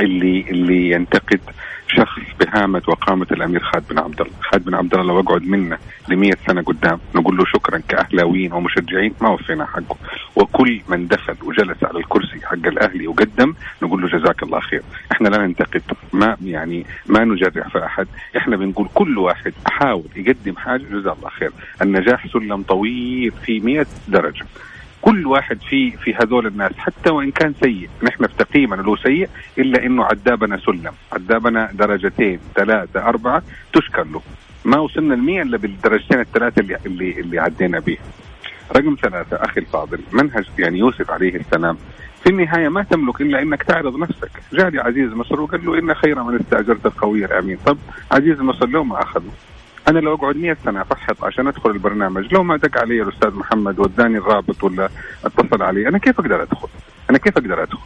اللي 0.00 0.44
اللي 0.50 0.90
ينتقد 0.90 1.40
شخص 1.88 2.22
بهامة 2.40 2.82
وقامة 2.88 3.26
الأمير 3.32 3.60
خالد 3.60 3.88
بن 3.90 3.98
عبد 3.98 4.20
الله. 4.20 4.32
خالد 4.40 4.64
بن 4.64 4.74
عبد 4.74 4.94
الله 4.94 5.06
لو 5.06 5.20
أقعد 5.20 5.42
منه 5.42 5.78
ل 6.08 6.32
سنة 6.46 6.62
قدام 6.62 7.00
نقول 7.14 7.36
له 7.36 7.44
شكرا 7.44 7.78
كأهلاويين 7.88 8.52
ومشجعين 8.52 9.14
ما 9.20 9.28
وفينا 9.28 9.66
حقه. 9.66 9.96
وكل 10.36 10.80
من 10.88 11.06
دخل 11.06 11.36
وجلس 11.42 11.84
على 11.84 11.98
الكرسي 11.98 12.40
حق 12.46 12.66
الأهلي 12.66 13.06
وقدم 13.06 13.54
نقول 13.82 14.02
له 14.02 14.08
جزاك 14.08 14.42
الله 14.42 14.60
خير. 14.60 14.82
إحنا 15.12 15.28
لا 15.28 15.46
ننتقد 15.46 15.82
ما 16.12 16.36
يعني 16.44 16.86
ما 17.06 17.24
نجرح 17.24 17.68
في 17.68 17.84
أحد. 17.84 18.06
إحنا 18.36 18.56
بنقول 18.56 18.88
كل 18.94 19.18
واحد 19.18 19.52
حاول 19.66 20.08
يقدم 20.16 20.56
حاجة 20.56 20.82
جزاه 20.82 21.12
الله 21.12 21.30
خير. 21.30 21.50
النجاح 21.82 22.26
سلم 22.26 22.62
طويل 22.62 23.32
في 23.46 23.60
100 23.60 23.86
درجة. 24.08 24.46
كل 25.04 25.26
واحد 25.26 25.58
في 25.62 25.90
في 25.90 26.14
هذول 26.14 26.46
الناس 26.46 26.72
حتى 26.78 27.10
وإن 27.10 27.30
كان 27.30 27.54
سيء 27.62 27.88
نحن 28.02 28.26
في 28.26 28.34
تقييمنا 28.38 28.82
له 28.82 28.96
سيء 28.96 29.28
إلا 29.58 29.86
إنه 29.86 30.04
عدابنا 30.04 30.56
سلم. 30.56 30.92
عدابنا 31.12 31.70
درجتين 31.72 32.38
ثلاثة 32.54 33.08
أربعة 33.08 33.42
تشكر 33.72 34.04
له. 34.04 34.22
ما 34.64 34.78
وصلنا 34.78 35.14
المية 35.14 35.42
إلا 35.42 35.56
بالدرجتين 35.56 36.20
الثلاثة 36.20 36.60
اللي 36.60 36.78
اللي 36.86 37.20
اللي 37.20 37.38
عدينا 37.38 37.78
به 37.78 37.96
رقم 38.76 38.96
ثلاثة 39.02 39.36
أخي 39.36 39.60
الفاضل 39.60 40.00
منهج 40.12 40.44
يعني 40.58 40.78
يوسف 40.78 41.10
عليه 41.10 41.36
السلام. 41.36 41.76
في 42.22 42.30
النهاية 42.30 42.68
ما 42.68 42.82
تملك 42.82 43.20
إلا 43.20 43.42
أنك 43.42 43.62
تعرض 43.62 43.96
نفسك. 43.96 44.30
جاء 44.52 44.68
لي 44.68 44.80
عزيز 44.80 45.12
مصر 45.12 45.40
وقال 45.40 45.66
له 45.66 45.78
إن 45.78 45.94
خير 45.94 46.22
من 46.22 46.40
استأجرت 46.40 46.86
القوي 46.86 47.24
الأمين. 47.24 47.58
طب 47.66 47.78
عزيز 48.12 48.40
مصر 48.40 48.68
لو 48.68 48.84
ما 48.84 49.02
أخذه 49.02 49.32
أنا 49.88 49.98
لو 49.98 50.14
أقعد 50.14 50.36
100 50.36 50.56
سنة 50.64 50.82
أفحط 50.82 51.24
عشان 51.24 51.46
أدخل 51.46 51.70
البرنامج 51.70 52.34
لو 52.34 52.42
ما 52.42 52.56
دق 52.56 52.80
علي 52.80 53.02
الأستاذ 53.02 53.34
محمد 53.34 53.78
وداني 53.78 54.18
الرابط 54.18 54.64
ولا 54.64 54.88
أتصل 55.24 55.62
علي 55.62 55.88
أنا 55.88 55.98
كيف 55.98 56.20
أقدر 56.20 56.42
أدخل؟ 56.42 56.68
أنا 57.10 57.18
كيف 57.18 57.38
أقدر 57.38 57.62
أدخل؟ 57.62 57.78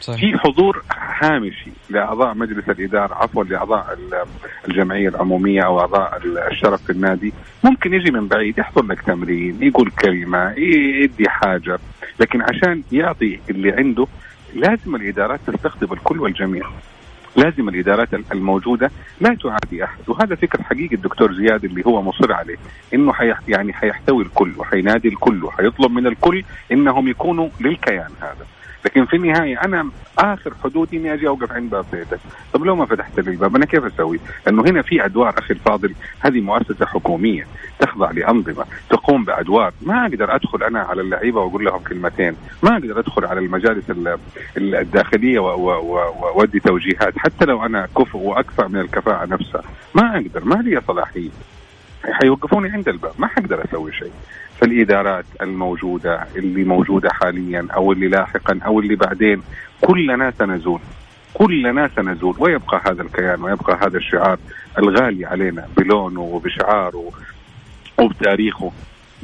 صحيح. 0.00 0.20
في 0.20 0.38
حضور 0.38 0.82
هامشي 1.20 1.70
لأعضاء 1.90 2.34
مجلس 2.34 2.68
الإدارة 2.68 3.14
عفوا 3.14 3.44
لأعضاء 3.44 3.98
الجمعية 4.68 5.08
العمومية 5.08 5.60
أو 5.62 5.80
أعضاء 5.80 6.20
الشرف 6.50 6.82
في 6.82 6.90
النادي 6.92 7.32
ممكن 7.64 7.94
يجي 7.94 8.10
من 8.10 8.28
بعيد 8.28 8.58
يحضر 8.58 8.84
لك 8.84 9.00
تمرين 9.00 9.62
يقول 9.62 9.90
كلمة 9.90 10.54
يدي 11.02 11.28
حاجة 11.28 11.78
لكن 12.20 12.42
عشان 12.42 12.82
يعطي 12.92 13.38
اللي 13.50 13.72
عنده 13.72 14.06
لازم 14.54 14.94
الإدارات 14.94 15.40
تستقطب 15.46 15.92
الكل 15.92 16.20
والجميع 16.20 16.66
لازم 17.36 17.68
الإدارات 17.68 18.08
الموجودة 18.32 18.90
لا 19.20 19.36
تعادي 19.42 19.84
أحد. 19.84 19.98
وهذا 20.08 20.34
فكر 20.34 20.62
حقيقي 20.62 20.96
الدكتور 20.96 21.32
زياد 21.32 21.64
اللي 21.64 21.82
هو 21.86 22.02
مصر 22.02 22.32
عليه 22.32 22.56
إنه 22.94 23.12
حيح 23.12 23.40
يعني 23.48 23.72
حيحتوي 23.72 24.24
الكل 24.24 24.52
وحينادي 24.58 25.08
الكل 25.08 25.44
وحيطلب 25.44 25.90
من 25.90 26.06
الكل 26.06 26.44
إنهم 26.72 27.08
يكونوا 27.08 27.48
للكيان 27.60 28.10
هذا. 28.20 28.46
لكن 28.84 29.06
في 29.06 29.16
النهاية 29.16 29.60
أنا 29.64 29.90
آخر 30.18 30.54
حدودي 30.64 30.96
إني 30.96 31.14
أجي 31.14 31.28
أوقف 31.28 31.52
عند 31.52 31.70
باب 31.70 31.86
بيتك، 31.92 32.18
طب 32.52 32.64
لو 32.64 32.76
ما 32.76 32.86
فتحت 32.86 33.20
لي 33.20 33.30
الباب 33.30 33.56
أنا 33.56 33.66
كيف 33.66 33.84
أسوي؟ 33.84 34.20
لأنه 34.46 34.62
هنا 34.62 34.82
في 34.82 35.04
أدوار 35.04 35.34
أخي 35.38 35.54
الفاضل، 35.54 35.94
هذه 36.20 36.40
مؤسسة 36.40 36.86
حكومية 36.86 37.46
تخضع 37.78 38.10
لأنظمة، 38.10 38.64
تقوم 38.90 39.24
بأدوار، 39.24 39.72
ما 39.80 40.06
أقدر 40.06 40.34
أدخل 40.34 40.62
أنا 40.62 40.80
على 40.80 41.00
اللعيبة 41.00 41.40
وأقول 41.40 41.64
لهم 41.64 41.78
كلمتين، 41.78 42.36
ما 42.62 42.72
أقدر 42.72 42.98
أدخل 42.98 43.24
على 43.24 43.40
المجالس 43.40 43.84
الداخلية 44.56 45.38
وأدي 46.34 46.60
توجيهات، 46.60 47.18
حتى 47.18 47.44
لو 47.44 47.66
أنا 47.66 47.88
كفء 47.98 48.18
وأكثر 48.18 48.68
من 48.68 48.80
الكفاءة 48.80 49.26
نفسها، 49.26 49.62
ما 49.94 50.16
أقدر، 50.16 50.44
ما 50.44 50.54
لي 50.54 50.80
صلاحية. 50.88 51.30
حيوقفوني 52.10 52.68
عند 52.70 52.88
الباب 52.88 53.12
ما 53.18 53.26
حقدر 53.26 53.64
أسوي 53.64 53.92
شيء. 53.92 54.12
فالإدارات 54.60 55.24
الموجودة 55.42 56.26
اللي 56.36 56.64
موجودة 56.64 57.10
حاليا 57.12 57.66
أو 57.74 57.92
اللي 57.92 58.08
لاحقا 58.08 58.58
أو 58.66 58.80
اللي 58.80 58.96
بعدين 58.96 59.42
كلنا 59.80 60.30
سنزول. 60.30 60.80
كلنا 61.34 61.88
سنزول. 61.96 62.34
ويبقى 62.38 62.80
هذا 62.86 63.02
الكيان 63.02 63.42
ويبقى 63.42 63.78
هذا 63.86 63.98
الشعار 63.98 64.38
الغالي 64.78 65.26
علينا 65.26 65.68
بلونه 65.76 66.20
وبشعاره 66.20 67.10
وبتاريخه. 67.98 68.72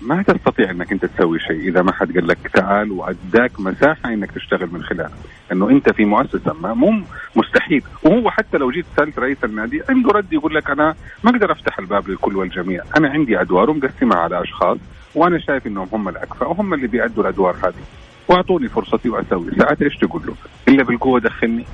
ما 0.03 0.23
تستطيع 0.23 0.71
إنك 0.71 0.93
أنت 0.93 1.05
تسوي 1.05 1.39
شيء 1.39 1.69
إذا 1.69 1.83
ما 1.83 1.93
حد 1.93 2.15
قال 2.15 2.27
لك 2.27 2.39
تعال 2.55 2.93
وأداك 2.93 3.61
مساحة 3.61 4.13
إنك 4.13 4.31
تشتغل 4.31 4.69
من 4.73 4.83
خلالها 4.83 5.11
انه 5.53 5.71
أنت 5.71 5.93
في 5.93 6.05
مؤسسة 6.05 6.53
ما 6.63 6.75
مو 6.75 7.03
مستحيل. 7.37 7.83
وهو 8.03 8.31
حتى 8.31 8.59
لو 8.59 8.71
جيت 8.71 8.87
سألت 8.97 9.19
رئيس 9.19 9.45
النادي 9.45 9.83
عنده 9.89 10.11
رد 10.11 10.33
يقول 10.33 10.55
لك 10.55 10.71
أنا 10.71 10.95
ما 11.25 11.31
أقدر 11.31 11.53
أفتح 11.53 11.79
الباب 11.79 12.09
للكل 12.09 12.37
والجميع. 12.37 12.83
أنا 12.97 13.09
عندي 13.09 13.41
أدوار 13.41 13.71
ومقسمها 13.71 14.19
على 14.19 14.43
أشخاص 14.43 14.79
وأنا 15.15 15.39
شايف 15.39 15.67
إنهم 15.67 15.89
هم 15.93 16.09
الاكفاء 16.09 16.51
وهم 16.51 16.75
اللي 16.75 16.87
بيأدوا 16.87 17.23
الأدوار 17.23 17.57
هذه. 17.57 17.83
وأعطوني 18.29 18.69
فرصتي 18.69 19.09
وأسوي. 19.09 19.51
ساعات 19.59 19.83
إيش 19.83 19.97
تقول 19.97 20.23
له؟ 20.27 20.35
إلا 20.69 20.85
بالقوة 20.85 21.21
دخلني. 21.21 21.65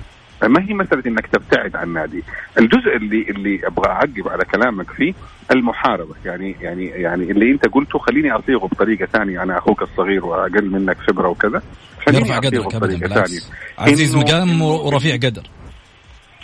ما 0.48 0.62
هي 0.68 0.74
مسألة 0.74 1.02
إنك 1.06 1.26
تبتعد 1.26 1.76
عن 1.76 1.88
النادي، 1.88 2.22
الجزء 2.58 2.96
اللي 2.96 3.22
اللي 3.30 3.60
أبغى 3.66 3.90
أعقب 3.90 4.28
على 4.28 4.44
كلامك 4.44 4.90
فيه 4.90 5.14
المحاربة، 5.50 6.14
يعني 6.24 6.56
يعني 6.60 6.86
يعني 6.86 7.30
اللي 7.30 7.50
أنت 7.50 7.68
قلته 7.68 7.98
خليني 7.98 8.32
اصيغه 8.32 8.66
بطريقة 8.66 9.06
ثانية. 9.06 9.42
أنا 9.42 9.58
أخوك 9.58 9.82
الصغير 9.82 10.24
وأقل 10.24 10.70
منك 10.70 10.96
خبرة 10.98 11.28
وكذا. 11.28 11.62
خليني 12.06 12.36
قدرك 12.36 12.76
بطريقة 12.76 13.08
ثانية. 13.08 13.40
عزيز 13.78 14.16
مقام 14.16 14.62
ورفيع 14.62 15.16
قدر. 15.16 15.42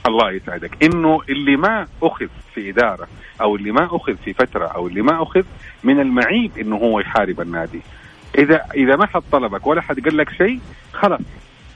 الله 0.09 0.33
يسعدك. 0.33 0.85
إنه 0.85 1.19
اللي 1.29 1.57
ما 1.57 1.87
أخذ 2.03 2.27
في 2.55 2.71
إدارة 2.71 3.09
أو 3.41 3.57
اللي 3.57 3.73
ما 3.73 3.87
أخذ 3.97 4.17
في 4.25 4.33
فترة 4.33 4.67
أو 4.67 4.89
اللي 4.89 5.03
ما 5.03 5.23
أخذ 5.23 5.43
من 5.85 6.01
المعيب 6.01 6.59
إنه 6.59 6.77
هو 6.77 7.01
يحارب 7.01 7.41
النادي. 7.41 7.81
اذا 8.39 8.65
إذا 8.75 8.97
ما 8.97 9.07
حد 9.07 9.23
طلبك 9.33 9.67
ولا 9.67 9.81
حد 9.81 10.01
قال 10.01 10.17
لك 10.17 10.31
شيء 10.31 10.61
خلاص. 10.93 11.21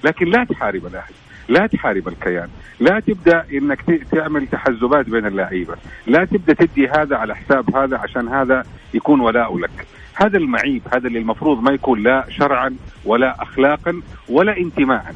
لكن 0.05 0.27
لا 0.27 0.45
تحارب 0.45 0.87
الأهلي. 0.87 1.15
لا 1.49 1.67
تحارب 1.67 2.09
الكيان 2.09 2.49
لا 2.81 3.01
تبدأ 3.01 3.45
إنك 3.53 3.81
تعمل 4.13 4.47
تحزبات 4.47 5.09
بين 5.09 5.27
اللعيبه 5.27 5.75
لا 6.07 6.25
تبدأ 6.25 6.55
تدي 6.55 6.89
هذا 6.89 7.17
على 7.17 7.37
حساب 7.37 7.77
هذا 7.77 7.99
عشان 7.99 8.29
هذا 8.29 8.65
يكون 8.95 9.21
ولاء 9.21 9.59
لك. 9.59 9.87
هذا 10.15 10.39
المعيب 10.39 10.83
هذا 10.95 11.09
اللي 11.09 11.19
المفروض 11.19 11.63
ما 11.63 11.73
يكون 11.73 12.03
لا 12.03 12.25
شرعا 12.29 12.77
ولا 13.05 13.43
اخلاقا 13.43 14.01
ولا 14.29 14.57
انتماء 14.57 15.15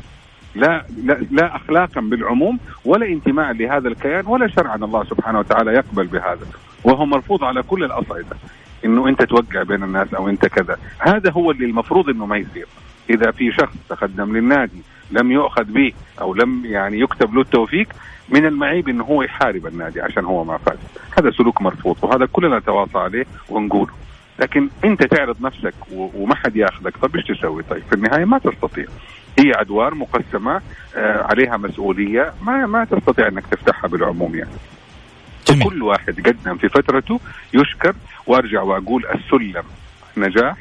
لا, 0.54 0.84
لا 1.04 1.18
لا 1.30 1.56
اخلاقا 1.56 2.00
بالعموم 2.00 2.58
ولا 2.84 3.06
انتماء 3.06 3.52
لهذا 3.52 3.88
الكيان 3.88 4.26
ولا 4.26 4.48
شرعا 4.48 4.76
الله 4.76 5.04
سبحانه 5.04 5.38
وتعالى 5.38 5.72
يقبل 5.72 6.06
بهذا. 6.06 6.46
وهو 6.84 7.06
مرفوض 7.06 7.44
على 7.44 7.62
كل 7.62 7.84
الأصعدة 7.84 8.36
إنه 8.84 9.08
أنت 9.08 9.22
توقع 9.22 9.62
بين 9.62 9.82
الناس 9.82 10.14
أو 10.14 10.28
أنت 10.28 10.46
كذا. 10.46 10.76
هذا 10.98 11.30
هو 11.30 11.50
اللي 11.50 11.64
المفروض 11.64 12.08
إنه 12.08 12.26
ما 12.26 12.36
يصير. 12.36 12.66
إذا 13.10 13.30
في 13.30 13.52
شخص 13.52 13.74
تقدم 13.88 14.36
للنادي 14.36 14.82
لم 15.10 15.32
يؤخذ 15.32 15.64
به 15.64 15.92
أو 16.20 16.34
لم 16.34 16.62
يعني 16.64 17.00
يكتب 17.00 17.34
له 17.34 17.40
التوفيق 17.40 17.88
من 18.28 18.46
المعيب 18.46 18.88
إنه 18.88 19.04
هو 19.04 19.22
يحارب 19.22 19.66
النادي 19.66 20.00
عشان 20.00 20.24
هو 20.24 20.44
ما 20.44 20.58
فاز. 20.58 20.78
هذا 21.18 21.30
سلوك 21.30 21.62
مرفوض 21.62 21.96
وهذا 22.02 22.26
كلنا 22.26 22.58
نتواصى 22.58 22.98
عليه 22.98 23.26
ونقوله. 23.48 23.92
لكن 24.38 24.68
أنت 24.84 25.02
تعرض 25.02 25.42
نفسك 25.42 25.74
وما 25.92 26.34
حد 26.34 26.56
ياخذك 26.56 26.96
طب 26.96 27.16
إيش 27.16 27.24
تسوي؟ 27.24 27.62
طيب 27.62 27.82
في 27.90 27.94
النهاية 27.94 28.24
ما 28.24 28.38
تستطيع. 28.38 28.84
هي 29.38 29.52
أدوار 29.52 29.94
مقسمة 29.94 30.60
آه، 30.96 31.22
عليها 31.22 31.56
مسؤولية 31.56 32.32
ما 32.42 32.66
ما 32.66 32.84
تستطيع 32.84 33.28
إنك 33.28 33.46
تفتحها 33.46 33.88
بالعموم 33.88 34.34
يعني. 34.34 34.50
جميل. 35.48 35.62
كل 35.62 35.82
واحد 35.82 36.28
قدم 36.28 36.56
في 36.56 36.68
فترته 36.68 37.20
يشكر 37.54 37.94
وأرجع 38.26 38.62
وأقول 38.62 39.06
السلم 39.06 39.64
نجاح 40.16 40.56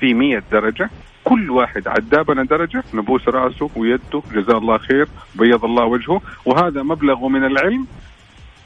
في 0.00 0.14
100 0.14 0.42
درجة. 0.52 0.90
كل 1.24 1.50
واحد 1.50 1.88
عدابنا 1.88 2.42
درجة 2.42 2.84
نبوس 2.94 3.28
رأسه 3.28 3.70
ويده 3.76 4.22
جزاه 4.32 4.58
الله 4.58 4.78
خير 4.78 5.08
بيض 5.34 5.64
الله 5.64 5.84
وجهه. 5.84 6.20
وهذا 6.44 6.82
مبلغ 6.82 7.28
من 7.28 7.44
العلم 7.44 7.86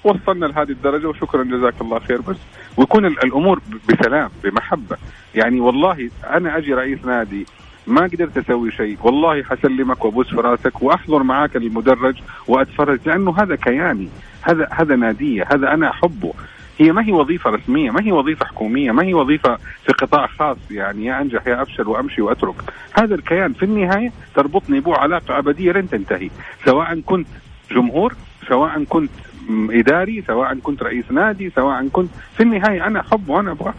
وصلنا 0.04 0.46
لهذه 0.46 0.70
الدرجة 0.70 1.09
وشكرا 1.09 1.44
جزاك 1.44 1.74
الله 1.80 1.98
خير 1.98 2.20
بس. 2.20 2.36
ويكون 2.76 3.06
الأمور 3.06 3.61
بسلام 3.88 4.30
بمحبة. 4.44 4.96
يعني 5.34 5.61
والله 5.61 6.11
أنا 6.30 6.59
أجي 6.59 6.74
رئيس 6.74 7.04
نادي 7.04 7.46
ما 7.86 8.02
قدرت 8.02 8.38
أسوي 8.38 8.70
شيء. 8.70 8.98
والله 9.02 9.42
حسلمك 9.42 10.04
وأبوس 10.04 10.28
في 10.28 10.36
رأسك 10.36 10.82
وأحضر 10.82 11.22
معاك 11.22 11.56
المدرج 11.56 12.16
وأتفرج 12.48 12.98
لأنه 13.06 13.34
هذا 13.38 13.56
كياني 13.56 14.09
هذا 14.42 14.68
هذا 14.72 14.96
نادية 14.96 15.44
هذا 15.52 15.74
أنا 15.74 15.90
أحبه. 15.90 16.32
هي 16.79 16.93
ما 16.93 17.07
هي 17.07 17.12
وظيفة 17.12 17.51
رسمية 17.51 17.91
ما 17.91 18.03
هي 18.03 18.12
وظيفة 18.12 18.47
حكومية 18.47 18.91
ما 18.93 19.03
هي 19.03 19.14
وظيفة 19.14 19.57
في 19.57 19.93
قطاع 19.93 20.26
خاص. 20.26 20.57
يعني 20.70 21.05
يا 21.05 21.20
أنجح 21.20 21.47
يا 21.47 21.62
أفشل 21.62 21.89
وأمشي 21.89 22.22
وأترك. 22.22 22.55
هذا 22.93 23.14
الكيان 23.14 23.53
في 23.53 23.62
النهاية 23.62 24.12
تربطني 24.35 24.81
به 24.81 24.97
علاقة 24.97 25.39
أبدية 25.39 25.72
لن 25.72 25.89
تنتهي. 25.89 26.31
سواء 26.64 27.01
كنت 27.01 27.29
جمهور 27.70 28.14
سواء 28.49 28.85
كنت 28.85 29.11
إداري 29.51 30.22
سواء 30.26 30.55
كنت 30.59 30.83
رئيس 30.83 31.11
نادي 31.11 31.51
سواء 31.51 31.89
كنت 31.89 32.11
في 32.37 32.43
النهاية 32.43 32.87
أنا 32.87 33.01
أحب 33.01 33.29
وأنا 33.29 33.53
أبغى. 33.53 33.74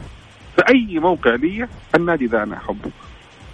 في 0.55 0.61
أي 0.69 0.99
موقع 0.99 1.35
لي 1.35 1.67
النادي 1.95 2.25
ذا 2.25 2.43
أنا 2.43 2.57
احبه 2.57 2.91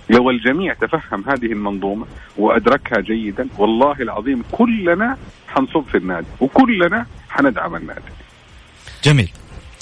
لو 0.10 0.30
الجميع 0.30 0.74
تفهم 0.74 1.24
هذه 1.28 1.46
المنظومة 1.46 2.06
وأدركها 2.38 3.02
جيدا. 3.02 3.48
والله 3.58 3.96
العظيم 4.00 4.44
كلنا 4.52 5.18
حنصب 5.48 5.84
في 5.92 5.98
النادي 5.98 6.28
وكلنا 6.42 7.06
حندعم 7.30 7.76
النادي. 7.76 8.25
جميل 9.06 9.30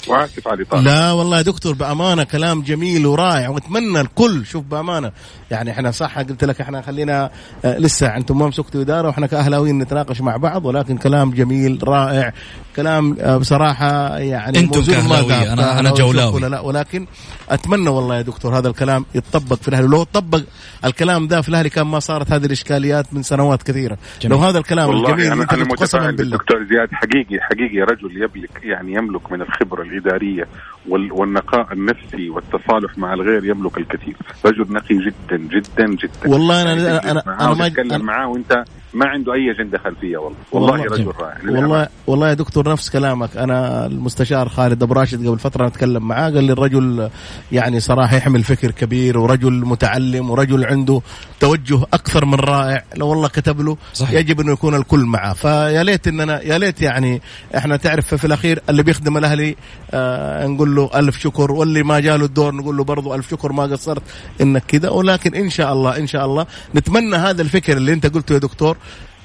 واسف 0.08 0.48
على 0.48 0.64
طالب. 0.64 0.84
لا 0.84 1.12
والله 1.12 1.36
يا 1.36 1.42
دكتور 1.42 1.74
بأمانة 1.74 2.24
كلام 2.24 2.62
جميل 2.62 3.06
ورائع 3.06 3.48
وأتمنى 3.48 4.00
الكل 4.00 4.46
شوف 4.46 4.64
بأمانة. 4.64 5.12
يعني 5.50 5.70
إحنا 5.70 5.90
صح 5.90 6.18
قلت 6.18 6.44
لك 6.44 6.60
إحنا 6.60 6.82
خلينا 6.82 7.30
آه 7.64 7.78
لسه 7.78 8.16
أنتم 8.16 8.38
ما 8.38 8.46
مسكتوا 8.46 8.80
إدارة 8.80 9.08
وإحنا 9.08 9.26
كأهلاويين 9.26 9.78
نتناقش 9.78 10.20
مع 10.20 10.36
بعض 10.36 10.66
ولكن 10.66 10.96
كلام 10.96 11.30
جميل 11.30 11.78
رائع. 11.82 12.32
كلام 12.76 13.16
آه 13.20 13.36
بصراحة 13.36 14.18
يعني 14.18 14.58
أنتم 14.58 14.82
كأهلاوية 14.82 15.52
أنا 15.52 15.80
أنا 15.80 15.90
جولاوي 15.90 16.34
ولا 16.34 16.46
لا 16.46 16.60
ولكن 16.60 17.06
أتمنى 17.48 17.88
والله 17.88 18.16
يا 18.16 18.22
دكتور 18.22 18.58
هذا 18.58 18.68
الكلام 18.68 19.06
يتطبق 19.14 19.56
في 19.56 19.68
الأهلي. 19.68 19.86
لو 19.86 20.02
طبق 20.02 20.40
الكلام 20.84 21.26
ده 21.26 21.40
في 21.40 21.48
الأهلي 21.48 21.68
كان 21.70 21.86
ما 21.86 21.98
صارت 21.98 22.32
هذه 22.32 22.46
الإشكاليات 22.46 23.14
من 23.14 23.22
سنوات 23.22 23.62
كثيرة. 23.62 23.98
جميل. 24.20 24.36
لو 24.36 24.44
هذا 24.44 24.58
الكلام 24.58 24.88
والله 24.88 25.10
الجميل 25.10 25.32
أنا, 25.32 25.46
أنا 25.52 25.64
متفائل 25.64 26.16
بالدكتور 26.16 26.66
زياد. 26.70 26.88
حقيقي 26.92 27.40
حقيقي 27.40 27.78
رجل 27.78 28.16
يملك 28.16 28.64
يعني 28.64 28.92
يملك 28.94 29.32
من 29.32 29.42
الخبرة 29.42 29.82
الاداريه 29.98 30.48
والنقاء 30.88 31.72
النفسي 31.72 32.30
والتصالح 32.30 32.98
مع 32.98 33.14
الغير 33.14 33.44
يملك 33.44 33.78
الكثير. 33.78 34.16
رجل 34.46 34.72
نقي 34.72 34.94
جدا 34.94 35.36
جدا 35.36 35.86
جدا. 35.86 36.30
والله 36.30 36.62
أنا 36.62 36.72
يعني 36.72 37.10
أنا 37.10 37.22
أنا 37.40 37.54
ما 37.54 37.66
أتكلم 37.66 38.02
معاه 38.02 38.28
وأنت 38.28 38.64
ما 38.94 39.06
عنده 39.06 39.32
أي 39.34 39.50
أجندة 39.50 39.78
خلفية 39.78 40.16
والله. 40.16 40.36
والله, 40.52 40.72
والله 40.72 40.84
رجل 40.84 41.12
رائع 41.20 41.36
والله 41.44 41.88
والله 42.06 42.28
يا 42.28 42.34
دكتور 42.34 42.72
نفس 42.72 42.90
كلامك. 42.90 43.36
أنا 43.36 43.86
المستشار 43.86 44.48
خالد 44.48 44.82
أبو 44.82 44.94
راشد 44.94 45.26
قبل 45.26 45.38
فترة 45.38 45.66
أتكلم 45.66 46.08
معاه 46.08 46.30
قال 46.30 46.44
لي 46.44 46.52
الرجل 46.52 47.10
يعني 47.52 47.80
صراحة 47.80 48.16
يحمل 48.16 48.42
فكر 48.42 48.70
كبير 48.70 49.18
ورجل 49.18 49.52
متعلم 49.52 50.30
ورجل 50.30 50.64
عنده 50.64 51.00
توجه 51.40 51.82
أكثر 51.92 52.24
من 52.24 52.34
رائع. 52.34 52.84
لو 52.96 53.08
والله 53.08 53.28
كتب 53.28 53.60
له 53.60 53.76
صحيح. 53.94 54.20
يجب 54.20 54.40
أنه 54.40 54.52
يكون 54.52 54.74
الكل 54.74 55.04
معاه. 55.04 55.32
فيا 55.32 55.82
ليت 55.82 56.08
اننا 56.08 56.42
يا 56.42 56.58
ليت 56.58 56.82
يعني 56.82 57.22
إحنا 57.56 57.76
تعرف 57.76 58.14
في 58.14 58.24
الأخير 58.24 58.62
اللي 58.68 58.82
بيخدم 58.82 59.16
الأهلي 59.16 59.56
آه 59.90 60.46
نقول 60.46 60.73
له 60.76 60.90
ألف 60.94 61.20
شكر 61.20 61.52
واللي 61.52 61.82
ما 61.82 62.00
جاله 62.00 62.24
الدور 62.24 62.54
نقول 62.54 62.76
له 62.76 62.84
برضه 62.84 63.14
ألف 63.14 63.30
شكر 63.30 63.52
ما 63.52 63.62
قصرت 63.62 64.02
إنك 64.40 64.64
كذا 64.66 64.88
ولكن 64.88 65.34
إن 65.34 65.50
شاء 65.50 65.72
الله 65.72 65.96
إن 65.96 66.06
شاء 66.06 66.24
الله 66.24 66.46
نتمنى 66.74 67.16
هذا 67.16 67.42
الفكر 67.42 67.76
اللي 67.76 67.92
أنت 67.92 68.06
قلته 68.06 68.32
يا 68.32 68.38
دكتور 68.38 68.76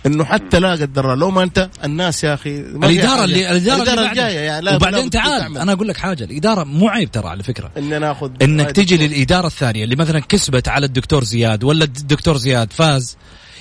إنه 0.06 0.24
حتى 0.24 0.60
لا 0.60 0.72
قدر 0.72 1.16
لو 1.16 1.32
ما 1.32 1.44
أنت 1.44 1.70
الناس 1.84 2.24
يا 2.24 2.34
أخي 2.34 2.60
الإدارة 2.60 3.24
اللي 3.24 3.52
الإدارة, 3.52 3.78
الإدارة 3.78 4.00
اللي 4.00 4.10
الجاية 4.10 4.40
يعني 4.40 4.76
وبعدين 4.76 5.10
تعال 5.10 5.58
أنا 5.58 5.74
أقول 5.74 5.88
لك 5.88 5.98
حاجة 5.98 6.24
الإدارة 6.24 6.64
مو 6.64 6.90
عيب 6.90 7.12
ترى 7.12 7.28
على 7.28 7.44
فكرة. 7.44 7.72
إن 7.78 8.02
ناخذ 8.02 8.32
إنك 8.42 8.72
تجي 8.72 8.98
للإدارة 9.08 9.48
الثانية 9.48 9.84
اللي 9.84 9.96
مثلا 9.96 10.20
كسبت 10.20 10.68
على 10.68 10.86
الدكتور 10.86 11.24
زياد 11.24 11.64
ولا 11.64 11.84
الدكتور 11.84 12.38
زياد 12.38 12.74
فاز 12.74 13.18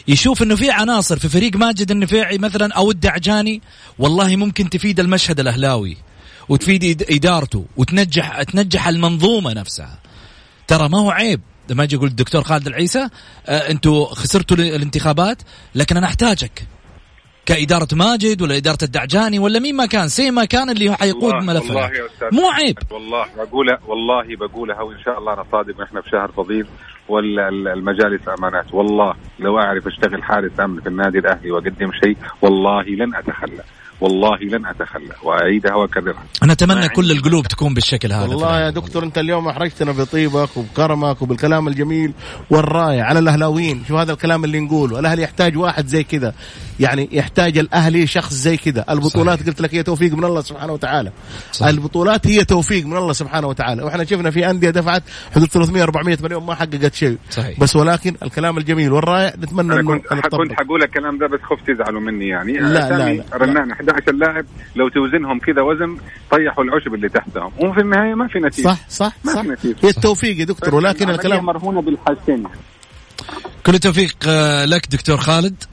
يشوف 0.08 0.42
إنه 0.42 0.56
في 0.56 0.70
عناصر 0.70 1.18
في 1.18 1.28
فريق 1.28 1.56
ماجد 1.56 1.90
النفيعي 1.90 2.38
مثلا 2.38 2.72
أو 2.72 2.90
الدعجاني 2.90 3.62
والله 3.98 4.36
ممكن 4.36 4.70
تفيد 4.70 5.00
المشهد 5.00 5.40
الأهلاوي. 5.40 5.96
وتفيد 6.48 7.06
إدارته 7.10 7.64
وتنجح 7.76 8.42
تنجح 8.42 8.88
المنظومة 8.88 9.52
نفسها. 9.52 9.98
ترى 10.66 10.88
ما 10.88 10.98
هو 10.98 11.10
عيب. 11.10 11.40
لما 11.70 11.84
يجي 11.84 11.96
يقول 11.96 12.08
الدكتور 12.08 12.42
خالد 12.42 12.66
العيسى 12.66 13.08
آه 13.46 13.70
أنتم 13.70 14.04
خسرتوا 14.04 14.56
الانتخابات 14.56 15.42
لكن 15.74 15.96
أنا 15.96 16.06
أحتاجك. 16.06 16.66
كإدارة 17.46 17.88
ماجد 17.92 18.42
ولا 18.42 18.56
إدارة 18.56 18.78
الدعجاني 18.82 19.38
ولا 19.38 19.58
مين 19.58 19.76
ما 19.76 19.86
كان 19.86 20.08
سي 20.08 20.30
ما 20.30 20.44
كان 20.44 20.70
اللي 20.70 20.96
حيقود 20.96 21.34
ملف 21.34 21.70
مو 22.32 22.48
عيب. 22.48 22.78
والله 22.90 23.26
بقولها 23.36 23.78
والله 23.86 24.36
بقولها 24.36 24.82
وإن 24.82 25.00
شاء 25.04 25.18
الله 25.18 25.32
أنا 25.34 25.44
صادق 25.52 25.80
نحن 25.80 26.00
في 26.00 26.10
شهر 26.10 26.32
فضيل 26.36 26.66
والمجالس 27.08 28.28
أمانات. 28.38 28.74
والله 28.74 29.14
لو 29.38 29.58
أعرف 29.58 29.86
أشتغل 29.86 30.22
حارس 30.22 30.60
أمن 30.60 30.80
في 30.80 30.88
النادي 30.88 31.18
الأهلي 31.18 31.50
وأقدم 31.50 31.90
شيء 32.04 32.16
والله 32.42 32.82
لن 32.82 33.14
أتخلى. 33.14 33.62
والله 34.00 34.36
لن 34.36 34.66
أتخلى 34.66 35.14
واعيدها 35.22 35.74
واكررها 35.74 36.24
أنا 36.42 36.52
اتمنى 36.52 36.88
كل 36.88 37.10
القلوب 37.10 37.46
تكون 37.46 37.74
بالشكل 37.74 38.12
هذا 38.12 38.28
والله 38.28 38.60
يا 38.60 38.70
دكتور 38.70 39.04
أنت 39.04 39.18
اليوم 39.18 39.48
أحرجتنا 39.48 39.92
بطيبك 39.92 40.56
وبكرمك 40.56 41.22
وبالكلام 41.22 41.68
الجميل 41.68 42.12
والرائع 42.50 43.04
على 43.04 43.18
الأهلاويين. 43.18 43.84
شو 43.88 43.98
هذا 43.98 44.12
الكلام 44.12 44.44
اللي 44.44 44.60
نقوله؟ 44.60 44.98
الأهلي 44.98 45.22
يحتاج 45.22 45.56
واحد 45.56 45.86
زي 45.86 46.04
كذا. 46.04 46.34
يعني 46.80 47.08
يحتاج 47.12 47.58
الأهلي 47.58 48.06
شخص 48.06 48.34
زي 48.34 48.56
كذا. 48.56 48.84
البطولات 48.90 49.38
صحيح. 49.38 49.48
قلت 49.48 49.60
لك 49.60 49.74
هي 49.74 49.82
توفيق 49.82 50.14
من 50.14 50.24
الله 50.24 50.40
سبحانه 50.40 50.72
وتعالى. 50.72 51.12
صحيح. 51.52 51.68
البطولات 51.68 52.26
هي 52.26 52.44
توفيق 52.44 52.86
من 52.86 52.96
الله 52.96 53.12
سبحانه 53.12 53.46
وتعالى. 53.46 53.82
وإحنا 53.82 54.04
شفنا 54.04 54.30
في 54.30 54.50
أندية 54.50 54.70
دفعت 54.70 55.02
حدود 55.34 55.48
300 55.48 55.82
400 55.82 56.18
مليون 56.22 56.46
ما 56.46 56.54
حققت 56.54 56.94
شيء. 56.94 57.18
صحيح. 57.30 57.60
بس 57.60 57.76
ولكن 57.76 58.14
الكلام 58.22 58.58
الجميل 58.58 58.92
والرائع 58.92 59.34
نتمنى 59.38 59.72
أنا 59.72 59.82
كنت 59.82 60.06
كنت 60.06 60.52
حقول 60.52 60.82
الكلام 60.82 61.18
ده 61.18 61.26
بس 61.26 61.40
خفت 61.40 61.68
يزعلوا 61.68 62.00
مني 62.00 62.28
يعني. 62.28 62.52
لا 62.52 62.68
لا, 62.68 63.14
لا, 63.14 63.24
رنان 63.34 63.74
11 63.90 64.12
لاعب 64.12 64.44
لو 64.76 64.88
توزنهم 64.88 65.38
كذا 65.38 65.62
وزن 65.62 65.96
طيحوا 66.30 66.64
العشب 66.64 66.94
اللي 66.94 67.08
تحتهم. 67.08 67.52
وفي 67.58 67.80
النهاية 67.80 68.14
ما 68.14 68.28
في 68.28 68.38
نتيجة. 68.38 68.66
صح 68.66 68.88
صح 68.88 69.12
ما 69.24 69.32
صح. 69.32 69.42
في 69.42 69.48
نتيجة. 69.48 69.76
هي 69.82 69.88
التوفيق 69.88 70.38
يا 70.40 70.44
دكتور 70.44 70.74
ولكن 70.74 71.10
الكلام 71.10 71.44
مرهونة 71.44 71.82
بالحاجتين 71.82 72.44
كل 73.66 73.74
التوفيق 73.74 74.16
آه، 74.28 74.64
لك 74.64 74.86
دكتور 74.90 75.16
خالد. 75.16 75.64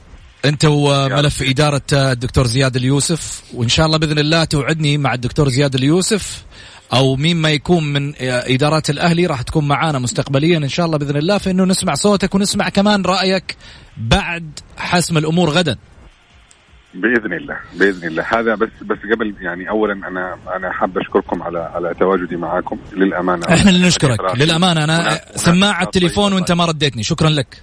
أنت 0.44 0.64
وملف 0.64 1.42
إدارة 1.42 1.82
الدكتور 1.92 2.46
زياد 2.46 2.76
اليوسف. 2.76 3.42
وإن 3.54 3.68
شاء 3.68 3.86
الله 3.86 3.98
بإذن 3.98 4.18
الله 4.18 4.44
توعدني 4.44 4.98
مع 4.98 5.14
الدكتور 5.14 5.48
زياد 5.48 5.74
اليوسف. 5.74 6.44
أو 6.92 7.16
مين 7.16 7.36
ما 7.36 7.50
يكون 7.50 7.92
من 7.92 8.12
إدارات 8.20 8.90
الأهلي 8.90 9.26
راح 9.26 9.42
تكون 9.42 9.68
معانا 9.68 9.98
مستقبليا 9.98 10.58
إن 10.58 10.68
شاء 10.68 10.86
الله 10.86 10.98
بإذن 10.98 11.16
الله. 11.16 11.38
في 11.38 11.50
انه 11.50 11.64
نسمع 11.64 11.94
صوتك 11.94 12.34
ونسمع 12.34 12.68
كمان 12.68 13.02
رأيك 13.02 13.56
بعد 13.96 14.60
حسم 14.76 15.18
الأمور 15.18 15.50
غدا. 15.50 15.76
بإذن 16.96 17.32
الله 17.32 17.56
بإذن 17.78 18.08
الله. 18.08 18.22
هذا 18.22 18.54
بس 18.54 18.68
بس 18.82 18.98
قبل 19.14 19.34
يعني 19.40 19.68
اولا 19.68 19.92
أنا 19.92 20.36
أنا 20.56 20.72
حاب 20.72 20.98
أشكركم 20.98 21.42
على 21.42 21.58
على 21.74 21.94
تواجدي 21.94 22.36
معاكم. 22.36 22.78
للأمانة 22.92 23.46
إحنا 23.48 23.70
اللي 23.70 23.86
نشكرك 23.86 24.36
للأمانة 24.36 24.84
أنا 24.84 25.20
سماعه 25.34 25.82
التليفون 25.82 26.32
وأنت 26.32 26.52
ما 26.52 26.64
رديتني. 26.64 27.02
شكرا 27.02 27.28
لك. 27.28 27.62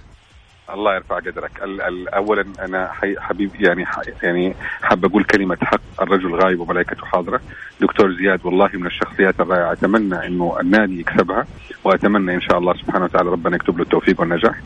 الله 0.74 0.94
يرفع 0.94 1.16
قدرك. 1.16 1.50
اولا 2.14 2.44
أنا 2.58 2.90
حبيب 3.18 3.50
يعني 3.60 3.84
يعني 4.22 4.54
حاب 4.82 5.04
أقول 5.04 5.24
كلمة 5.24 5.56
حق. 5.62 5.80
الرجل 6.02 6.34
غايب 6.34 6.60
وملائكته 6.60 7.06
حاضرة. 7.06 7.40
دكتور 7.80 8.12
زياد 8.12 8.40
والله 8.44 8.70
من 8.74 8.86
الشخصيات 8.86 9.40
الرائعة. 9.40 9.72
أتمنى 9.72 10.26
إنه 10.26 10.56
النادي 10.60 11.00
يكسبها 11.00 11.46
وأتمنى 11.84 12.34
إن 12.34 12.40
شاء 12.40 12.58
الله 12.58 12.74
سبحانه 12.74 13.04
وتعالى 13.04 13.30
ربنا 13.30 13.56
يكتب 13.56 13.76
له 13.76 13.82
التوفيق 13.82 14.20
والنجاح. 14.20 14.60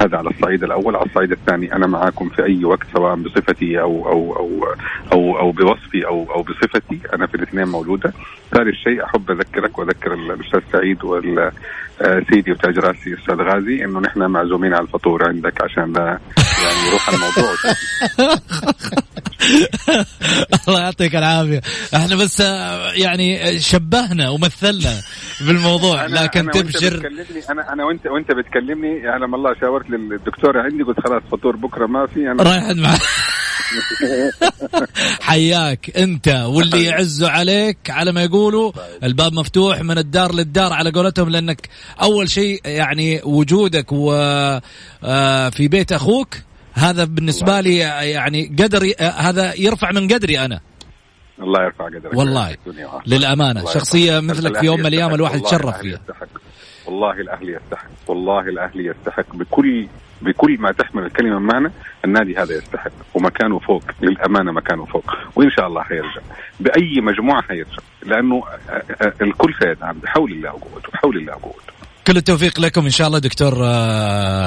هذا 0.00 0.16
على 0.16 0.30
الصعيد 0.30 0.64
الأول. 0.64 0.96
على 0.96 1.06
الصعيد 1.06 1.32
الثاني 1.32 1.72
أنا 1.72 1.86
معاكم 1.86 2.28
في 2.28 2.44
أي 2.44 2.64
وقت 2.64 2.86
سواء 2.94 3.14
بصفتي 3.14 3.80
أو 3.80 4.08
أو 4.08 4.36
أو 4.36 4.74
أو, 5.12 5.38
أو 5.38 5.50
بوصفي 5.50 6.06
أو 6.06 6.32
أو 6.34 6.42
بصفتي. 6.42 7.00
أنا 7.14 7.26
في 7.26 7.34
الاثنين 7.34 7.68
موجوده 7.68 8.12
ثالث 8.50 8.74
شيء 8.74 9.04
أحب 9.04 9.30
أذكرك 9.30 9.78
وأذكر 9.78 10.14
الأستاذ 10.14 10.60
سعيد 10.72 11.04
والسيدي 11.04 12.52
وتاج 12.52 12.78
راسي 12.78 13.14
أستاذ 13.14 13.36
غازي 13.36 13.84
إنه 13.84 14.00
نحن 14.00 14.26
معزومين 14.26 14.74
على 14.74 14.82
الفطور 14.82 15.28
عندك 15.28 15.62
عشان 15.62 15.92
لا 15.92 16.18
يعني 16.64 16.88
يروح 16.88 17.08
الموضوع. 17.08 17.54
الله 20.68 20.80
يعطيك 20.80 21.16
العافية. 21.16 21.60
إحنا 21.94 22.16
بس 22.16 22.40
يعني 22.94 23.60
شبهنا 23.60 24.28
ومثلنا 24.30 25.00
بالموضوع 25.40 26.04
أنا 26.04 26.18
لكن 26.20 26.40
أنا 26.40 26.52
تبشر. 26.52 26.96
بتكلمني 26.96 27.42
أنا 27.50 27.72
أنا 27.72 27.84
وانت 27.84 28.06
وأنت 28.06 28.32
بتكلمني 28.32 28.98
يعلم 28.98 29.34
الله 29.34 29.54
شاورت 29.60 29.90
للدكتوره 29.90 30.62
عندي 30.62 30.82
قلت 30.82 31.00
خلاص 31.00 31.22
فطور 31.32 31.56
بكرة 31.56 31.86
ما 31.86 32.06
في 32.06 32.30
أنا 32.30 32.42
رايح 32.42 32.64
معك 32.64 33.00
حياك 35.20 35.90
أنت 35.96 36.28
واللي 36.28 36.84
يعزوا 36.84 37.28
عليك 37.28 37.78
على 37.88 38.12
ما 38.12 38.22
يقولوا. 38.22 38.72
الباب 39.02 39.32
مفتوح 39.32 39.80
من 39.80 39.98
الدار 39.98 40.34
للدار 40.34 40.72
على 40.72 40.90
قولتهم 40.90 41.28
لأنك 41.28 41.68
أول 42.02 42.30
شيء 42.30 42.60
يعني 42.64 43.20
وجودك 43.24 43.92
وفي 43.92 44.60
آه، 45.04 45.50
بيت 45.58 45.92
أخوك 45.92 46.36
هذا 46.74 47.04
بالنسبة 47.04 47.60
لي 47.60 47.76
يعني 47.76 48.56
قدري 48.58 48.94
هذا 49.00 49.54
يرفع 49.54 49.92
من 49.92 50.08
قدري 50.08 50.44
أنا. 50.44 50.60
الله 51.40 51.64
يرفع 51.64 51.84
قدرك 51.84 52.14
والله. 52.14 52.56
للأمانة. 53.06 53.64
شخصية 53.64 54.20
مثلك 54.20 54.58
في 54.58 54.66
يوم 54.66 54.80
من 54.80 54.86
الأيام 54.86 55.14
الواحد 55.14 55.38
يتشرف 55.38 55.78
فيها. 55.78 56.00
والله 56.86 57.12
الاهلي 57.12 57.52
يستحق. 57.52 57.88
والله 58.06 58.40
الاهلي 58.40 58.86
يستحق. 58.86 59.36
بكل 59.36 59.88
بكل 60.22 60.56
ما 60.60 60.72
تحمل 60.72 61.04
الكلمة 61.04 61.38
معنى 61.38 61.72
النادي 62.04 62.36
هذا 62.36 62.54
يستحق. 62.54 62.90
ومكانه 63.14 63.58
فوق. 63.58 63.82
للأمانة 64.02 64.52
مكانه 64.52 64.84
فوق. 64.84 65.10
وإن 65.36 65.50
شاء 65.56 65.66
الله 65.66 65.82
حيرجع. 65.82 66.20
بأي 66.60 67.00
مجموعة 67.00 67.42
حيرجع. 67.42 67.78
لأنه 68.06 68.42
الكل 69.22 69.54
سيدعم. 69.62 69.98
بحول 69.98 70.32
الله 70.32 70.54
وقوته 70.54 70.88
بحول 70.92 71.16
الله 71.16 71.32
وقوته 71.32 71.72
كل 72.06 72.16
التوفيق 72.16 72.60
لكم 72.60 72.84
إن 72.84 72.90
شاء 72.90 73.06
الله 73.06 73.18
دكتور 73.18 73.54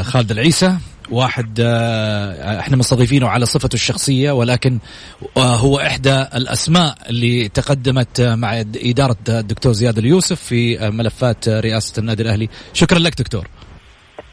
خالد 0.04 0.32
العيسى. 0.32 0.78
واحد 1.12 1.60
آه، 1.60 2.60
إحنا 2.60 2.78
مستضيفينه 2.78 3.28
على 3.28 3.46
صفته 3.46 3.74
الشخصية 3.74 4.32
ولكن 4.32 4.80
آه، 5.38 5.56
هو 5.56 5.80
إحدى 5.80 6.22
الأسماء 6.22 6.98
اللي 7.10 7.50
تقدمت 7.50 8.22
مع 8.22 8.60
إدارة 8.76 9.18
الدكتور 9.30 9.74
زياد 9.74 9.98
اليوسف 9.98 10.42
في 10.42 10.90
ملفات 10.90 11.50
رئاسة 11.50 12.00
النادي 12.00 12.24
الأهلي. 12.24 12.50
شكرا 12.74 13.00
لك 13.00 13.18
دكتور. 13.18 13.48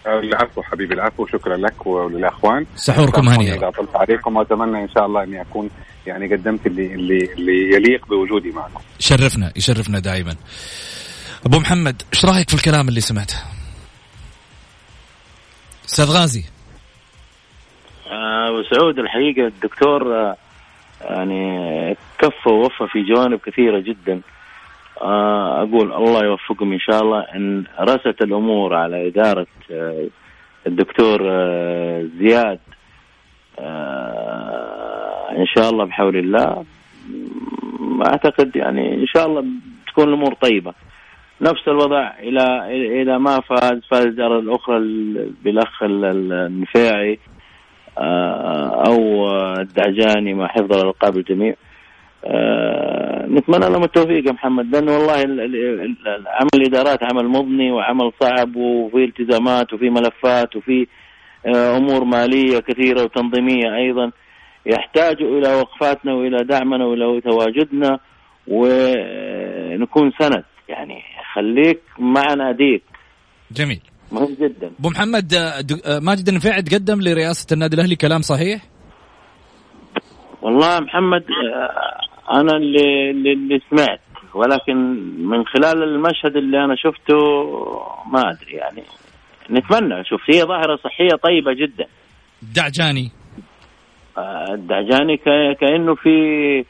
العفو 0.06 0.62
حبيبي 0.62 0.94
العفو 0.94 1.26
شكرا 1.26 1.56
لك 1.56 1.86
وللأخوان. 1.86 2.66
سحوركم 2.76 3.28
هنيئا. 3.28 3.56
إذا 3.56 3.70
طلت 3.70 3.96
عليكم 3.96 4.36
وأتمنى 4.36 4.82
إن 4.82 4.88
شاء 4.88 5.06
الله 5.06 5.24
إني 5.24 5.40
أكون 5.40 5.70
يعني 6.06 6.34
قدمت 6.34 6.66
اللي 6.66 6.94
اللي 6.94 7.32
اللي 7.32 7.74
يليق 7.74 8.06
بوجودي 8.08 8.50
معكم. 8.50 8.80
شرفنا 8.98 9.52
يشرفنا 9.56 9.98
دائما. 9.98 10.36
أبو 11.46 11.58
محمد 11.58 12.02
إيش 12.14 12.24
رأيك 12.24 12.48
في 12.48 12.54
الكلام 12.54 12.88
اللي 12.88 13.00
سمعته؟ 13.00 13.36
أستاذ 15.88 16.04
غازي. 16.04 16.44
آه، 18.14 18.48
ابو 18.48 18.62
سعود 18.62 18.98
الحقيقة 18.98 19.46
الدكتور 19.46 20.14
آه، 20.14 20.36
يعني 21.00 21.96
كفى 22.18 22.48
ووفى 22.48 22.86
في 22.86 23.02
جوانب 23.02 23.38
كثيرة 23.38 23.78
جدا. 23.78 24.20
آه، 25.02 25.62
أقول 25.62 25.92
الله 25.92 26.24
يوفقهم 26.24 26.72
إن 26.72 26.80
شاء 26.80 27.02
الله. 27.02 27.20
إن 27.20 27.64
رست 27.80 28.22
الأمور 28.22 28.74
على 28.74 29.08
إدارة 29.08 29.46
الدكتور 30.66 31.18
زياد 32.18 32.58
إن 35.38 35.46
شاء 35.46 35.70
الله 35.70 35.84
بحول 35.84 36.16
الله. 36.16 36.64
أعتقد 38.06 38.56
يعني 38.56 38.94
إن 38.94 39.06
شاء 39.06 39.26
الله 39.26 39.44
تكون 39.86 40.08
الأمور 40.08 40.34
طيبة. 40.34 40.74
نفس 41.40 41.68
الوضع 41.68 42.12
إلى 42.18 42.42
إلى 43.02 43.18
ما 43.18 43.40
فاز 43.40 43.80
فاز 43.90 44.04
الاداره 44.06 44.38
الاخرى 44.38 44.78
بالأخ 45.44 45.82
النفاعي 45.82 47.12
آه، 47.12 47.33
أو 48.88 49.28
الدعجاني 49.60 50.34
مع 50.34 50.46
حفظ 50.46 50.72
الالقاب 50.72 51.16
الجميع. 51.16 51.54
آه، 52.26 53.26
نتمنى 53.26 53.70
لهم 53.70 53.84
التوفيق 53.84 54.26
يا 54.26 54.32
محمد 54.32 54.76
لأنه 54.76 54.92
والله 54.92 55.12
عمل 56.26 56.50
الادارات 56.54 56.98
عمل 57.02 57.28
مضني 57.28 57.72
وعمل 57.72 58.12
صعب 58.20 58.56
وفي 58.56 59.04
التزامات 59.04 59.72
وفي 59.72 59.90
ملفات 59.90 60.56
وفي 60.56 60.86
آه، 61.46 61.76
أمور 61.76 62.04
مالية 62.04 62.58
كثيرة 62.58 63.02
وتنظيمية 63.02 63.76
أيضا. 63.76 64.10
يحتاج 64.66 65.22
إلى 65.22 65.54
وقفاتنا 65.54 66.14
وإلى 66.14 66.44
دعمنا 66.44 66.84
وإلى 66.84 67.20
تواجدنا 67.20 67.98
ونكون 68.48 70.12
سند. 70.18 70.44
يعني 70.68 71.02
خليك 71.34 71.80
مع 71.98 72.34
ناديك 72.34 72.82
جميل. 73.50 73.80
مهم 74.14 74.36
جدا. 74.40 74.70
أبو 74.80 74.88
محمد 74.88 75.34
آه، 75.34 75.64
آه، 75.86 75.98
ماجد 75.98 76.28
النفيع 76.28 76.60
تقدم 76.60 77.00
لرئاسة 77.00 77.46
النادي 77.54 77.76
الأهلي 77.76 77.96
كلام 77.96 78.20
صحيح؟ 78.20 78.62
والله 80.42 80.80
محمد 80.80 81.22
آه، 81.22 82.40
أنا 82.40 82.56
اللي 82.56 83.10
اللي 83.10 83.60
سمعت 83.70 84.00
ولكن 84.34 84.76
من 85.28 85.44
خلال 85.46 85.82
المشهد 85.82 86.36
اللي 86.36 86.64
أنا 86.64 86.76
شفته 86.76 87.16
ما 88.12 88.30
أدري 88.30 88.52
يعني. 88.52 88.82
نتمنى 89.50 90.04
شوف 90.04 90.20
هي 90.30 90.42
ظاهرة 90.42 90.76
صحية 90.76 91.16
طيبة 91.22 91.52
جدا. 91.52 91.86
الدعجاني 92.42 93.10
الدعجاني 94.50 95.16
كأنه 95.60 95.94
في 95.94 96.64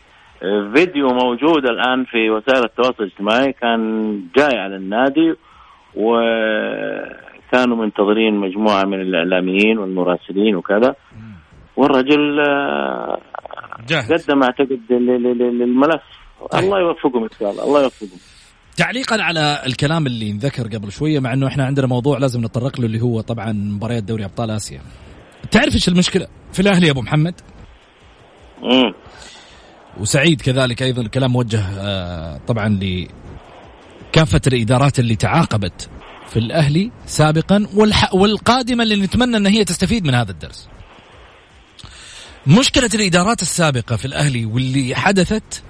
فيديو 0.74 1.09
موجود 1.09 1.66
الآن 1.66 2.05
في 2.05 2.30
وسائل 2.30 2.64
التواصل 2.64 3.05
الاجتماعي 3.05 3.53
كان 3.53 4.20
جاي 4.36 4.59
على 4.59 4.76
النادي 4.76 5.34
وكانوا 7.55 7.76
منتظرين 7.76 8.34
مجموعة 8.34 8.84
من 8.84 9.00
الإعلاميين 9.00 9.78
والمراسلين 9.78 10.57
وكذا 10.57 10.94
والرجل 11.76 12.40
آه، 12.40 13.18
جاهز. 13.88 14.12
قدم 14.12 14.42
أعتقد 14.42 14.80
للملف 14.90 16.02
طيب. 16.52 16.64
الله 16.64 16.80
يوفقهم 16.80 17.22
إن 17.22 17.28
شاء 17.40 17.50
الله 17.50 17.64
الله 17.64 17.82
يوفقهم 17.82 18.18
تعليقا 18.76 19.22
على 19.22 19.62
الكلام 19.66 20.07
اللي 20.07 20.30
انذكر 20.30 20.62
قبل 20.62 20.92
شوية 20.92 21.20
مع 21.20 21.32
إنه 21.32 21.46
إحنا 21.46 21.64
عندنا 21.64 21.86
موضوع 21.86 22.18
لازم 22.18 22.40
نتطرق 22.40 22.80
له 22.80 22.86
اللي 22.86 23.00
هو 23.00 23.20
طبعا 23.20 23.52
مباريات 23.52 24.02
دوري 24.02 24.24
أبطال 24.24 24.50
آسيا 24.50 24.80
تعرف 25.50 25.74
إيش 25.74 25.88
المشكلة 25.88 26.26
في 26.52 26.61
الأهلي 26.61 26.86
يا 26.86 26.92
أبو 26.92 27.00
محمد؟ 27.00 27.40
امم 28.62 28.94
وسعيد 30.00 30.40
كذلك 30.40 30.82
أيضا 30.82 31.02
الكلام 31.02 31.32
موجه 31.32 31.61
آه، 31.78 32.40
طبعا 32.46 32.68
لكافة 32.68 34.40
الإدارات 34.46 34.98
اللي 34.98 35.16
تعاقبت 35.16 35.90
في 36.30 36.38
الأهلي 36.38 36.90
سابقا 37.06 37.66
والقادمه 38.12 38.82
اللي 38.82 38.96
نتمنى 38.96 39.36
إن 39.36 39.46
هي 39.46 39.64
تستفيد 39.64 40.04
من 40.04 40.14
هذا 40.14 40.30
الدرس. 40.30 40.68
مشكلة 42.46 42.90
الإدارات 42.94 43.42
السابقة 43.42 43.96
في 43.96 44.04
الأهلي 44.04 44.44
واللي 44.44 44.94
حدثت 44.94 45.62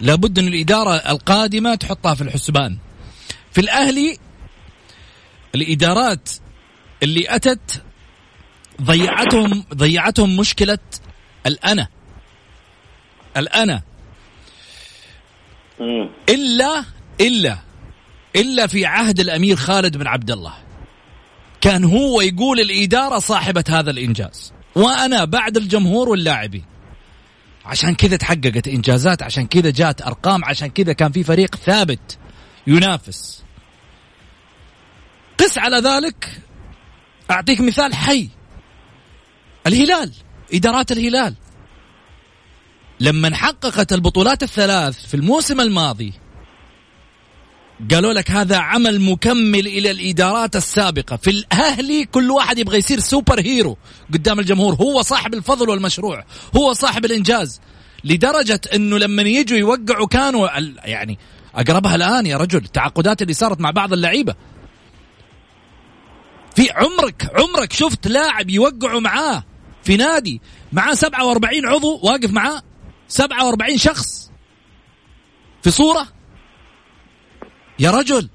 لابد 0.00 0.38
إن 0.38 0.48
الإدارة 0.48 0.94
القادمة 0.94 1.74
تحطها 1.74 2.14
في 2.14 2.22
الحسبان. 2.22 2.78
في 3.52 3.60
الأهلي 3.60 4.18
الإدارات 5.54 6.30
اللي 7.02 7.36
أتت 7.36 7.82
ضيعتهم 8.82 9.64
ضيعتهم 9.74 10.36
مشكلة 10.36 10.78
الأنا 11.46 11.88
الأنا 13.36 13.82
إلا 16.28 16.84
إلا 17.20 17.58
إلا 18.36 18.66
في 18.66 18.86
عهد 18.86 19.20
الأمير 19.20 19.56
خالد 19.56 19.96
بن 19.96 20.06
عبد 20.06 20.30
الله. 20.30 20.54
كان 21.60 21.84
هو 21.84 22.20
يقول 22.20 22.60
الإدارة 22.60 23.18
صاحبة 23.18 23.64
هذا 23.68 23.90
الإنجاز. 23.90 24.52
وأنا 24.74 25.24
بعد 25.24 25.56
الجمهور 25.56 26.08
واللاعبين. 26.08 26.64
عشان 27.64 27.94
كذا 27.94 28.16
تحققت 28.16 28.68
إنجازات 28.68 29.22
عشان 29.22 29.46
كذا 29.46 29.70
جات 29.70 30.02
أرقام 30.02 30.44
عشان 30.44 30.68
كذا 30.68 30.92
كان 30.92 31.12
في 31.12 31.24
فريق 31.24 31.56
ثابت 31.56 32.18
ينافس. 32.66 33.42
قس 35.38 35.58
على 35.58 35.76
ذلك. 35.76 36.40
أعطيك 37.30 37.60
مثال 37.60 37.94
حي. 37.94 38.28
الهلال 39.66 40.12
إدارات 40.54 40.92
الهلال. 40.92 41.34
لما 43.00 43.36
حققت 43.36 43.92
البطولات 43.92 44.42
الثلاث 44.42 45.06
في 45.06 45.14
الموسم 45.14 45.60
الماضي 45.60 46.12
قالوا 47.90 48.12
لك 48.12 48.30
هذا 48.30 48.56
عمل 48.56 49.00
مكمل 49.00 49.66
إلى 49.66 49.90
الإدارات 49.90 50.56
السابقة. 50.56 51.16
في 51.16 51.30
الأهلي 51.30 52.04
كل 52.04 52.30
واحد 52.30 52.58
يبغى 52.58 52.78
يصير 52.78 53.00
سوبر 53.00 53.40
هيرو 53.40 53.76
قدام 54.12 54.40
الجمهور. 54.40 54.74
هو 54.74 55.02
صاحب 55.02 55.34
الفضل 55.34 55.68
والمشروع. 55.68 56.24
هو 56.56 56.72
صاحب 56.72 57.04
الإنجاز. 57.04 57.60
لدرجة 58.04 58.60
إنه 58.74 58.98
لما 58.98 59.22
يجوا 59.22 59.58
يوقعوا 59.58 60.06
كانوا 60.06 60.48
يعني 60.84 61.18
أقربها 61.54 61.94
الآن 61.94 62.26
يا 62.26 62.36
رجل. 62.36 62.58
التعاقدات 62.58 63.22
اللي 63.22 63.32
صارت 63.32 63.60
مع 63.60 63.70
بعض 63.70 63.92
اللعيبة. 63.92 64.34
في 66.56 66.70
عمرك 66.70 67.30
عمرك 67.34 67.72
شفت 67.72 68.08
لاعب 68.08 68.50
يوقعوا 68.50 69.00
معاه 69.00 69.44
في 69.82 69.96
نادي 69.96 70.40
معاه 70.72 70.94
47 70.94 71.66
عضو؟ 71.66 72.00
واقف 72.02 72.30
معاه؟ 72.30 72.62
47 73.08 73.78
شخص. 73.78 74.30
في 75.62 75.70
صورة؟ 75.70 76.15
يا 77.78 77.90
رجل. 77.90 78.28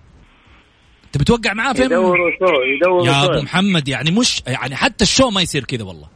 انت 1.05 1.17
بتوقع 1.17 1.53
معاه 1.53 1.73
فين 1.73 1.85
يدوروا 1.85 2.31
شو 2.39 2.45
يدوروا 2.45 3.07
يا 3.07 3.25
أبو 3.25 3.41
محمد 3.41 3.87
يعني 3.87 4.11
مش 4.11 4.43
يعني 4.47 4.75
حتى 4.75 5.03
الشو 5.03 5.29
ما 5.29 5.41
يصير 5.41 5.63
كذا 5.63 5.83
والله. 5.83 6.07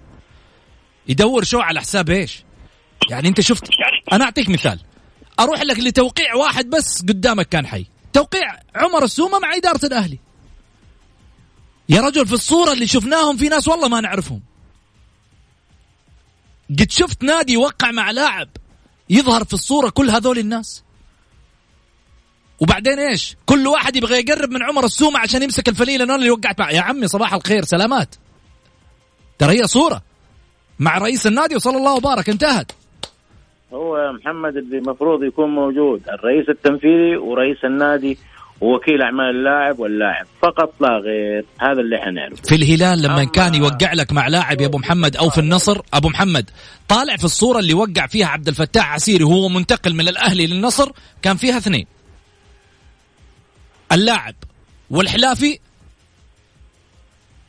يدور 1.07 1.43
شو 1.43 1.59
على 1.59 1.79
حساب 1.79 2.09
إيش؟ 2.09 2.43
يعني 3.09 3.27
أنت 3.27 3.41
شفت 3.41 3.69
أنا 4.13 4.25
أعطيك 4.25 4.49
مثال. 4.49 4.79
أروح 5.39 5.61
لك 5.61 5.79
لتوقيع 5.79 6.35
واحد 6.35 6.69
بس 6.69 7.01
قدامك 7.01 7.49
كان 7.49 7.67
حي. 7.67 7.85
توقيع 8.13 8.59
عمر 8.75 9.03
السومة 9.03 9.39
مع 9.39 9.55
إدارة 9.55 9.85
الأهلي. 9.85 10.19
يا 11.89 12.01
رجل 12.01 12.27
في 12.27 12.33
الصورة 12.33 12.73
اللي 12.73 12.87
شفناهم 12.87 13.37
في 13.37 13.49
ناس 13.49 13.67
والله 13.67 13.87
ما 13.87 14.01
نعرفهم. 14.01 14.41
قد 16.69 16.91
شفت 16.91 17.23
نادي 17.23 17.53
يوقع 17.53 17.91
مع 17.91 18.11
لاعب 18.11 18.49
يظهر 19.09 19.43
في 19.43 19.53
الصورة 19.53 19.89
كل 19.89 20.09
هذول 20.09 20.39
الناس؟ 20.39 20.84
وبعدين 22.59 22.99
إيش؟ 22.99 23.35
كل 23.45 23.67
واحد 23.67 23.95
يبغى 23.95 24.19
يقرب 24.19 24.51
من 24.51 24.63
عمر 24.63 24.85
السومة 24.85 25.19
عشان 25.19 25.43
يمسك 25.43 25.69
الفليلة 25.69 26.15
اللي 26.15 26.29
وقعت 26.29 26.59
مع 26.59 26.71
يا 26.71 26.81
عمي 26.81 27.07
صباح 27.07 27.33
الخير 27.33 27.63
سلامات. 27.63 28.15
ترى 29.39 29.59
هي 29.59 29.67
صورة 29.67 30.01
مع 30.79 30.97
رئيس 30.97 31.27
النادي 31.27 31.55
وصلى 31.55 31.77
الله 31.77 31.93
وبارك 31.93 32.29
انتهت. 32.29 32.71
هو 33.73 34.13
محمد 34.13 34.57
اللي 34.57 34.77
المفروض 34.77 35.23
يكون 35.23 35.49
موجود 35.49 36.01
الرئيس 36.09 36.49
التنفيذي 36.49 37.17
ورئيس 37.17 37.57
النادي 37.63 38.17
ووكيل 38.61 39.01
أعمال 39.01 39.29
اللاعب 39.29 39.79
واللاعب. 39.79 40.25
فقط 40.41 40.73
لا 40.79 40.89
غير 40.89 41.45
هذا 41.61 41.81
اللي 41.81 41.95
إحنا 41.95 42.11
نعرفه. 42.11 42.41
في 42.43 42.55
الهلال 42.55 43.01
لما 43.01 43.23
كان 43.23 43.55
يوقع 43.55 43.93
لك 43.93 44.13
مع 44.13 44.27
لاعب 44.27 44.61
يا 44.61 44.65
أبو 44.65 44.77
محمد 44.77 45.15
أو 45.15 45.29
في 45.29 45.37
النصر 45.37 45.81
أبو 45.93 46.09
محمد 46.09 46.49
طالع 46.87 47.15
في 47.15 47.23
الصورة 47.23 47.59
اللي 47.59 47.73
وقع 47.73 48.07
فيها 48.07 48.27
عبد 48.27 48.47
الفتاح 48.47 48.93
عسيري 48.93 49.23
وهو 49.23 49.49
منتقل 49.49 49.93
من 49.93 50.07
الأهلي 50.07 50.47
للنصر 50.47 50.91
كان 51.21 51.37
فيها 51.37 51.57
اثنين. 51.57 51.94
اللاعب 53.95 54.35
والحلافي 54.89 55.59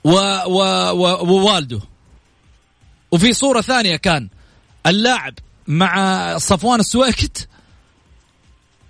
و 0.04 0.10
و 0.46 0.60
و 0.90 1.26
ووالده. 1.26 1.80
وفي 3.10 3.32
صورة 3.32 3.60
ثانية 3.60 3.96
كان 3.96 4.28
اللاعب 4.86 5.34
مع 5.66 6.38
صفوان 6.38 6.80
السويكت 6.80 7.48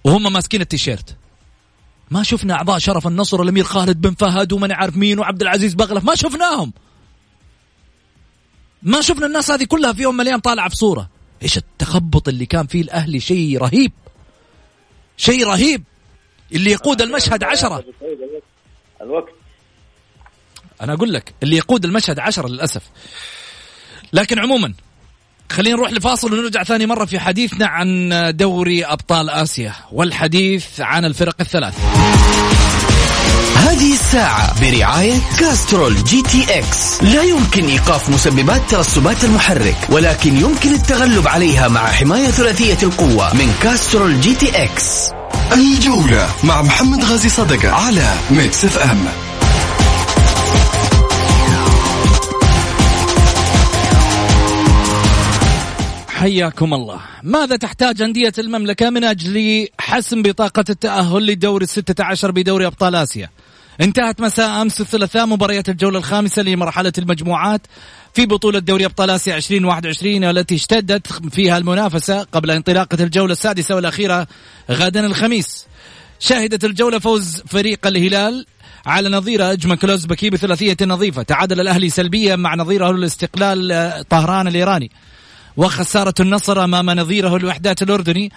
وهم 0.04 0.32
ماسكين 0.32 0.60
التيشيرت. 0.60 1.16
ما 2.10 2.22
شفنا 2.22 2.54
أعضاء 2.54 2.78
شرف 2.78 3.06
النصر 3.06 3.42
الأمير 3.42 3.64
خالد 3.64 4.00
بن 4.00 4.14
فهد 4.14 4.52
ومن 4.52 4.72
عارف 4.72 4.96
مين 4.96 5.18
وعبد 5.18 5.42
العزيز 5.42 5.74
بغلف. 5.74 6.04
ما 6.04 6.14
شفناهم. 6.14 6.72
ما 8.82 9.00
شفنا 9.00 9.26
الناس 9.26 9.50
هذه 9.50 9.64
كلها 9.64 9.92
في 9.92 10.02
يوم 10.02 10.14
من 10.14 10.20
الأيام 10.20 10.40
طالعة 10.40 10.68
في 10.68 10.76
صورة. 10.76 11.10
إيش 11.42 11.56
التخبط 11.56 12.28
اللي 12.28 12.46
كان 12.46 12.66
فيه 12.66 12.82
الأهلي؟ 12.82 13.20
شيء 13.20 13.58
رهيب. 13.58 13.92
شيء 15.16 15.46
رهيب. 15.46 15.84
اللي 16.52 16.70
يقود 16.70 17.02
المشهد 17.02 17.44
عشرة. 17.44 17.84
الوقت 19.02 19.32
أنا 20.80 20.92
أقول 20.92 21.12
لك 21.12 21.34
اللي 21.42 21.56
يقود 21.56 21.84
المشهد 21.84 22.18
عشرة 22.18 22.48
للأسف. 22.48 22.82
لكن 24.12 24.38
عموما 24.38 24.74
خلينا 25.52 25.76
نروح 25.76 25.92
لفاصل 25.92 26.32
ونرجع 26.32 26.62
ثاني 26.62 26.86
مرة 26.86 27.04
في 27.04 27.18
حديثنا 27.18 27.66
عن 27.66 28.10
دوري 28.36 28.84
أبطال 28.84 29.30
آسيا 29.30 29.72
والحديث 29.92 30.80
عن 30.80 31.04
الفرق 31.04 31.36
الثلاث. 31.40 31.74
هذه 33.56 33.92
الساعة 33.92 34.60
برعاية 34.60 35.18
Castrol 35.38 36.04
GTX. 36.04 37.02
لا 37.02 37.22
يمكن 37.22 37.64
إيقاف 37.64 38.10
مسببات 38.10 38.70
ترسبات 38.70 39.24
المحرك 39.24 39.76
ولكن 39.90 40.36
يمكن 40.36 40.74
التغلب 40.74 41.28
عليها 41.28 41.68
مع 41.68 41.86
حماية 41.86 42.28
ثلاثية 42.28 42.86
القوة 42.88 43.34
من 43.34 43.54
Castrol 43.62 44.20
GTX. 44.20 45.15
الجولة 45.52 46.28
مع 46.44 46.62
محمد 46.62 47.04
غازي 47.04 47.28
صدقة 47.28 47.70
على 47.70 48.14
Mix 48.30 48.64
FM 48.64 49.06
حياكم 56.08 56.74
الله. 56.74 57.00
ماذا 57.22 57.56
تحتاج 57.56 58.02
أندية 58.02 58.32
المملكة 58.38 58.90
من 58.90 59.04
أجل 59.04 59.68
حسم 59.78 60.22
بطاقة 60.22 60.64
التأهل 60.70 61.26
لدور 61.26 61.62
الستة 61.62 62.04
عشر 62.04 62.30
بدوري 62.30 62.66
أبطال 62.66 62.94
آسيا؟ 62.94 63.30
انتهت 63.80 64.20
مساء 64.20 64.62
أمس 64.62 64.80
الثلاثاء 64.80 65.26
مباريات 65.26 65.68
الجولة 65.68 65.98
الخامسة 65.98 66.42
لمرحلة 66.42 66.92
المجموعات. 66.98 67.60
في 68.16 68.26
بطولة 68.26 68.58
دوري 68.58 68.84
أبطال 68.84 69.10
آسيا 69.10 69.36
2021 69.36 70.24
والتي 70.24 70.54
اشتدت 70.54 71.12
فيها 71.34 71.58
المنافسة 71.58 72.22
قبل 72.22 72.50
انطلاقة 72.50 73.02
الجولة 73.02 73.32
السادسة 73.32 73.74
والأخيرة 73.74 74.26
غدا 74.70 75.06
الخميس. 75.06 75.66
شهدت 76.18 76.64
الجولة 76.64 76.98
فوز 76.98 77.42
فريق 77.46 77.86
الهلال 77.86 78.46
على 78.86 79.08
نظيره 79.08 79.52
أجمل 79.52 79.76
كلوزبكي 79.76 80.30
بثلاثيه 80.30 80.76
نظيفة. 80.82 81.22
تعادل 81.22 81.60
الأهلي 81.60 81.88
سلبيا 81.88 82.36
مع 82.36 82.54
نظيره 82.54 82.90
الاستقلال 82.90 83.72
آه، 83.72 84.02
طهران 84.02 84.48
الإيراني. 84.48 84.90
وخسارة 85.56 86.14
النصر 86.20 86.64
أمام 86.64 86.90
نظيره 86.90 87.36
الوحدات 87.36 87.82
الأردني 87.82 88.32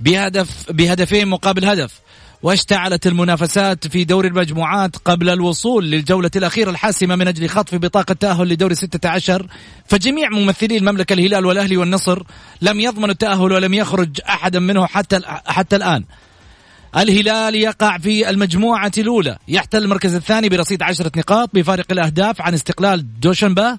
بهدف 0.00 0.48
بهدفين 0.70 1.28
مقابل 1.28 1.64
هدف. 1.64 2.00
واشتعلت 2.42 3.06
المنافسات 3.06 3.86
في 3.86 4.04
دور 4.04 4.26
المجموعات 4.26 4.96
قبل 4.96 5.28
الوصول 5.28 5.90
للجولة 5.90 6.30
الأخيرة 6.36 6.70
الحاسمة 6.70 7.16
من 7.16 7.28
أجل 7.28 7.48
خطف 7.48 7.74
بطاقة 7.74 8.14
تأهل 8.14 8.48
لدور 8.48 8.74
16 8.74 9.46
فجميع 9.86 10.28
ممثلي 10.28 10.76
المملكة 10.76 11.12
الهلال 11.12 11.46
والأهلي 11.46 11.76
والنصر 11.76 12.22
لم 12.62 12.80
يضمنوا 12.80 13.10
التأهل 13.10 13.52
ولم 13.52 13.74
يخرج 13.74 14.20
أحدا 14.28 14.58
منه 14.58 14.86
حتى 14.86 15.20
حتى 15.46 15.76
الآن. 15.76 16.04
الهلال 16.96 17.54
يقع 17.54 17.98
في 17.98 18.30
المجموعة 18.30 18.92
الأولى. 18.98 19.38
يحتل 19.48 19.82
المركز 19.82 20.14
الثاني 20.14 20.48
برصيد 20.48 20.82
عشرة 20.82 21.12
نقاط 21.16 21.50
بفارق 21.54 21.86
الأهداف 21.90 22.42
عن 22.42 22.54
استقلال 22.54 23.20
دوشنبا. 23.20 23.78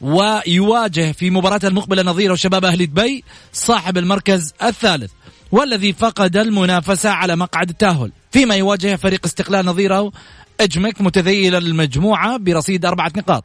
ويواجه 0.00 1.12
في 1.12 1.30
مباراة 1.30 1.60
المقبلة 1.64 2.02
نظيره 2.02 2.34
شباب 2.34 2.64
أهل 2.64 2.86
دبي 2.86 3.24
صاحب 3.52 3.98
المركز 3.98 4.52
الثالث 4.62 5.10
والذي 5.52 5.92
فقد 5.92 6.36
المنافسة 6.36 7.10
على 7.10 7.36
مقعد 7.36 7.68
التأهل. 7.68 8.12
فيما 8.32 8.54
يواجه 8.54 8.96
فريق 8.96 9.26
استقلال 9.26 9.66
نظيره 9.66 10.12
إجمك 10.60 11.00
متذيل 11.00 11.54
المجموعة 11.54 12.36
برصيد 12.36 12.84
أربعة 12.84 13.12
نقاط. 13.16 13.44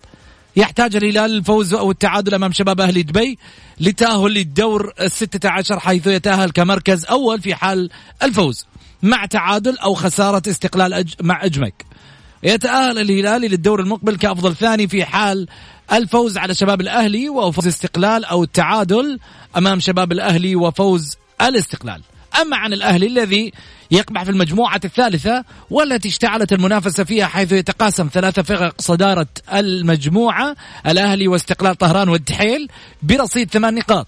يحتاج 0.56 0.96
الهلال 0.96 1.38
الفوز 1.38 1.74
أو 1.74 1.92
التعادل 1.92 2.34
أمام 2.34 2.52
شباب 2.52 2.82
أهل 2.82 3.04
دبي 3.04 3.40
للتأهل 3.80 4.32
للدور 4.32 4.94
الستة 5.02 5.50
عشر 5.50 5.80
حيث 5.80 6.08
يتأهل 6.08 6.52
كمركز 6.52 7.06
أول 7.06 7.42
في 7.42 7.56
حال 7.56 7.90
الفوز 8.24 8.66
مع 9.04 9.26
تعادل 9.26 9.78
أو 9.78 9.94
خسارة 9.94 10.42
استقلال 10.48 10.94
أج... 10.94 11.14
مع 11.22 11.46
أجمك. 11.46 11.86
يتأهل 12.44 13.00
الهلالي 13.00 13.48
للدور 13.48 13.80
المقبل 13.80 14.16
كأفضل 14.16 14.56
ثاني 14.56 14.88
في 14.88 15.06
حال 15.06 15.48
الفوز 15.94 16.38
على 16.38 16.54
شباب 16.54 16.82
الأهلي 16.82 17.30
وفوز 17.30 17.68
استقلال 17.68 18.26
أو 18.26 18.44
التعادل 18.44 19.20
أمام 19.58 19.80
شباب 19.80 20.12
الأهلي 20.12 20.56
وفوز 20.56 21.18
الاستقلال. 21.42 22.02
أما 22.42 22.58
عن 22.58 22.74
الأهلي 22.74 23.08
الذي 23.08 23.52
يقبع 23.92 24.24
في 24.24 24.32
المجموعة 24.32 24.82
الثالثة 24.86 25.44
والتي 25.70 26.08
اشتعلت 26.08 26.54
المنافسة 26.54 27.04
فيها 27.04 27.26
حيث 27.26 27.52
يتقاسم 27.52 28.10
ثلاثة 28.14 28.42
فرق 28.42 28.82
صدارة 28.82 29.28
المجموعة 29.54 30.56
الأهلي 30.88 31.28
واستقلال 31.28 31.76
طهران 31.76 32.10
والدحيل 32.10 32.68
برصيد 33.04 33.52
ثمان 33.52 33.76
نقاط. 33.76 34.08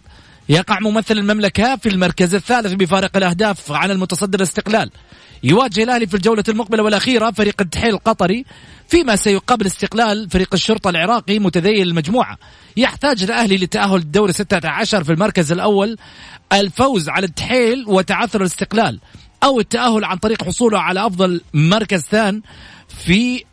يقع 0.50 0.80
ممثل 0.80 1.18
المملكة 1.18 1.76
في 1.76 1.90
المركز 1.90 2.36
الثالث 2.36 2.74
بفارق 2.74 3.18
الأهداف 3.18 3.72
عن 3.72 3.92
المتصدر 3.92 4.40
الاستقلال. 4.40 4.92
يواجه 5.44 5.84
الأهلي 5.84 6.08
في 6.08 6.14
الجولة 6.14 6.44
المقبلة 6.50 6.84
والأخيرة 6.84 7.32
فريق 7.32 7.62
الدحيل 7.62 7.90
القطري 7.90 8.46
فيما 8.88 9.16
سيقابل 9.16 9.66
استقلال 9.66 10.30
فريق 10.30 10.54
الشرطة 10.54 10.90
العراقي 10.90 11.40
متذيل 11.40 11.88
المجموعة. 11.88 12.38
يحتاج 12.78 13.24
الأهلي 13.24 13.58
لتأهل 13.58 13.96
الدور 13.96 14.32
16 14.32 15.04
في 15.04 15.12
المركز 15.12 15.52
الأول. 15.52 15.98
الفوز 16.54 17.10
على 17.10 17.26
الدحيل 17.26 17.86
وتعثر 17.88 18.42
الاستقلال 18.42 19.00
أو 19.44 19.60
التأهل 19.60 20.06
عن 20.06 20.18
طريق 20.18 20.44
حصوله 20.44 20.80
على 20.80 21.08
أفضل 21.08 21.42
مركز 21.54 22.02
ثان 22.02 22.42
في 23.06 23.44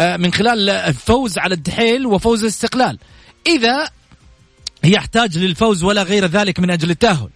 آه، 0.00 0.16
من 0.16 0.32
خلال 0.32 0.70
الفوز 0.70 1.38
على 1.38 1.54
الدحيل 1.54 2.06
وفوز 2.06 2.42
الاستقلال. 2.42 2.98
إذا 3.46 3.88
يحتاج 4.84 5.38
للفوز 5.38 5.82
ولا 5.82 6.02
غير 6.02 6.26
ذلك 6.26 6.60
من 6.60 6.70
أجل 6.70 6.90
التأهل. 6.90 7.28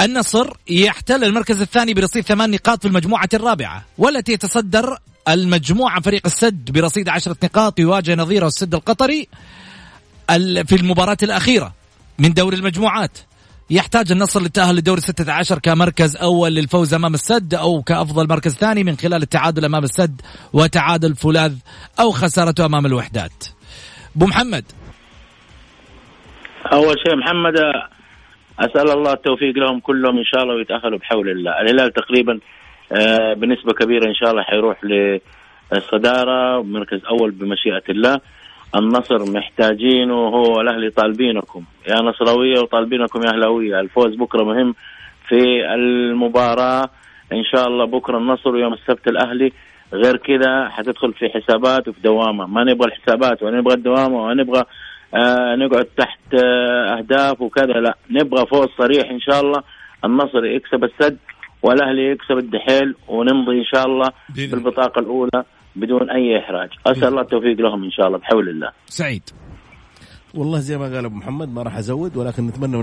النصر 0.00 0.52
يحتل 0.70 1.24
المركز 1.24 1.60
الثاني 1.60 1.94
برصيد 1.94 2.24
ثمان 2.24 2.50
نقاط 2.50 2.82
في 2.82 2.88
المجموعة 2.88 3.28
الرابعة 3.34 3.84
والتي 3.98 4.32
يتصدر 4.32 4.98
المجموعة 5.28 6.00
فريق 6.00 6.22
السد 6.26 6.70
برصيد 6.70 7.08
عشرة 7.08 7.36
نقاط 7.44 7.78
يواجه 7.78 8.14
نظيره 8.14 8.46
السد 8.46 8.74
القطري 8.74 9.28
في 10.66 10.76
المباراة 10.76 11.16
الأخيرة 11.22 11.74
من 12.18 12.32
دوري 12.32 12.56
المجموعات. 12.56 13.18
يحتاج 13.70 14.12
النصر 14.12 14.40
للتأهل 14.40 14.76
لدور 14.76 14.98
16 14.98 15.58
كمركز 15.58 16.16
أول 16.16 16.54
للفوز 16.54 16.94
أمام 16.94 17.14
السد 17.14 17.54
أو 17.54 17.82
كأفضل 17.82 18.28
مركز 18.28 18.54
ثاني 18.54 18.84
من 18.84 18.96
خلال 18.96 19.22
التعادل 19.22 19.64
أمام 19.64 19.84
السد 19.84 20.20
وتعادل 20.52 21.16
فولاذ 21.16 21.54
أو 22.00 22.10
خسارته 22.10 22.66
أمام 22.66 22.86
الوحدات. 22.86 23.44
أبو 24.16 24.26
محمد. 24.26 24.64
أول 26.72 26.96
شيء 27.06 27.16
محمد 27.16 27.54
أسأل 28.60 28.90
الله 28.90 29.12
التوفيق 29.12 29.58
لهم 29.58 29.80
كلهم 29.80 30.18
إن 30.18 30.24
شاء 30.24 30.42
الله 30.42 30.54
ويتأهلوا 30.54 30.98
بحول 30.98 31.28
الله. 31.28 31.60
الهلال 31.60 31.92
تقريبا 31.92 32.38
آه، 32.92 33.32
بنسبة 33.34 33.72
كبيرة 33.72 34.06
إن 34.06 34.14
شاء 34.14 34.30
الله 34.30 34.42
حيروح 34.42 34.84
للصدارة 35.72 36.62
مركز 36.62 37.00
أول 37.04 37.30
بمشيئة 37.30 37.82
الله. 37.88 38.20
النصر 38.76 39.32
محتاجينه 39.32 40.14
هو 40.14 40.60
الاهلي 40.60 40.90
طالبينكم. 40.90 41.64
يا 41.88 42.02
نصراوية 42.02 42.60
وطالبينكم 42.60 43.22
يا 43.22 43.30
أهلاوية. 43.30 43.80
الفوز 43.80 44.14
بكرة 44.14 44.44
مهم 44.44 44.74
في 45.28 45.74
المباراة. 45.74 46.90
إن 47.32 47.44
شاء 47.44 47.68
الله 47.68 47.84
بكرة 47.84 48.18
النصر 48.18 48.50
ويوم 48.50 48.72
السبت 48.72 49.08
الأهلي. 49.08 49.52
غير 49.92 50.16
كذا 50.16 50.68
حتدخل 50.68 51.12
في 51.12 51.28
حسابات 51.28 51.88
وفي 51.88 52.00
دوامة. 52.00 52.46
ما 52.46 52.64
نبغى 52.64 52.88
الحسابات 52.88 53.42
ونبغى 53.42 53.74
الدوامة 53.74 54.22
ونبغى 54.24 54.64
آه 55.14 55.54
نقعد 55.56 55.84
تحت 55.84 56.20
آه 56.34 56.98
أهداف 56.98 57.40
وكذا. 57.40 57.72
لا 57.72 57.94
نبغى 58.10 58.46
فوز 58.46 58.68
صريح 58.78 59.10
إن 59.10 59.20
شاء 59.20 59.40
الله. 59.40 59.62
النصر 60.04 60.44
يكسب 60.44 60.84
السد 60.84 61.18
والأهلي 61.62 62.10
يكسب 62.10 62.38
الدحيل 62.38 62.94
ونمضي 63.08 63.58
إن 63.58 63.64
شاء 63.64 63.86
الله 63.86 64.10
في 64.34 64.54
البطاقة 64.54 65.00
الأولى 65.00 65.44
بدون 65.76 66.10
أي 66.10 66.38
إحراج. 66.38 66.68
أسأل 66.86 67.08
الله 67.08 67.22
التوفيق 67.22 67.60
لهم 67.60 67.84
إن 67.84 67.90
شاء 67.90 68.06
الله. 68.06 68.18
بحول 68.18 68.48
الله. 68.48 68.70
سعيد. 68.86 69.22
والله 70.34 70.60
زي 70.60 70.78
ما 70.78 70.84
قال 70.84 71.04
أبو 71.04 71.16
محمد 71.16 71.48
ما 71.48 71.62
راح 71.62 71.76
أزود 71.76 72.16
ولكن 72.16 72.46
نتمنى 72.46 72.82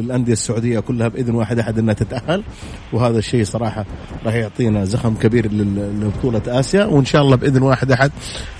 للانديه 0.00 0.32
السعودية 0.32 0.80
كلها 0.80 1.08
بإذن 1.08 1.34
واحد 1.34 1.58
أحد 1.58 1.78
إنها 1.78 1.94
تتأهل. 1.94 2.44
وهذا 2.92 3.18
الشيء 3.18 3.44
صراحة 3.44 3.84
راح 4.24 4.34
يعطينا 4.34 4.84
زخم 4.84 5.14
كبير 5.14 5.52
لبطولة 5.52 6.42
آسيا. 6.46 6.84
وإن 6.84 7.04
شاء 7.04 7.22
الله 7.22 7.36
بإذن 7.36 7.62
واحد 7.62 7.92
أحد 7.92 8.10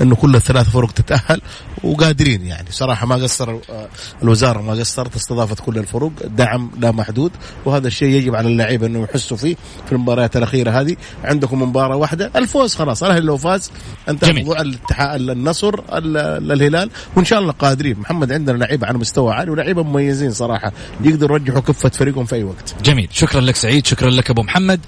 إنه 0.03 0.15
كل 0.17 0.35
الثلاث 0.37 0.71
فرق 0.71 0.93
تتأهل. 0.93 1.41
وقادرين 1.85 2.47
يعني. 2.47 2.71
صراحة 2.71 3.07
ما 3.07 3.15
قصر 3.15 3.51
آه، 3.71 3.89
الوزارة 4.23 4.61
ما 4.61 4.73
قصرت 4.73 5.17
استضافت 5.17 5.61
كل 5.61 5.79
الفرق. 5.79 6.13
دعم 6.27 6.71
لا 6.81 6.91
محدود. 6.91 7.33
وهذا 7.65 7.87
الشيء 7.87 8.09
يجب 8.09 8.35
على 8.35 8.49
اللعيبة 8.49 8.87
إنه 8.87 9.03
يحسوا 9.03 9.37
فيه 9.37 9.57
في 9.87 9.93
المباريات 9.93 10.37
الأخيرة 10.37 10.71
هذه. 10.71 10.97
عندكم 11.25 11.63
مباراة 11.63 11.97
واحدة. 11.97 12.31
الفوز 12.37 12.75
خلاص. 12.75 13.03
الأهلي 13.03 13.27
لو 13.27 13.37
فاز 13.37 13.71
انتهى 14.09 14.33
موضوع 14.33 14.57
النصر 15.01 15.75
الهلال. 15.93 16.91
وإن 17.17 17.25
شاء 17.25 17.39
الله 17.39 17.53
قادرين. 17.53 17.99
محمد 17.99 18.28
عندنا 18.33 18.57
لعيبة 18.57 18.87
على 18.87 18.99
مستوى 18.99 19.35
عالي 19.35 19.51
ولعيبة 19.51 19.83
مميزين 19.83 20.31
صراحة. 20.31 20.73
يقدروا 21.05 21.39
يرجحوا 21.39 21.61
كفة 21.61 21.89
فريقهم 21.89 22.25
في 22.25 22.35
أي 22.35 22.45
وقت. 22.45 22.75
جميل. 22.85 23.09
شكرا 23.13 23.41
لك 23.41 23.57
سعيد 23.57 23.87
شكرا 23.87 24.11
لك 24.11 24.31
أبو 24.31 24.43
محمد. 24.43 24.81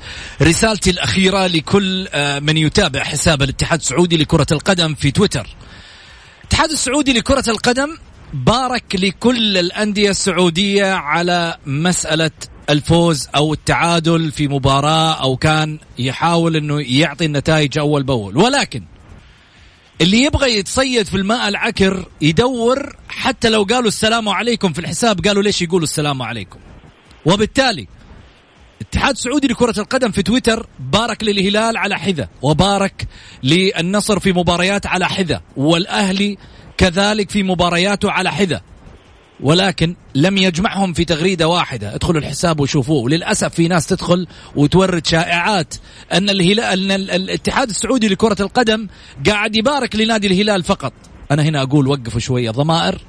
رسالتي 0.42 0.90
الأخيرة 0.90 1.46
لكل 1.46 2.08
آه، 2.12 2.38
من 2.38 2.56
يتابع 2.56 3.04
حساب 3.04 3.42
الاتحاد 3.42 3.78
السعودي 3.78 4.16
لكرة 4.16 4.46
القدم 4.52 4.94
في 4.94 5.10
تويتر. 5.10 5.46
الاتحاد 6.40 6.70
السعودي 6.70 7.12
لكرة 7.12 7.44
القدم 7.48 7.96
بارك 8.32 8.84
لكل 8.94 9.58
الأندية 9.58 10.10
السعودية 10.10 10.92
على 10.92 11.56
مسألة 11.66 12.30
الفوز 12.70 13.28
أو 13.36 13.52
التعادل 13.52 14.32
في 14.32 14.48
مباراة 14.48 15.12
أو 15.22 15.36
كان 15.36 15.78
يحاول 15.98 16.56
إنه 16.56 16.80
يعطي 16.80 17.24
النتائج 17.24 17.78
أول 17.78 18.02
بأول. 18.02 18.36
ولكن 18.36 18.84
اللي 20.00 20.22
يبغى 20.22 20.58
يتصيد 20.58 21.06
في 21.06 21.16
الماء 21.16 21.48
العكر 21.48 22.08
يدور 22.20 22.96
حتى 23.08 23.48
لو 23.48 23.62
قالوا 23.62 23.88
السلام 23.88 24.28
عليكم 24.28 24.72
في 24.72 24.78
الحساب 24.78 25.26
قالوا 25.26 25.42
ليش 25.42 25.62
يقولوا 25.62 25.84
السلام 25.84 26.22
عليكم. 26.22 26.58
وبالتالي 27.26 27.88
اتحاد 28.80 29.16
سعودي 29.16 29.48
لكرة 29.48 29.80
القدم 29.80 30.10
في 30.10 30.22
تويتر 30.22 30.66
بارك 30.78 31.24
للهلال 31.24 31.76
على 31.76 31.98
حذا 31.98 32.28
وبارك 32.42 33.08
للنصر 33.42 34.20
في 34.20 34.32
مباريات 34.32 34.86
على 34.86 35.08
حذا 35.08 35.42
والأهلي 35.56 36.38
كذلك 36.76 37.30
في 37.30 37.42
مبارياته 37.42 38.10
على 38.10 38.32
حذا. 38.32 38.60
ولكن 39.42 39.94
لم 40.14 40.38
يجمعهم 40.38 40.92
في 40.92 41.04
تغريدة 41.04 41.48
واحدة. 41.48 41.94
ادخلوا 41.94 42.20
الحساب 42.20 42.60
وشوفوه. 42.60 43.02
وللاسف 43.02 43.54
في 43.54 43.68
ناس 43.68 43.86
تدخل 43.86 44.26
وتورد 44.56 45.06
شائعات 45.06 45.74
أن 46.12 46.30
الهلال 46.30 46.92
أن 46.92 47.10
الاتحاد 47.10 47.68
السعودي 47.68 48.08
لكرة 48.08 48.36
القدم 48.40 48.88
قاعد 49.26 49.56
يبارك 49.56 49.96
لنادي 49.96 50.26
الهلال 50.26 50.62
فقط. 50.62 50.92
أنا 51.30 51.42
هنا 51.42 51.62
أقول 51.62 51.86
وقفوا 51.86 52.20
شوية 52.20 52.50
ضمائر 52.50 53.00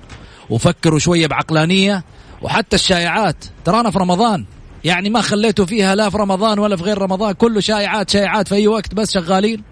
وفكروا 0.50 1.00
شوية 1.00 1.28
بعقلانية 1.28 2.04
وحتى 2.42 2.76
الشائعات. 2.76 3.46
ترانا 3.66 3.92
في 3.92 4.00
رمضان. 4.00 4.46
يعني 4.84 5.10
ما 5.10 5.22
خليتوا 5.22 5.66
فيها 5.66 5.96
لا 5.96 6.10
في 6.10 6.18
رمضان 6.18 6.60
ولا 6.60 6.76
في 6.76 6.84
غير 6.84 6.98
رمضان. 6.98 7.32
كله 7.32 7.60
شائعات 7.60 8.10
شائعات 8.10 8.48
في 8.48 8.56
أي 8.56 8.68
وقت 8.68 8.94
بس 8.94 9.12
شغالين. 9.12 9.64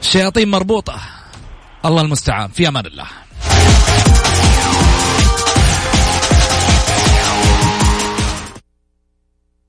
الشياطين 0.00 0.50
مربوطة. 0.50 1.00
الله 1.84 2.02
المستعان. 2.02 2.48
في 2.48 2.68
أمان 2.68 2.86
الله. 2.86 3.06